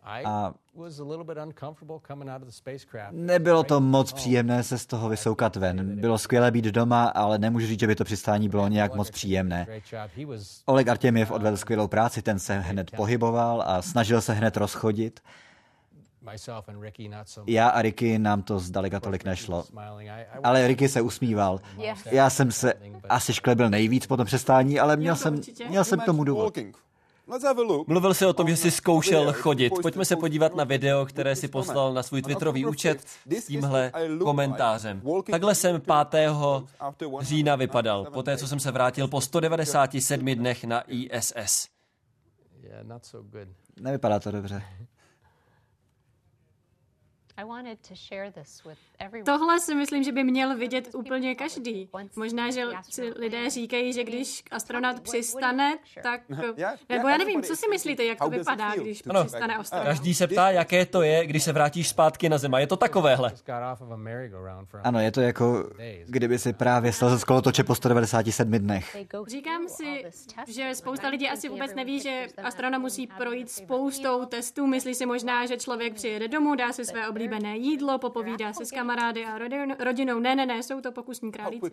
A 0.04 0.54
Nebylo 3.10 3.64
to 3.64 3.80
moc 3.80 4.12
příjemné 4.12 4.62
se 4.62 4.78
z 4.78 4.86
toho 4.86 5.08
vysoukat 5.08 5.56
ven. 5.56 6.00
Bylo 6.00 6.18
skvělé 6.18 6.50
být 6.50 6.64
doma, 6.64 7.04
ale 7.04 7.38
nemůžu 7.38 7.66
říct, 7.66 7.80
že 7.80 7.86
by 7.86 7.94
to 7.94 8.04
přistání 8.04 8.48
bylo 8.48 8.68
nějak 8.68 8.94
moc 8.94 9.10
příjemné. 9.10 9.66
Oleg 10.66 10.88
Artěmiev 10.88 11.30
odvedl 11.30 11.56
skvělou 11.56 11.88
práci, 11.88 12.22
ten 12.22 12.38
se 12.38 12.58
hned 12.58 12.90
pohyboval 12.90 13.64
a 13.66 13.82
snažil 13.82 14.20
se 14.20 14.32
hned 14.32 14.56
rozchodit. 14.56 15.20
Já 17.46 17.68
a 17.68 17.82
Ricky 17.82 18.18
nám 18.18 18.42
to 18.42 18.58
zdaleka 18.58 19.00
tolik 19.00 19.24
nešlo. 19.24 19.64
Ale 20.42 20.68
Ricky 20.68 20.88
se 20.88 21.00
usmíval. 21.00 21.60
Já 22.10 22.30
jsem 22.30 22.52
se 22.52 22.74
asi 23.08 23.34
šklebil 23.34 23.70
nejvíc 23.70 24.06
po 24.06 24.16
tom 24.16 24.26
přestání, 24.26 24.80
ale 24.80 24.96
měl 24.96 25.16
jsem, 25.16 25.40
měl 25.68 25.84
jsem 25.84 26.00
k 26.00 26.04
tomu 26.04 26.24
důvod. 26.24 26.58
Mluvil 27.86 28.14
si 28.14 28.26
o 28.26 28.32
tom, 28.32 28.48
že 28.48 28.56
jsi 28.56 28.70
zkoušel 28.70 29.32
chodit. 29.32 29.72
Pojďme 29.82 30.04
se 30.04 30.16
podívat 30.16 30.54
na 30.54 30.64
video, 30.64 31.06
které 31.06 31.36
si 31.36 31.48
poslal 31.48 31.94
na 31.94 32.02
svůj 32.02 32.22
Twitterový 32.22 32.66
účet 32.66 33.04
s 33.40 33.46
tímhle 33.46 33.92
komentářem. 34.18 35.02
Takhle 35.30 35.54
jsem 35.54 35.82
5. 36.10 36.30
října 37.20 37.56
vypadal, 37.56 38.04
poté 38.04 38.36
co 38.36 38.48
jsem 38.48 38.60
se 38.60 38.70
vrátil 38.70 39.08
po 39.08 39.20
197 39.20 40.34
dnech 40.34 40.64
na 40.64 40.80
ISS. 40.80 41.68
Nevypadá 43.80 44.20
to 44.20 44.30
dobře. 44.30 44.62
Tohle 49.24 49.60
si 49.60 49.74
myslím, 49.74 50.02
že 50.02 50.12
by 50.12 50.24
měl 50.24 50.56
vidět 50.56 50.94
úplně 50.94 51.34
každý. 51.34 51.88
Možná, 52.16 52.50
že 52.50 52.64
si 52.90 53.12
lidé 53.16 53.50
říkají, 53.50 53.92
že 53.92 54.04
když 54.04 54.42
astronaut 54.50 55.00
přistane, 55.00 55.78
tak... 56.02 56.20
Nebo 56.88 57.08
já 57.08 57.18
nevím, 57.18 57.42
co 57.42 57.56
si 57.56 57.68
myslíte, 57.70 58.04
jak 58.04 58.18
to 58.18 58.30
vypadá, 58.30 58.74
když 58.74 59.02
ano, 59.08 59.24
přistane 59.24 59.56
astronaut? 59.56 59.86
Každý 59.86 60.14
se 60.14 60.26
ptá, 60.26 60.50
jaké 60.50 60.86
to 60.86 61.02
je, 61.02 61.26
když 61.26 61.42
se 61.42 61.52
vrátíš 61.52 61.88
zpátky 61.88 62.28
na 62.28 62.38
Zem. 62.38 62.54
Je 62.54 62.66
to 62.66 62.76
takovéhle. 62.76 63.32
Ano, 64.84 65.00
je 65.00 65.10
to 65.10 65.20
jako, 65.20 65.70
kdyby 66.06 66.38
si 66.38 66.52
právě 66.52 66.92
slezl 66.92 67.18
z 67.18 67.24
kolotoče 67.24 67.64
po 67.64 67.74
197 67.74 68.52
dnech. 68.52 68.96
Říkám 69.26 69.68
si, 69.68 70.04
že 70.48 70.74
spousta 70.74 71.08
lidí 71.08 71.28
asi 71.28 71.48
vůbec 71.48 71.74
neví, 71.74 72.00
že 72.00 72.26
astronaut 72.42 72.80
musí 72.82 73.06
projít 73.06 73.50
spoustou 73.50 74.24
testů. 74.24 74.66
Myslí 74.66 74.94
si 74.94 75.06
možná, 75.06 75.46
že 75.46 75.56
člověk 75.56 75.94
přijede 75.94 76.28
domů, 76.28 76.54
dá 76.54 76.72
si 76.72 76.84
své 76.84 77.08
oblíbené 77.08 77.23
oblíbené 77.24 77.56
jídlo, 77.56 77.98
popovídá 77.98 78.52
se 78.52 78.66
s 78.66 78.70
kamarády 78.70 79.24
a 79.24 79.38
rodinou. 79.84 80.20
Ne, 80.20 80.36
ne, 80.36 80.46
ne, 80.46 80.62
jsou 80.62 80.80
to 80.80 80.92
pokusní 80.92 81.32
králíci. 81.32 81.70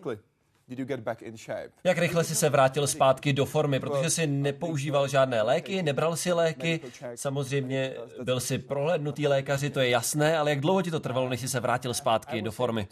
Jak 1.84 1.98
rychle 1.98 2.24
jsi 2.24 2.34
se 2.34 2.48
vrátil 2.50 2.86
zpátky 2.86 3.32
do 3.32 3.44
formy, 3.44 3.80
protože 3.80 4.10
jsi 4.10 4.26
nepoužíval 4.26 5.08
žádné 5.08 5.42
léky, 5.42 5.82
nebral 5.82 6.16
si 6.16 6.32
léky, 6.32 6.80
samozřejmě 7.14 7.94
byl 8.22 8.40
si 8.40 8.58
prohlédnutý 8.58 9.26
lékaři, 9.28 9.70
to 9.70 9.80
je 9.80 9.88
jasné, 9.88 10.38
ale 10.38 10.50
jak 10.50 10.60
dlouho 10.60 10.82
ti 10.82 10.90
to 10.90 11.00
trvalo, 11.00 11.28
než 11.28 11.40
jsi 11.40 11.48
se 11.48 11.60
vrátil 11.60 11.94
zpátky 11.94 12.42
do 12.42 12.52
formy? 12.52 12.88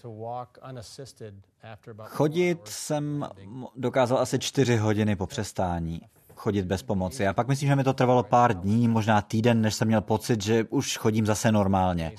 Chodit 2.05 2.69
jsem 2.69 3.29
dokázal 3.77 4.19
asi 4.19 4.39
čtyři 4.39 4.77
hodiny 4.77 5.17
po 5.17 5.27
přestání 5.27 6.01
chodit 6.41 6.63
bez 6.63 6.83
pomoci. 6.83 7.27
A 7.27 7.33
pak 7.33 7.49
myslím, 7.49 7.69
že 7.69 7.77
mi 7.77 7.85
to 7.85 7.93
trvalo 7.93 8.23
pár 8.23 8.55
dní, 8.55 8.89
možná 8.89 9.23
týden, 9.23 9.61
než 9.61 9.75
jsem 9.75 9.89
měl 9.89 10.01
pocit, 10.01 10.43
že 10.43 10.65
už 10.71 10.97
chodím 10.97 11.27
zase 11.27 11.53
normálně. 11.53 12.13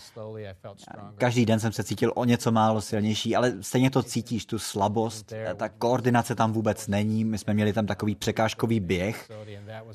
Každý 1.16 1.46
den 1.46 1.60
jsem 1.60 1.72
se 1.72 1.84
cítil 1.84 2.12
o 2.16 2.26
něco 2.26 2.52
málo 2.52 2.82
silnější, 2.82 3.36
ale 3.36 3.54
stejně 3.62 3.90
to 3.90 4.04
cítíš, 4.04 4.46
tu 4.46 4.60
slabost. 4.60 5.34
Ta 5.56 5.70
koordinace 5.70 6.36
tam 6.36 6.52
vůbec 6.52 6.88
není. 6.88 7.26
My 7.26 7.38
jsme 7.38 7.54
měli 7.54 7.74
tam 7.74 7.86
takový 7.86 8.16
překážkový 8.16 8.80
běh 8.80 9.32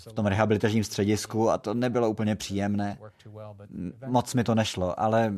v 0.08 0.12
tom 0.12 0.26
rehabilitačním 0.26 0.84
středisku 0.84 1.50
a 1.50 1.58
to 1.58 1.74
nebylo 1.74 2.10
úplně 2.10 2.36
příjemné. 2.36 2.98
Moc 4.06 4.34
mi 4.34 4.44
to 4.44 4.54
nešlo, 4.54 5.00
ale 5.00 5.34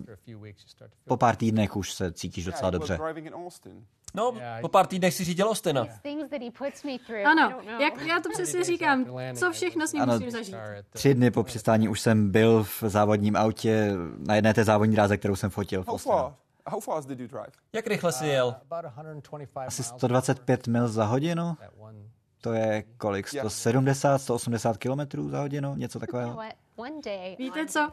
po 1.04 1.16
pár 1.16 1.36
týdnech 1.36 1.76
už 1.76 1.92
se 1.92 2.12
cítíš 2.12 2.44
docela 2.44 2.70
dobře. 2.70 2.98
No, 4.14 4.34
po 4.60 4.68
pár 4.68 4.86
týdnech 4.86 5.14
si 5.14 5.24
řídil 5.24 5.48
Ostina. 5.48 5.86
Ano, 7.26 7.60
jak 7.80 8.06
já 8.06 8.20
to 8.20 8.28
přesně 8.30 8.64
říkám, 8.64 8.77
co 9.34 9.52
všechno 9.52 9.86
s 9.88 9.92
ním 9.92 10.02
ano, 10.02 10.12
musím 10.12 10.30
zažít. 10.30 10.54
Tři 10.90 11.14
dny 11.14 11.30
po 11.30 11.42
přistání 11.42 11.88
už 11.88 12.00
jsem 12.00 12.30
byl 12.30 12.64
v 12.64 12.82
závodním 12.82 13.36
autě 13.36 13.92
na 14.18 14.34
jedné 14.34 14.54
té 14.54 14.64
závodní 14.64 14.94
dráze, 14.94 15.16
kterou 15.16 15.36
jsem 15.36 15.50
fotil 15.50 15.82
v 15.82 15.88
Ostinu. 15.88 16.34
Jak 17.72 17.86
rychle 17.86 18.12
jsi 18.12 18.26
jel? 18.26 18.56
Asi 19.66 19.82
125 19.82 20.66
mil 20.66 20.88
za 20.88 21.04
hodinu. 21.04 21.56
To 22.40 22.52
je 22.52 22.84
kolik? 22.96 23.28
170, 23.28 24.18
180 24.18 24.76
kilometrů 24.76 25.28
za 25.28 25.40
hodinu? 25.40 25.74
Něco 25.76 25.98
takového? 26.00 26.38
Víte 27.38 27.66
co? 27.66 27.90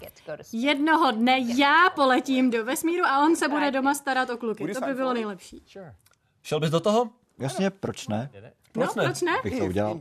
Jednoho 0.53 1.11
dne 1.11 1.39
já 1.39 1.89
poletím 1.95 2.49
do 2.51 2.65
vesmíru 2.65 3.05
a 3.05 3.23
on 3.23 3.36
se 3.36 3.47
bude 3.47 3.71
doma 3.71 3.93
starat 3.93 4.29
o 4.29 4.38
kluky. 4.38 4.73
To 4.73 4.81
by 4.86 4.93
bylo 4.93 5.13
nejlepší. 5.13 5.63
Šel 6.41 6.59
bys 6.59 6.69
do 6.69 6.79
toho? 6.79 7.09
Jasně, 7.39 7.69
proč 7.69 8.07
ne? 8.07 8.29
Proč 8.76 8.95
no, 8.95 9.03
ne? 9.03 9.07
proč 9.09 9.21
ne? 9.21 9.32
Bych 9.43 9.59
to 9.59 9.65
udělal. 9.65 9.99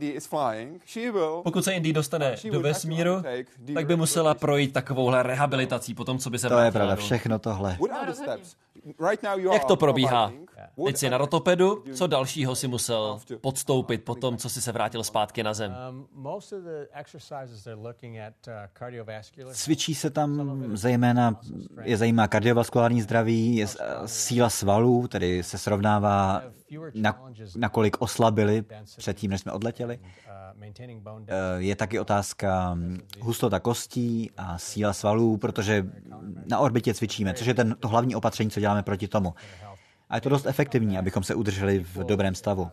Pokud 1.43 1.63
se 1.63 1.73
Indy 1.73 1.93
dostane 1.93 2.35
do 2.51 2.59
vesmíru, 2.59 3.23
tak 3.73 3.85
by 3.85 3.95
musela 3.95 4.33
projít 4.33 4.73
takovouhle 4.73 5.23
rehabilitací 5.23 5.93
po 5.93 6.03
tom, 6.03 6.17
co 6.17 6.29
by 6.29 6.39
se 6.39 6.49
To 6.49 6.59
je 6.59 6.71
pravda, 6.71 6.95
všechno 6.95 7.39
tohle. 7.39 7.77
Jak 9.53 9.65
to 9.65 9.75
probíhá? 9.75 10.31
Teď 10.85 10.97
jsi 10.97 11.09
na 11.09 11.17
rotopedu, 11.17 11.83
co 11.93 12.07
dalšího 12.07 12.55
si 12.55 12.67
musel 12.67 13.19
podstoupit 13.41 14.03
po 14.03 14.15
tom, 14.15 14.37
co 14.37 14.49
jsi 14.49 14.61
se 14.61 14.71
vrátil 14.71 15.03
zpátky 15.03 15.43
na 15.43 15.53
zem? 15.53 15.75
Um, 15.89 16.07
uh, 19.45 19.51
Cvičí 19.51 19.95
se 19.95 20.09
tam 20.09 20.61
zejména, 20.77 21.39
je 21.81 21.97
zajímá 21.97 22.27
kardiovaskulární 22.27 23.01
zdraví, 23.01 23.55
je 23.55 23.67
síla 24.05 24.49
svalů, 24.49 25.07
tedy 25.07 25.43
se 25.43 25.57
srovnává, 25.57 26.43
na, 26.93 27.21
nakolik 27.55 28.01
oslabili 28.01 28.63
předtím, 28.97 29.31
než 29.31 29.41
jsme 29.41 29.51
odletěli. 29.51 29.99
Uh, 29.99 31.25
je 31.57 31.75
taky 31.75 31.99
otázka 31.99 32.77
hustota 33.19 33.59
kostí 33.59 34.31
a 34.37 34.57
síla 34.57 34.93
svalů, 34.93 35.37
protože 35.37 35.85
na 36.45 36.59
orbitě 36.59 36.93
cvičíme, 36.93 37.33
což 37.33 37.47
je 37.47 37.53
ten, 37.53 37.75
to 37.79 37.87
hlavní 37.87 38.15
opatření, 38.15 38.49
co 38.49 38.59
děláme 38.59 38.83
proti 38.83 39.07
tomu. 39.07 39.33
A 40.15 40.17
je 40.17 40.21
to 40.21 40.29
dost 40.29 40.45
efektivní, 40.45 40.97
abychom 40.97 41.23
se 41.23 41.35
udrželi 41.35 41.79
v 41.79 41.97
dobrém 41.97 42.35
stavu. 42.35 42.67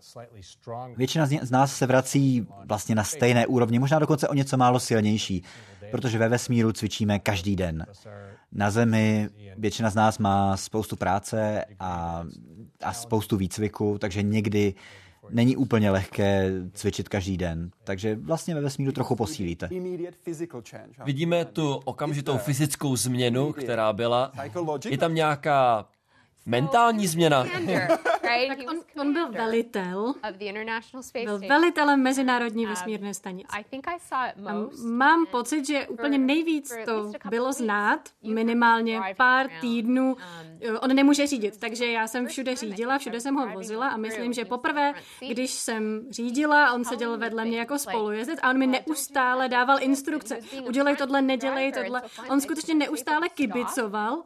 Většina 0.97 1.27
z 1.27 1.51
nás 1.51 1.77
se 1.77 1.87
vrací 1.87 2.47
vlastně 2.65 2.95
na 2.95 3.05
stejné 3.05 3.47
úrovni, 3.47 3.79
možná 3.79 3.99
dokonce 3.99 4.29
o 4.29 4.35
něco 4.35 4.57
málo 4.57 4.81
silnější, 4.81 5.43
protože 5.91 6.19
ve 6.19 6.29
vesmíru 6.29 6.73
cvičíme 6.73 7.19
každý 7.19 7.57
den. 7.57 7.87
Na 8.53 8.71
Zemi 8.71 9.29
většina 9.57 9.91
z 9.91 9.95
nás 9.95 10.19
má 10.19 10.57
spoustu 10.57 10.97
práce 10.97 11.65
a, 11.81 12.25
a 12.83 12.93
spoustu 12.93 13.37
výcviku, 13.37 13.99
takže 13.99 14.23
někdy 14.23 14.75
není 15.31 15.57
úplně 15.57 15.91
lehké 15.91 16.51
cvičit 16.73 17.09
každý 17.09 17.37
den. 17.37 17.71
Takže 17.85 18.17
vlastně 18.17 18.55
ve 18.55 18.61
vesmíru 18.61 18.93
trochu 18.93 19.17
posílíte. 19.17 19.69
Vidíme 21.05 21.45
tu 21.45 21.75
okamžitou 21.85 22.39
fyzickou 22.39 22.97
změnu, 22.97 23.53
která 23.53 23.93
byla. 23.93 24.33
Je 24.91 24.99
tam 24.99 25.15
nějaká 25.15 25.87
mentální 26.47 27.07
změna. 27.07 27.47
Tak 28.49 28.59
on, 28.71 28.81
on 29.01 29.13
byl 29.13 29.33
velitel. 29.33 30.15
Byl 31.25 31.39
velitelem 31.49 32.03
Mezinárodní 32.03 32.65
um, 32.65 32.71
vesmírné 32.71 33.15
stanice. 33.15 33.49
A 34.47 34.53
mám 34.85 35.27
pocit, 35.27 35.67
že 35.67 35.87
úplně 35.87 36.19
nejvíc 36.19 36.73
to 36.85 37.13
bylo 37.31 37.53
znát, 37.53 38.01
minimálně 38.23 39.01
pár 39.17 39.49
týdnů. 39.61 40.17
Um, 40.69 40.79
on 40.81 40.95
nemůže 40.95 41.27
řídit, 41.27 41.61
takže 41.61 41.87
já 41.87 42.07
jsem 42.07 42.27
všude 42.27 42.57
řídila, 42.57 42.99
všude 42.99 43.21
jsem 43.21 43.35
ho 43.35 43.47
vozila 43.47 43.89
a 43.89 43.97
myslím, 43.97 44.33
že 44.33 44.45
poprvé, 44.45 44.95
když 45.29 45.51
jsem 45.51 46.07
řídila, 46.11 46.73
on 46.73 46.85
seděl 46.85 47.19
vedle 47.19 47.45
mě 47.45 47.59
jako 47.59 47.79
spolujezdec 47.79 48.39
a 48.43 48.51
on 48.51 48.59
mi 48.59 48.67
neustále 48.67 49.49
dával 49.49 49.83
instrukce. 49.83 50.39
Udělej 50.67 50.97
tohle, 50.97 51.23
nedělej 51.23 51.73
tohle. 51.73 52.03
On 52.31 52.41
skutečně 52.41 52.75
neustále 52.75 53.29
kibicoval 53.29 54.23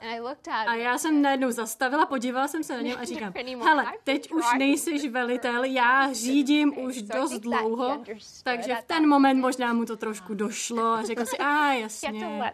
a 0.67 0.75
já 0.75 0.99
jsem 0.99 1.23
najednou 1.23 1.51
zastavila, 1.51 2.07
podívala 2.07 2.49
jsem 2.49 2.63
se 2.63 2.77
na 2.77 2.81
něj 2.81 2.97
a 3.01 3.05
říkám, 3.05 3.33
hele, 3.65 3.85
teď 4.05 4.33
už 4.33 4.45
nejsiš 4.59 5.09
velitel, 5.11 5.65
já 5.65 6.13
řídím 6.13 6.79
už 6.79 7.03
dost 7.03 7.41
dlouho, 7.41 8.03
takže 8.45 8.75
v 8.75 8.85
ten 8.85 9.09
moment 9.09 9.41
možná 9.41 9.73
mu 9.73 9.85
to 9.85 9.97
trošku 9.97 10.35
došlo 10.35 10.83
a 10.83 11.03
řekl 11.03 11.27
si, 11.27 11.39
a 11.39 11.73
jasně, 11.73 12.53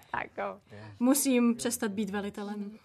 musím 1.00 1.54
přestat 1.54 1.90
být 1.90 2.10
velitelem. 2.10 2.78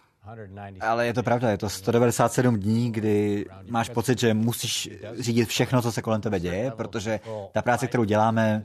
Ale 0.80 1.06
je 1.06 1.14
to 1.14 1.22
pravda, 1.22 1.50
je 1.50 1.58
to 1.58 1.68
197 1.68 2.56
dní, 2.56 2.92
kdy 2.92 3.46
máš 3.70 3.88
pocit, 3.88 4.18
že 4.18 4.34
musíš 4.34 4.90
řídit 5.18 5.48
všechno, 5.48 5.82
co 5.82 5.92
se 5.92 6.02
kolem 6.02 6.20
tebe 6.20 6.40
děje, 6.40 6.70
protože 6.70 7.20
ta 7.52 7.62
práce, 7.62 7.86
kterou 7.86 8.04
děláme, 8.04 8.62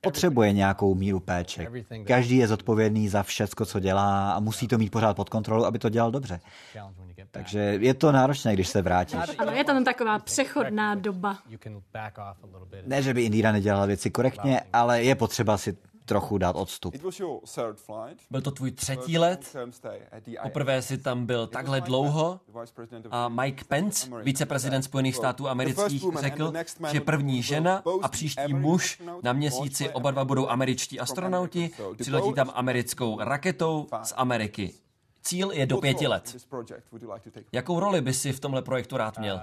potřebuje 0.00 0.52
nějakou 0.52 0.94
míru 0.94 1.20
péče. 1.20 1.66
Každý 2.06 2.36
je 2.36 2.48
zodpovědný 2.48 3.08
za 3.08 3.22
všecko, 3.22 3.66
co 3.66 3.80
dělá 3.80 4.32
a 4.32 4.40
musí 4.40 4.68
to 4.68 4.78
mít 4.78 4.90
pořád 4.90 5.16
pod 5.16 5.28
kontrolou, 5.28 5.64
aby 5.64 5.78
to 5.78 5.88
dělal 5.88 6.10
dobře. 6.10 6.40
Takže 7.30 7.58
je 7.80 7.94
to 7.94 8.12
náročné, 8.12 8.54
když 8.54 8.68
se 8.68 8.82
vrátíš. 8.82 9.20
Ano, 9.38 9.52
je 9.52 9.64
tam 9.64 9.84
taková 9.84 10.18
přechodná 10.18 10.94
doba. 10.94 11.38
Ne, 12.86 13.02
že 13.02 13.14
by 13.14 13.22
Indíra 13.22 13.52
nedělala 13.52 13.86
věci 13.86 14.10
korektně, 14.10 14.60
ale 14.72 15.02
je 15.02 15.14
potřeba 15.14 15.58
si 15.58 15.76
trochu 16.08 16.38
dát 16.38 16.56
odstup. 16.56 16.94
Byl 18.30 18.40
to 18.42 18.50
tvůj 18.50 18.70
třetí 18.70 19.18
let? 19.18 19.56
Poprvé 20.42 20.82
si 20.82 20.98
tam 20.98 21.26
byl 21.26 21.46
takhle 21.46 21.80
dlouho 21.80 22.40
a 23.10 23.28
Mike 23.28 23.64
Pence, 23.64 24.10
viceprezident 24.22 24.84
Spojených 24.84 25.16
států 25.16 25.48
amerických, 25.48 26.04
řekl, 26.20 26.52
že 26.92 27.00
první 27.00 27.42
žena 27.42 27.82
a 28.02 28.08
příští 28.08 28.54
muž 28.54 29.02
na 29.22 29.32
měsíci 29.32 29.90
oba 29.90 30.10
dva 30.10 30.24
budou 30.24 30.48
američtí 30.48 31.00
astronauti, 31.00 31.70
přiletí 32.00 32.32
tam 32.32 32.50
americkou 32.54 33.18
raketou 33.20 33.86
z 34.02 34.12
Ameriky. 34.16 34.74
Cíl 35.22 35.50
je 35.50 35.66
do 35.66 35.76
pěti 35.76 36.06
let. 36.06 36.36
Jakou 37.52 37.80
roli 37.80 38.00
by 38.00 38.12
si 38.14 38.32
v 38.32 38.40
tomhle 38.40 38.62
projektu 38.62 38.96
rád 38.96 39.18
měl? 39.18 39.40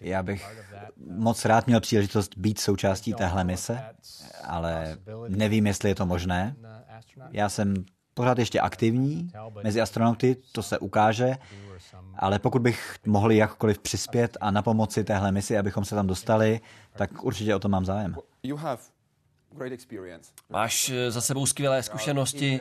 Já 0.00 0.22
bych 0.22 0.46
moc 1.06 1.44
rád 1.44 1.66
měl 1.66 1.80
příležitost 1.80 2.38
být 2.38 2.58
součástí 2.60 3.14
téhle 3.14 3.44
mise, 3.44 3.80
ale 4.44 4.96
nevím, 5.28 5.66
jestli 5.66 5.88
je 5.88 5.94
to 5.94 6.06
možné. 6.06 6.56
Já 7.30 7.48
jsem 7.48 7.74
pořád 8.14 8.38
ještě 8.38 8.60
aktivní 8.60 9.32
mezi 9.62 9.80
astronauty, 9.80 10.36
to 10.52 10.62
se 10.62 10.78
ukáže, 10.78 11.36
ale 12.18 12.38
pokud 12.38 12.62
bych 12.62 12.96
mohl 13.06 13.32
jakkoliv 13.32 13.78
přispět 13.78 14.36
a 14.40 14.50
na 14.50 14.62
pomoci 14.62 15.04
téhle 15.04 15.32
misi, 15.32 15.58
abychom 15.58 15.84
se 15.84 15.94
tam 15.94 16.06
dostali, 16.06 16.60
tak 16.96 17.24
určitě 17.24 17.54
o 17.54 17.58
to 17.58 17.68
mám 17.68 17.84
zájem. 17.84 18.16
Máš 20.48 20.90
eh, 20.90 21.10
za 21.10 21.20
sebou 21.20 21.46
skvělé 21.46 21.82
zkušenosti. 21.82 22.60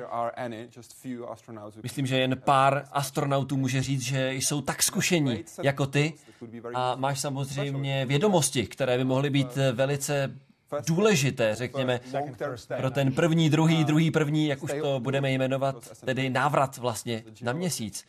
Myslím, 1.83 2.05
že 2.05 2.17
jen 2.19 2.41
pár 2.45 2.87
astronautů 2.91 3.57
může 3.57 3.81
říct, 3.81 4.01
že 4.01 4.33
jsou 4.33 4.61
tak 4.61 4.83
zkušení 4.83 5.43
jako 5.63 5.85
ty. 5.85 6.13
A 6.73 6.95
máš 6.95 7.19
samozřejmě 7.19 8.05
vědomosti, 8.05 8.67
které 8.67 8.97
by 8.97 9.03
mohly 9.03 9.29
být 9.29 9.57
eh, 9.57 9.71
velice 9.71 10.35
důležité, 10.87 11.55
řekněme, 11.55 11.99
pro 12.77 12.91
ten 12.91 13.11
první, 13.11 13.49
druhý, 13.49 13.83
druhý, 13.83 14.11
první, 14.11 14.47
jak 14.47 14.63
už 14.63 14.71
to 14.81 14.99
budeme 14.99 15.31
jmenovat, 15.31 15.89
tedy 16.05 16.29
návrat 16.29 16.77
vlastně 16.77 17.23
na 17.41 17.53
měsíc. 17.53 18.05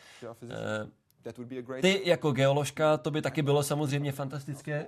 Eh, 0.51 0.87
ty 1.81 2.03
jako 2.05 2.33
geoložka, 2.33 2.97
to 2.97 3.11
by 3.11 3.23
taky 3.23 3.43
bylo 3.43 3.63
samozřejmě 3.63 4.13
fantastické. 4.13 4.87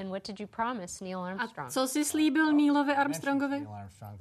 And 0.00 0.08
what 0.10 0.26
did 0.26 0.40
you 0.40 0.46
promise 0.46 1.04
Neil 1.04 1.20
Armstrong? 1.20 1.68
A 1.68 1.70
co 1.70 1.88
jsi 1.88 2.04
slíbil 2.04 2.52
Neilovi 2.52 2.96
Armstrongovi? 2.96 3.66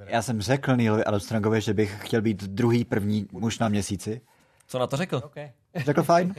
Já 0.06 0.22
jsem 0.22 0.42
řekl 0.42 0.76
Neilovi 0.76 1.04
Armstrongovi, 1.04 1.62
že 1.62 1.74
bych 1.74 2.06
chtěl 2.06 2.22
být 2.22 2.44
druhý 2.44 2.86
první 2.86 3.28
muž 3.32 3.60
na 3.60 3.70
měsíci. 3.70 4.22
Co 4.68 4.80
na 4.80 4.88
to 4.88 4.98
řekl? 4.98 5.32
Řekl 5.76 6.04
fajn. 6.04 6.36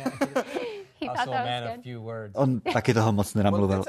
On 2.34 2.60
taky 2.60 2.94
toho 2.94 3.12
moc 3.12 3.34
nenamluvil. 3.34 3.84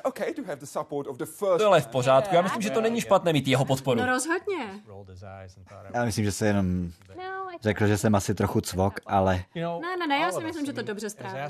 To 1.57 1.76
je 1.76 1.82
v 1.82 1.88
pořádku. 1.88 2.36
Já 2.36 2.41
myslím, 2.41 2.61
že 2.61 2.70
to 2.70 2.82
není 2.82 3.01
špatné 3.01 3.34
mít 3.34 3.47
jeho 3.47 3.65
podporu. 3.65 3.99
No 3.99 4.05
rozhodně. 4.05 4.65
Já 5.93 6.05
myslím, 6.05 6.26
že 6.26 6.32
se 6.32 6.47
jenom 6.47 6.89
no, 7.17 7.39
řekl, 7.61 7.88
že 7.88 7.97
jsem 7.97 8.15
asi 8.15 8.36
trochu 8.36 8.61
cvok, 8.61 8.99
ale... 9.05 9.43
Ne, 9.55 9.97
ne, 9.99 10.07
ne, 10.07 10.17
já 10.17 10.32
si 10.32 10.43
myslím, 10.43 10.65
že 10.65 10.74
to 10.74 10.82
dobře 10.82 11.09
strávil. 11.09 11.41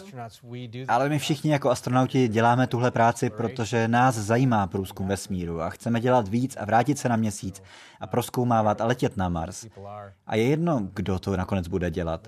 Ale 0.88 1.10
my 1.10 1.20
všichni 1.20 1.52
jako 1.52 1.70
astronauti 1.70 2.28
děláme 2.28 2.68
tuhle 2.68 2.92
práci, 2.92 3.30
protože 3.30 3.88
nás 3.88 4.16
zajímá 4.16 4.68
průzkum 4.68 5.08
vesmíru 5.08 5.62
a 5.62 5.70
chceme 5.70 6.00
dělat 6.00 6.28
víc 6.28 6.58
a 6.60 6.66
vrátit 6.66 7.00
se 7.00 7.10
na 7.10 7.16
měsíc 7.16 7.64
a 8.00 8.08
proskoumávat 8.08 8.82
a 8.82 8.86
letět 8.86 9.18
na 9.18 9.30
Mars. 9.30 9.66
A 10.28 10.36
je 10.36 10.44
jedno, 10.44 10.88
kdo 10.94 11.20
to 11.20 11.38
nakonec 11.38 11.68
bude 11.68 11.92
dělat. 11.92 12.28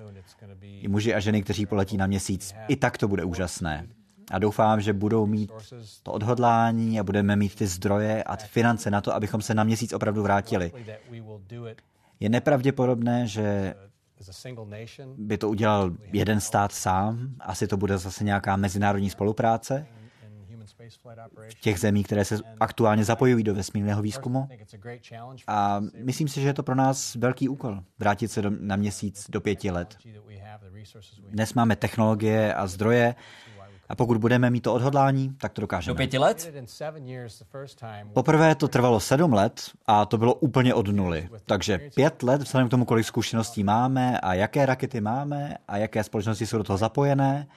I 0.62 0.88
muži 0.88 1.14
a 1.14 1.20
ženy, 1.20 1.44
kteří 1.44 1.66
poletí 1.66 1.98
na 1.98 2.08
měsíc, 2.08 2.56
i 2.68 2.76
tak 2.76 2.98
to 2.98 3.08
bude 3.08 3.24
úžasné. 3.32 3.88
A 4.32 4.40
doufám, 4.40 4.82
že 4.82 4.94
budou 4.94 5.26
mít 5.26 5.52
to 6.04 6.12
odhodlání 6.12 7.00
a 7.00 7.04
budeme 7.04 7.36
mít 7.36 7.56
ty 7.56 7.68
zdroje 7.68 8.24
a 8.24 8.38
ty 8.38 8.46
finance 8.48 8.92
na 8.92 9.02
to, 9.02 9.16
abychom 9.16 9.42
se 9.42 9.54
na 9.54 9.64
měsíc 9.64 9.94
opravdu 9.94 10.24
vrátili. 10.24 10.72
Je 12.20 12.30
nepravděpodobné, 12.30 13.28
že 13.28 13.74
by 15.18 15.38
to 15.38 15.50
udělal 15.50 15.92
jeden 16.14 16.40
stát 16.40 16.72
sám. 16.72 17.36
Asi 17.40 17.68
to 17.68 17.78
bude 17.78 17.98
zase 17.98 18.24
nějaká 18.24 18.56
mezinárodní 18.56 19.10
spolupráce 19.10 19.88
těch 21.62 21.80
zemí, 21.80 22.04
které 22.04 22.26
se 22.26 22.38
aktuálně 22.60 23.04
zapojují 23.06 23.44
do 23.44 23.56
vesmírného 23.56 24.02
výzkumu. 24.02 24.48
A 25.48 25.82
myslím 25.96 26.28
si, 26.28 26.42
že 26.42 26.48
je 26.48 26.54
to 26.54 26.64
pro 26.64 26.76
nás 26.76 27.16
velký 27.16 27.50
úkol 27.50 27.84
vrátit 28.00 28.28
se 28.28 28.42
do, 28.42 28.52
na 28.60 28.76
měsíc 28.76 29.30
do 29.30 29.42
pěti 29.42 29.72
let. 29.72 29.98
Dnes 31.30 31.54
máme 31.54 31.76
technologie 31.76 32.54
a 32.54 32.68
zdroje, 32.68 33.16
a 33.92 33.96
pokud 33.96 34.18
budeme 34.18 34.50
mít 34.50 34.62
to 34.62 34.74
odhodlání, 34.74 35.36
tak 35.38 35.54
to 35.54 35.62
dokážeme. 35.62 35.94
Do 35.94 35.98
pěti 35.98 36.18
let? 36.18 36.54
Poprvé 38.14 38.56
to 38.56 38.68
trvalo 38.68 39.00
sedm 39.00 39.34
let 39.34 39.62
a 39.88 40.06
to 40.06 40.18
bylo 40.18 40.34
úplně 40.34 40.74
od 40.74 40.88
nuly. 40.88 41.30
Takže 41.46 41.80
pět 41.96 42.24
let, 42.24 42.42
vzhledem 42.42 42.68
k 42.68 42.72
tomu, 42.72 42.86
kolik 42.86 43.06
zkušeností 43.06 43.64
máme 43.64 44.20
a 44.20 44.34
jaké 44.34 44.66
rakety 44.66 45.02
máme 45.02 45.58
a 45.68 45.78
jaké 45.78 46.04
společnosti 46.04 46.46
jsou 46.46 46.58
do 46.58 46.64
toho 46.64 46.78
zapojené, 46.78 47.48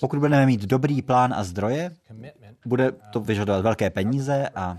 pokud 0.00 0.18
budeme 0.18 0.46
mít 0.46 0.60
dobrý 0.60 1.02
plán 1.02 1.34
a 1.34 1.44
zdroje, 1.44 1.90
bude 2.66 2.92
to 3.12 3.20
vyžadovat 3.20 3.62
velké 3.62 3.90
peníze 3.90 4.48
a 4.54 4.78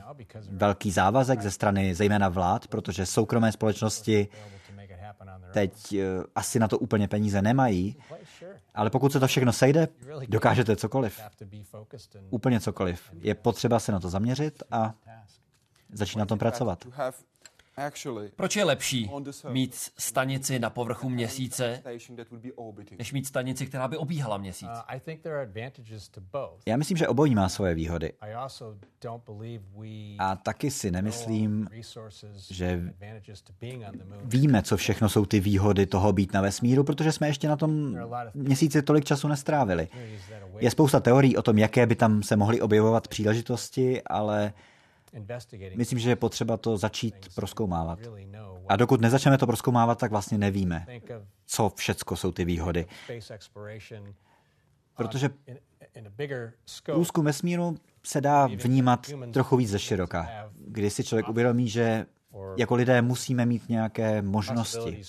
velký 0.52 0.92
závazek 0.92 1.42
ze 1.42 1.52
strany 1.52 1.96
zejména 1.96 2.30
vlád, 2.30 2.68
protože 2.68 3.06
soukromé 3.06 3.52
společnosti 3.52 4.28
teď 5.54 5.94
eh, 5.94 6.04
asi 6.36 6.60
na 6.60 6.68
to 6.68 6.80
úplně 6.80 7.08
peníze 7.08 7.42
nemají, 7.42 7.98
ale 8.74 8.90
pokud 8.90 9.12
se 9.12 9.20
to 9.20 9.28
všechno 9.28 9.54
sejde, 9.54 9.88
dokážete 10.28 10.76
cokoliv. 10.76 11.22
Úplně 12.30 12.60
cokoliv. 12.60 13.10
Je 13.22 13.36
potřeba 13.36 13.80
se 13.80 13.92
na 13.92 14.00
to 14.00 14.10
zaměřit 14.10 14.64
a 14.72 14.94
začít 15.94 16.20
na 16.20 16.26
tom 16.26 16.40
pracovat. 16.40 16.86
Proč 18.36 18.56
je 18.56 18.64
lepší 18.64 19.12
mít 19.50 19.76
stanici 19.98 20.60
na 20.60 20.70
povrchu 20.70 21.10
měsíce, 21.10 21.84
než 22.98 23.14
mít 23.14 23.28
stanici, 23.28 23.66
která 23.66 23.88
by 23.88 23.98
obíhala 23.98 24.38
měsíc? 24.38 24.70
Uh, 24.70 24.96
Já 26.66 26.78
myslím, 26.78 26.98
že 26.98 27.08
obojí 27.08 27.36
má 27.36 27.50
svoje 27.50 27.76
výhody. 27.76 28.14
A 30.20 30.36
taky 30.36 30.72
si 30.72 30.92
nemyslím, 30.92 31.68
že 32.50 32.94
víme, 34.24 34.62
co 34.62 34.78
všechno 34.78 35.10
jsou 35.10 35.26
ty 35.26 35.40
výhody 35.40 35.86
toho 35.86 36.14
být 36.14 36.34
na 36.34 36.42
vesmíru, 36.42 36.84
protože 36.84 37.12
jsme 37.12 37.28
ještě 37.28 37.48
na 37.48 37.56
tom 37.56 37.98
měsíci 38.34 38.82
tolik 38.82 39.06
času 39.06 39.28
nestrávili. 39.28 39.88
Je 40.58 40.72
spousta 40.72 41.00
teorií 41.00 41.38
o 41.38 41.42
tom, 41.42 41.58
jaké 41.58 41.86
by 41.86 41.96
tam 41.96 42.24
se 42.24 42.36
mohly 42.36 42.62
objevovat 42.62 43.08
příležitosti, 43.08 44.02
ale 44.04 44.54
Myslím, 45.76 46.00
že 46.00 46.10
je 46.10 46.16
potřeba 46.16 46.58
to 46.58 46.78
začít 46.78 47.16
proskoumávat. 47.36 48.00
A 48.68 48.76
dokud 48.76 49.02
nezačneme 49.02 49.38
to 49.38 49.48
proskoumávat, 49.48 50.00
tak 50.00 50.12
vlastně 50.12 50.38
nevíme, 50.38 50.86
co 51.46 51.72
všecko 51.76 52.16
jsou 52.16 52.32
ty 52.32 52.46
výhody. 52.46 52.86
Protože 54.96 55.30
průzkum 56.86 57.26
vesmíru 57.26 57.76
se 58.04 58.22
dá 58.22 58.48
vnímat 58.48 59.08
trochu 59.34 59.58
víc 59.58 59.70
ze 59.70 59.80
široka, 59.80 60.52
kdy 60.68 60.90
si 60.90 61.04
člověk 61.04 61.30
uvědomí, 61.30 61.70
že 61.70 62.06
jako 62.58 62.76
lidé 62.76 63.02
musíme 63.02 63.46
mít 63.46 63.70
nějaké 63.70 64.22
možnosti, 64.22 65.02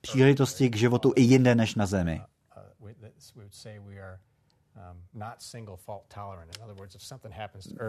příležitosti 0.00 0.70
k 0.70 0.76
životu 0.76 1.12
i 1.16 1.22
jinde 1.22 1.54
než 1.54 1.74
na 1.74 1.86
Zemi. 1.86 2.20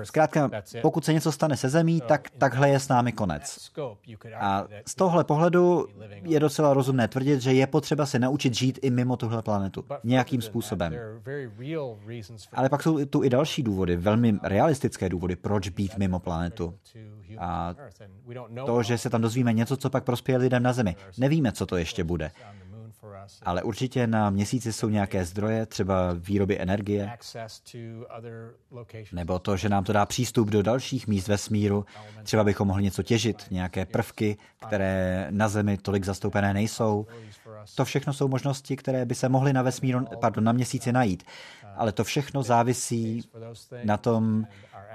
Zkrátka, 0.04 0.50
pokud 0.82 1.06
se 1.06 1.14
něco 1.14 1.32
stane 1.32 1.58
se 1.58 1.70
zemí, 1.70 2.02
tak 2.02 2.30
takhle 2.30 2.70
je 2.70 2.80
s 2.80 2.88
námi 2.88 3.12
konec. 3.12 3.72
A 4.40 4.66
z 4.86 4.96
tohle 4.96 5.24
pohledu 5.24 5.88
je 6.24 6.40
docela 6.40 6.74
rozumné 6.74 7.08
tvrdit, 7.08 7.42
že 7.42 7.54
je 7.54 7.68
potřeba 7.68 8.06
se 8.06 8.20
naučit 8.20 8.54
žít 8.54 8.80
i 8.82 8.90
mimo 8.90 9.18
tuhle 9.18 9.42
planetu. 9.42 9.86
Nějakým 10.04 10.42
způsobem. 10.42 10.94
Ale 12.54 12.70
pak 12.70 12.84
jsou 12.84 13.06
tu 13.06 13.24
i 13.24 13.30
další 13.30 13.64
důvody, 13.64 13.96
velmi 13.98 14.40
realistické 14.44 15.10
důvody, 15.10 15.36
proč 15.36 15.70
být 15.70 15.98
mimo 15.98 16.20
planetu. 16.20 16.80
A 17.38 17.76
to, 18.66 18.84
že 18.84 18.98
se 18.98 19.10
tam 19.10 19.22
dozvíme 19.22 19.54
něco, 19.54 19.78
co 19.78 19.90
pak 19.90 20.04
prospěje 20.04 20.38
lidem 20.38 20.64
na 20.64 20.74
Zemi. 20.74 20.96
Nevíme, 21.18 21.52
co 21.52 21.66
to 21.66 21.78
ještě 21.78 22.04
bude. 22.04 22.32
Ale 23.44 23.64
určitě 23.64 24.08
na 24.08 24.30
měsíci 24.30 24.74
jsou 24.74 24.90
nějaké 24.90 25.26
zdroje, 25.26 25.66
třeba 25.66 26.14
výroby 26.14 26.62
energie, 26.62 27.12
nebo 29.12 29.40
to, 29.40 29.58
že 29.58 29.70
nám 29.70 29.84
to 29.84 29.94
dá 29.94 30.06
přístup 30.06 30.50
do 30.50 30.64
dalších 30.64 31.08
míst 31.08 31.28
ve 31.28 31.38
smíru. 31.38 31.86
Třeba 32.24 32.44
bychom 32.44 32.68
mohli 32.68 32.84
něco 32.84 33.04
těžit, 33.04 33.46
nějaké 33.52 33.86
prvky, 33.86 34.38
které 34.68 35.28
na 35.30 35.50
Zemi 35.50 35.78
tolik 35.78 36.06
zastoupené 36.06 36.54
nejsou. 36.54 37.08
To 37.76 37.86
všechno 37.86 38.14
jsou 38.14 38.28
možnosti, 38.28 38.76
které 38.76 39.06
by 39.06 39.16
se 39.16 39.30
mohly 39.30 39.54
na 39.54 39.62
vesmíru, 39.62 40.06
pardon, 40.22 40.44
na 40.44 40.52
měsíci 40.52 40.92
najít. 40.92 41.24
Ale 41.76 41.92
to 41.92 42.04
všechno 42.04 42.44
závisí 42.44 43.30
na 43.84 43.98
tom, 43.98 44.48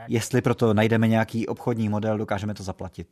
jestli 0.08 0.40
proto 0.40 0.74
najdeme 0.74 1.08
nějaký 1.08 1.46
obchodní 1.46 1.88
model, 1.88 2.18
dokážeme 2.18 2.54
to 2.54 2.62
zaplatit. 2.62 3.08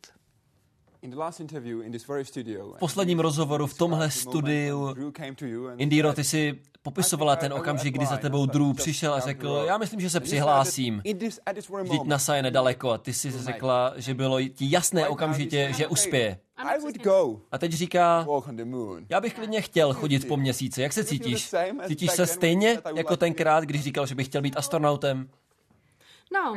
V 1.03 2.79
posledním 2.79 3.21
rozhovoru 3.21 3.67
v 3.67 3.75
tomhle 3.75 4.11
studiu 4.11 4.95
Indiro, 5.77 6.13
ty 6.13 6.25
si 6.25 6.59
popisovala 6.83 7.37
ten 7.37 7.53
okamžik, 7.53 7.95
kdy 7.95 8.07
za 8.07 8.17
tebou 8.17 8.47
Drew 8.47 8.75
přišel 8.75 9.15
a 9.15 9.21
řekl, 9.21 9.65
já 9.67 9.79
myslím, 9.79 10.01
že 10.01 10.11
se 10.11 10.21
přihlásím. 10.21 11.03
Vždyť 11.83 12.05
NASA 12.05 12.37
je 12.37 12.43
nedaleko 12.43 12.91
a 12.91 12.99
ty 12.99 13.13
si 13.13 13.31
řekla, 13.31 13.93
že 13.97 14.15
bylo 14.15 14.43
ti 14.43 14.71
jasné 14.71 15.09
okamžitě, 15.09 15.73
že 15.77 15.87
uspěje. 15.87 16.39
A 17.53 17.59
teď 17.59 17.73
říká, 17.73 18.27
já 19.09 19.21
bych 19.21 19.35
klidně 19.35 19.61
chtěl 19.61 19.95
chodit 19.95 20.29
po 20.29 20.37
měsíci. 20.37 20.83
Jak 20.83 20.93
se 20.93 21.05
cítíš? 21.05 21.55
Cítíš 21.89 22.11
se 22.11 22.27
stejně 22.27 22.79
jako 22.95 23.17
tenkrát, 23.17 23.65
když 23.65 23.83
říkal, 23.83 24.07
že 24.07 24.15
bych 24.15 24.27
chtěl 24.27 24.43
být 24.43 24.57
astronautem? 24.57 25.29
No, 26.33 26.55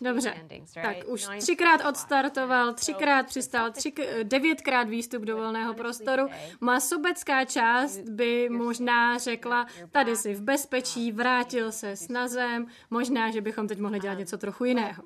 dobře, 0.00 0.34
tak 0.82 0.96
už 1.06 1.26
třikrát 1.38 1.84
odstartoval, 1.88 2.74
třikrát 2.74 3.26
přistál, 3.26 3.70
tři, 3.70 3.92
devětkrát 4.22 4.88
výstup 4.88 5.22
do 5.22 5.36
volného 5.36 5.74
prostoru. 5.74 6.28
Má 6.60 6.80
sobecká 6.80 7.44
část 7.44 7.98
by 7.98 8.48
možná 8.48 9.18
řekla, 9.18 9.66
tady 9.90 10.16
si 10.16 10.34
v 10.34 10.42
bezpečí, 10.42 11.12
vrátil 11.12 11.72
se 11.72 11.90
s 11.90 12.08
nazem, 12.08 12.66
možná, 12.90 13.30
že 13.30 13.40
bychom 13.40 13.68
teď 13.68 13.78
mohli 13.78 14.00
dělat 14.00 14.18
něco 14.18 14.38
trochu 14.38 14.64
jiného. 14.64 15.02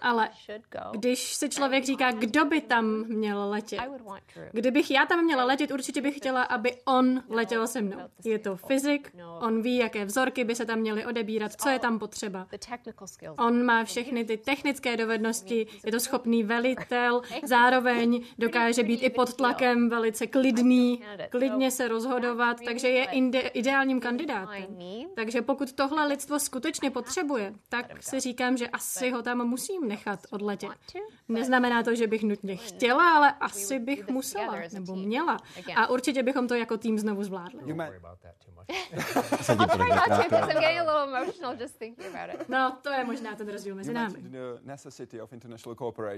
Ale 0.00 0.30
když 0.92 1.34
se 1.34 1.48
člověk 1.48 1.84
říká, 1.84 2.10
kdo 2.12 2.44
by 2.44 2.60
tam 2.60 2.84
měl 3.06 3.48
letět, 3.50 3.80
kdybych 4.52 4.90
já 4.90 5.06
tam 5.06 5.24
měla 5.24 5.44
letět, 5.44 5.70
určitě 5.70 6.00
bych 6.00 6.16
chtěla, 6.16 6.42
aby 6.42 6.76
on 6.84 7.22
letěl 7.28 7.66
se 7.66 7.80
mnou. 7.82 7.96
Je 8.24 8.38
to 8.38 8.56
fyzik, 8.56 9.12
on 9.40 9.62
ví, 9.62 9.76
jaké 9.76 10.04
vzorky 10.04 10.44
by 10.44 10.54
se 10.54 10.64
tam 10.66 10.78
měly 10.78 11.06
odebírat, 11.06 11.52
co 11.52 11.68
je 11.68 11.78
tam 11.78 11.98
potřeba. 11.98 12.46
On 13.38 13.64
má 13.64 13.84
všechny 13.84 14.24
ty 14.24 14.36
technické 14.36 14.96
dovednosti, 14.96 15.66
je 15.86 15.92
to 15.92 16.00
schopný 16.00 16.42
velitel, 16.44 17.22
zároveň 17.44 18.24
dokáže 18.38 18.82
být 18.82 19.02
i 19.02 19.10
pod 19.10 19.34
tlakem 19.34 19.88
velice 19.88 20.26
klidný, 20.26 21.02
klidně 21.30 21.70
se 21.70 21.88
rozhodovat, 21.88 22.56
takže 22.64 22.88
je 22.88 23.04
ideálním 23.52 24.00
kandidátem. 24.00 24.76
Takže 25.14 25.42
pokud 25.42 25.72
tohle 25.72 26.06
lidstvo 26.06 26.38
skutečně 26.38 26.90
potřebuje, 26.98 27.54
tak 27.68 28.02
si 28.02 28.20
říkám, 28.20 28.56
že 28.56 28.68
asi 28.68 28.87
asi 28.96 29.10
ho 29.10 29.22
tam 29.22 29.48
musím 29.48 29.88
nechat 29.88 30.20
odletět. 30.30 30.70
Neznamená 31.28 31.82
to, 31.82 31.94
že 31.94 32.06
bych 32.06 32.22
nutně 32.22 32.56
chtěla, 32.56 33.16
ale 33.16 33.32
asi 33.32 33.78
bych 33.78 34.08
musela, 34.08 34.56
nebo 34.72 34.96
měla. 34.96 35.36
A 35.76 35.86
určitě 35.86 36.22
bychom 36.22 36.48
to 36.48 36.54
jako 36.54 36.76
tým 36.76 36.98
znovu 36.98 37.24
zvládli. 37.24 37.60
No, 42.48 42.78
to 42.82 42.90
je 42.90 43.04
možná 43.04 43.34
ten 43.34 43.48
rozdíl 43.48 43.74
mezi 43.74 43.92
námi. 43.92 44.14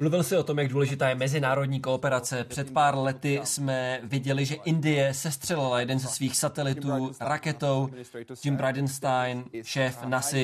Mluvil 0.00 0.22
jsi 0.22 0.36
o 0.36 0.42
tom, 0.42 0.58
jak 0.58 0.68
důležitá 0.68 1.08
je 1.08 1.14
mezinárodní 1.14 1.80
kooperace. 1.80 2.44
Před 2.44 2.72
pár 2.72 2.98
lety 2.98 3.40
jsme 3.44 4.00
viděli, 4.02 4.44
že 4.44 4.54
Indie 4.54 5.14
sestřelila 5.14 5.80
jeden 5.80 5.98
ze 5.98 6.08
svých 6.08 6.36
satelitů 6.36 7.10
raketou. 7.20 7.88
Jim 8.44 8.56
Bridenstine, 8.56 9.44
šéf 9.62 10.02
NASA, 10.04 10.36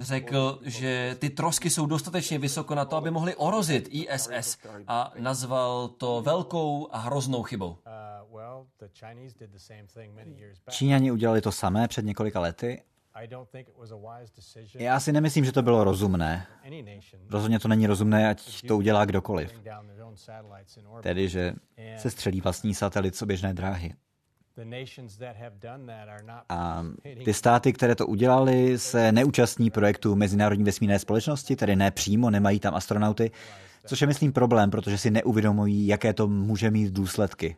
řekl, 0.00 0.60
že 0.62 1.16
ty 1.18 1.30
trosky 1.30 1.70
jsou 1.70 1.86
dostatečně 1.86 2.38
vysoko 2.38 2.74
na 2.74 2.84
to, 2.84 2.96
aby 2.96 3.10
mohly 3.10 3.34
orozit 3.34 3.88
ISS 3.90 4.58
a 4.86 5.12
nazval 5.18 5.88
to 5.88 6.22
velkou 6.22 6.88
a 6.90 6.98
hroznou 6.98 7.42
chybou. 7.42 7.78
Číňani 10.70 11.10
udělali 11.10 11.40
to 11.40 11.52
samé 11.52 11.88
před 11.88 12.04
několika 12.04 12.40
lety. 12.40 12.82
Já 14.74 15.00
si 15.00 15.12
nemyslím, 15.12 15.44
že 15.44 15.52
to 15.52 15.62
bylo 15.62 15.84
rozumné. 15.84 16.46
Rozhodně 17.30 17.58
to 17.58 17.68
není 17.68 17.86
rozumné, 17.86 18.30
ať 18.30 18.66
to 18.68 18.76
udělá 18.76 19.04
kdokoliv. 19.04 19.60
Tedy, 21.02 21.28
že 21.28 21.54
se 21.96 22.10
střelí 22.10 22.40
vlastní 22.40 22.74
satelit 22.74 23.16
co 23.16 23.26
běžné 23.26 23.54
dráhy. 23.54 23.94
A 26.48 26.84
ty 27.24 27.34
státy, 27.34 27.72
které 27.72 27.94
to 27.94 28.06
udělali, 28.06 28.78
se 28.78 29.12
neúčastní 29.12 29.70
projektu 29.70 30.16
Mezinárodní 30.16 30.64
vesmírné 30.64 30.98
společnosti, 30.98 31.56
tedy 31.56 31.76
ne 31.76 31.90
přímo, 31.90 32.30
nemají 32.30 32.60
tam 32.60 32.74
astronauty, 32.74 33.30
což 33.86 34.00
je, 34.00 34.06
myslím, 34.06 34.32
problém, 34.32 34.70
protože 34.70 34.98
si 34.98 35.10
neuvědomují, 35.10 35.86
jaké 35.86 36.12
to 36.12 36.28
může 36.28 36.70
mít 36.70 36.92
důsledky. 36.92 37.56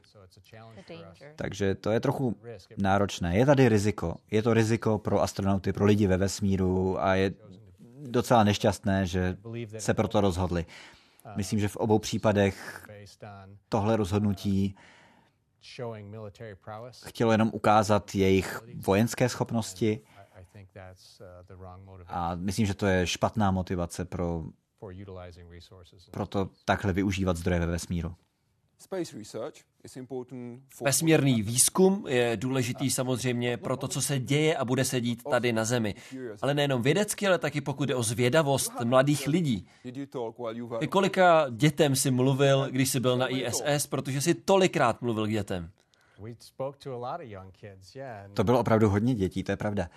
Takže 1.36 1.74
to 1.74 1.90
je 1.90 2.00
trochu 2.00 2.36
náročné. 2.76 3.36
Je 3.36 3.46
tady 3.46 3.68
riziko. 3.68 4.16
Je 4.30 4.42
to 4.42 4.54
riziko 4.54 4.98
pro 4.98 5.22
astronauty, 5.22 5.72
pro 5.72 5.84
lidi 5.84 6.06
ve 6.06 6.16
vesmíru 6.16 7.02
a 7.02 7.14
je 7.14 7.32
docela 8.06 8.44
nešťastné, 8.44 9.06
že 9.06 9.36
se 9.78 9.94
proto 9.94 10.20
rozhodli. 10.20 10.66
Myslím, 11.36 11.60
že 11.60 11.68
v 11.68 11.76
obou 11.76 11.98
případech 11.98 12.86
tohle 13.68 13.96
rozhodnutí 13.96 14.74
chtělo 17.04 17.32
jenom 17.32 17.50
ukázat 17.52 18.14
jejich 18.14 18.62
vojenské 18.74 19.28
schopnosti. 19.28 20.00
A 22.06 22.34
myslím, 22.34 22.66
že 22.66 22.74
to 22.74 22.86
je 22.86 23.06
špatná 23.06 23.50
motivace 23.50 24.04
pro, 24.04 24.44
pro 26.10 26.26
to 26.26 26.50
takhle 26.64 26.92
využívat 26.92 27.36
zdroje 27.36 27.60
ve 27.60 27.66
vesmíru. 27.66 28.14
Vesmírný 30.84 31.42
výzkum 31.42 32.04
je 32.08 32.36
důležitý 32.36 32.90
samozřejmě 32.90 33.56
pro 33.56 33.76
to, 33.76 33.88
co 33.88 34.02
se 34.02 34.18
děje 34.18 34.56
a 34.56 34.64
bude 34.64 34.84
se 34.84 35.00
dít 35.00 35.22
tady 35.30 35.52
na 35.52 35.64
Zemi. 35.64 35.94
Ale 36.42 36.54
nejenom 36.54 36.82
vědecky, 36.82 37.26
ale 37.26 37.38
taky 37.38 37.60
pokud 37.60 37.88
je 37.88 37.94
o 37.94 38.02
zvědavost 38.02 38.72
mladých 38.84 39.26
lidí. 39.26 39.68
I 40.80 40.86
kolika 40.86 41.46
dětem 41.50 41.96
si 41.96 42.10
mluvil, 42.10 42.68
když 42.70 42.90
jsi 42.90 43.00
byl 43.00 43.16
na 43.16 43.26
ISS, 43.28 43.86
protože 43.86 44.20
si 44.20 44.34
tolikrát 44.34 45.02
mluvil 45.02 45.26
k 45.26 45.30
dětem. 45.30 45.70
To 48.34 48.44
bylo 48.44 48.60
opravdu 48.60 48.88
hodně 48.88 49.14
dětí, 49.14 49.44
to 49.44 49.52
je 49.52 49.56
pravda. 49.56 49.88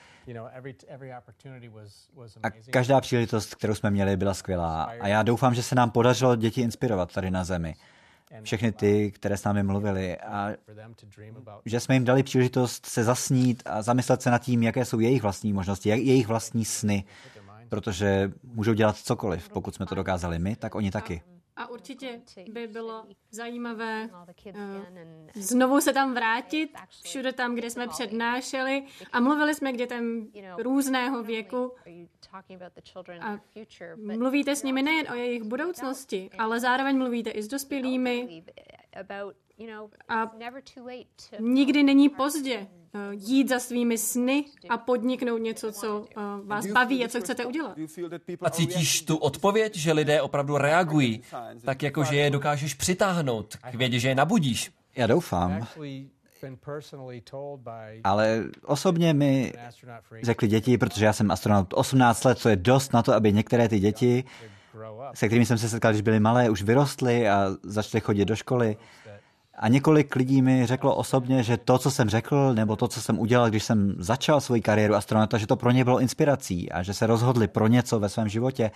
A 2.44 2.50
každá 2.72 3.02
příležitost, 3.02 3.56
kterou 3.56 3.76
jsme 3.76 3.92
měli, 3.92 4.18
byla 4.18 4.34
skvělá. 4.34 4.84
A 4.84 5.08
já 5.08 5.24
doufám, 5.24 5.54
že 5.54 5.64
se 5.64 5.76
nám 5.76 5.92
podařilo 5.92 6.36
děti 6.36 6.62
inspirovat 6.62 7.14
tady 7.14 7.32
na 7.32 7.44
Zemi. 7.44 7.76
Všechny 8.44 8.72
ty, 8.72 9.12
které 9.12 9.38
s 9.38 9.44
námi 9.44 9.64
mluvili. 9.64 10.18
A 10.18 10.50
že 11.66 11.80
jsme 11.80 11.96
jim 11.96 12.06
dali 12.06 12.24
příležitost 12.24 12.86
se 12.86 13.04
zasnít 13.04 13.64
a 13.66 13.82
zamyslet 13.82 14.22
se 14.22 14.32
nad 14.32 14.42
tím, 14.42 14.64
jaké 14.64 14.86
jsou 14.86 15.00
jejich 15.00 15.22
vlastní 15.22 15.54
možnosti, 15.54 15.90
jak 15.90 16.00
jejich 16.00 16.28
vlastní 16.28 16.66
sny. 16.66 17.04
Protože 17.70 18.32
můžou 18.44 18.74
dělat 18.74 18.98
cokoliv. 18.98 19.50
Pokud 19.50 19.76
jsme 19.76 19.86
to 19.86 19.96
dokázali 19.96 20.40
my, 20.40 20.56
tak 20.56 20.76
oni 20.76 20.92
taky. 20.92 21.22
A 21.56 21.68
určitě 21.68 22.22
by 22.52 22.68
bylo 22.68 23.06
zajímavé 23.32 24.10
uh, 24.45 24.56
znovu 25.34 25.82
se 25.82 25.93
tam 25.93 26.14
vrátit, 26.14 26.70
všude 27.04 27.34
tam, 27.34 27.56
kde 27.56 27.70
jsme 27.70 27.88
přednášeli. 27.88 28.86
a 29.12 29.20
mluvili 29.20 29.56
jsme 29.56 29.74
k 29.74 29.78
dětem 29.78 30.32
různého 30.58 31.24
věku. 31.24 31.72
A 33.22 33.39
mluvíte 34.18 34.56
s 34.56 34.64
nimi 34.64 34.82
nejen 34.84 35.12
o 35.12 35.16
jejich 35.16 35.43
budoucnosti, 35.43 36.30
ale 36.38 36.60
zároveň 36.60 36.97
mluvíte 36.97 37.30
i 37.30 37.43
s 37.43 37.47
dospělými. 37.47 38.43
A 40.08 40.32
nikdy 41.39 41.84
není 41.84 42.10
pozdě. 42.10 42.68
Eh, 42.72 42.81
jít 43.12 43.50
za 43.50 43.60
svými 43.60 43.98
sny 43.98 44.46
a 44.70 44.78
podniknout 44.78 45.38
něco, 45.38 45.72
co 45.72 46.06
eh, 46.10 46.22
vás 46.44 46.66
baví 46.68 47.06
a 47.06 47.08
co 47.08 47.22
chcete 47.22 47.46
udělat. 47.46 47.78
A 48.42 48.50
cítíš 48.50 49.02
tu 49.02 49.18
odpověď, 49.18 49.76
že 49.76 49.92
lidé 49.92 50.22
opravdu 50.22 50.58
reagují, 50.58 51.22
tak 51.66 51.84
jako 51.84 52.04
že 52.04 52.16
je 52.16 52.30
dokážeš 52.30 52.74
přitáhnout 52.74 53.56
k 53.72 53.76
vědě, 53.76 54.00
že 54.00 54.10
je 54.10 54.16
nabudíš? 54.16 54.72
Já 54.96 55.08
doufám. 55.08 55.68
Ale 58.04 58.44
osobně 58.66 59.14
mi 59.14 59.54
řekli 60.24 60.48
děti, 60.48 60.78
protože 60.78 61.06
já 61.06 61.14
jsem 61.14 61.32
astronaut 61.32 61.74
18 61.74 62.24
let, 62.24 62.38
co 62.38 62.50
je 62.50 62.56
dost 62.56 62.94
na 62.94 63.04
to, 63.04 63.14
aby 63.14 63.34
některé 63.34 63.70
ty 63.70 63.80
děti, 63.80 64.24
se 65.14 65.28
kterými 65.28 65.46
jsem 65.46 65.58
se 65.58 65.70
setkal, 65.70 65.92
když 65.92 66.02
byly 66.02 66.20
malé, 66.20 66.50
už 66.50 66.64
vyrostly 66.64 67.30
a 67.30 67.48
začaly 67.64 68.02
chodit 68.02 68.26
do 68.26 68.36
školy. 68.36 68.78
A 69.56 69.68
několik 69.68 70.16
lidí 70.16 70.41
mi 70.41 70.66
řeklo 70.66 70.95
osobně, 70.95 71.43
že 71.43 71.58
to, 71.58 71.78
co 71.78 71.91
jsem 71.91 72.10
řekl, 72.10 72.54
nebo 72.54 72.76
to, 72.76 72.88
co 72.88 73.02
jsem 73.02 73.20
udělal, 73.20 73.49
když 73.49 73.64
jsem 73.64 73.95
začal 73.97 74.41
svoji 74.41 74.62
kariéru 74.62 74.95
astronauta, 74.95 75.38
že 75.38 75.47
to 75.47 75.56
pro 75.56 75.72
ně 75.72 75.84
bylo 75.84 75.99
inspirací 75.99 76.72
a 76.72 76.84
že 76.84 76.93
se 76.93 77.08
rozhodli 77.08 77.47
pro 77.47 77.68
něco 77.68 77.99
ve 77.99 78.10
svém 78.10 78.30
životě. 78.30 78.72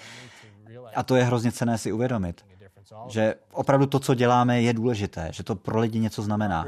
A 0.96 1.04
to 1.04 1.16
je 1.16 1.24
hrozně 1.24 1.52
cené 1.52 1.78
si 1.78 1.92
uvědomit. 1.92 2.46
Že 3.08 3.36
opravdu 3.52 3.86
to, 3.86 4.00
co 4.00 4.14
děláme, 4.16 4.62
je 4.62 4.74
důležité, 4.74 5.30
že 5.32 5.44
to 5.44 5.56
pro 5.56 5.80
lidi 5.80 6.00
něco 6.00 6.22
znamená. 6.22 6.66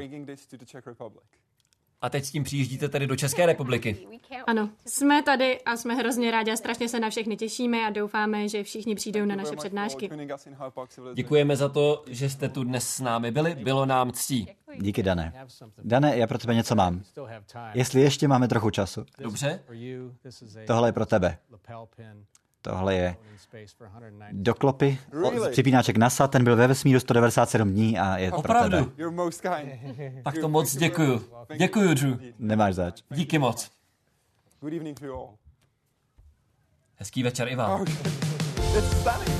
A 2.02 2.10
teď 2.10 2.26
s 2.26 2.32
tím 2.32 2.44
přijíždíte 2.44 2.90
tady 2.90 3.08
do 3.08 3.16
České 3.16 3.46
republiky. 3.46 4.08
Ano, 4.48 4.70
jsme 4.86 5.24
tady 5.24 5.62
a 5.62 5.78
jsme 5.78 5.96
hrozně 5.96 6.32
rádi 6.32 6.52
a 6.52 6.56
strašně 6.56 6.90
se 6.90 7.00
na 7.00 7.10
všechny 7.10 7.38
těšíme 7.38 7.88
a 7.88 7.90
doufáme, 7.90 8.50
že 8.50 8.64
všichni 8.64 8.96
přijdou 8.96 9.26
na 9.26 9.36
naše 9.36 9.56
přednášky. 9.56 10.10
Děkujeme 11.14 11.56
za 11.56 11.70
to, 11.70 12.04
že 12.08 12.30
jste 12.30 12.50
tu 12.50 12.64
dnes 12.64 12.90
s 12.90 13.00
námi 13.00 13.32
byli. 13.32 13.56
Bylo 13.56 13.86
nám 13.86 14.12
ctí. 14.12 14.48
Díky, 14.76 15.04
Dané. 15.04 15.34
Dané, 15.84 16.18
já 16.18 16.28
pro 16.28 16.38
tebe 16.38 16.56
něco 16.56 16.76
mám. 16.76 17.02
Jestli 17.74 18.02
ještě 18.02 18.28
máme 18.28 18.48
trochu 18.48 18.70
času. 18.70 19.06
Dobře. 19.20 19.64
Tohle 20.68 20.88
je 20.88 20.94
pro 20.94 21.06
tebe. 21.06 21.38
Tohle 22.70 22.96
je 22.96 23.16
doklopy, 24.32 24.98
really? 25.12 25.52
připínáček 25.52 25.98
NASA, 25.98 26.28
ten 26.28 26.44
byl 26.44 26.56
ve 26.56 26.68
vesmíru 26.68 27.00
197 27.00 27.72
dní 27.72 28.00
a 28.00 28.18
je 28.18 28.32
Opravdu? 28.32 28.78
pro 28.78 28.86
tebe. 28.86 30.22
tak 30.24 30.38
to 30.38 30.50
moc 30.50 30.76
děkuju. 30.76 31.26
Děkuju, 31.58 31.94
Drew. 31.94 32.20
Nemáš 32.40 32.76
zač. 32.76 33.02
Díky 33.10 33.40
moc. 33.40 33.72
Hezký 36.96 37.24
večer 37.24 37.48
i 37.48 37.56
vám. 37.56 37.72
Oh, 37.72 37.86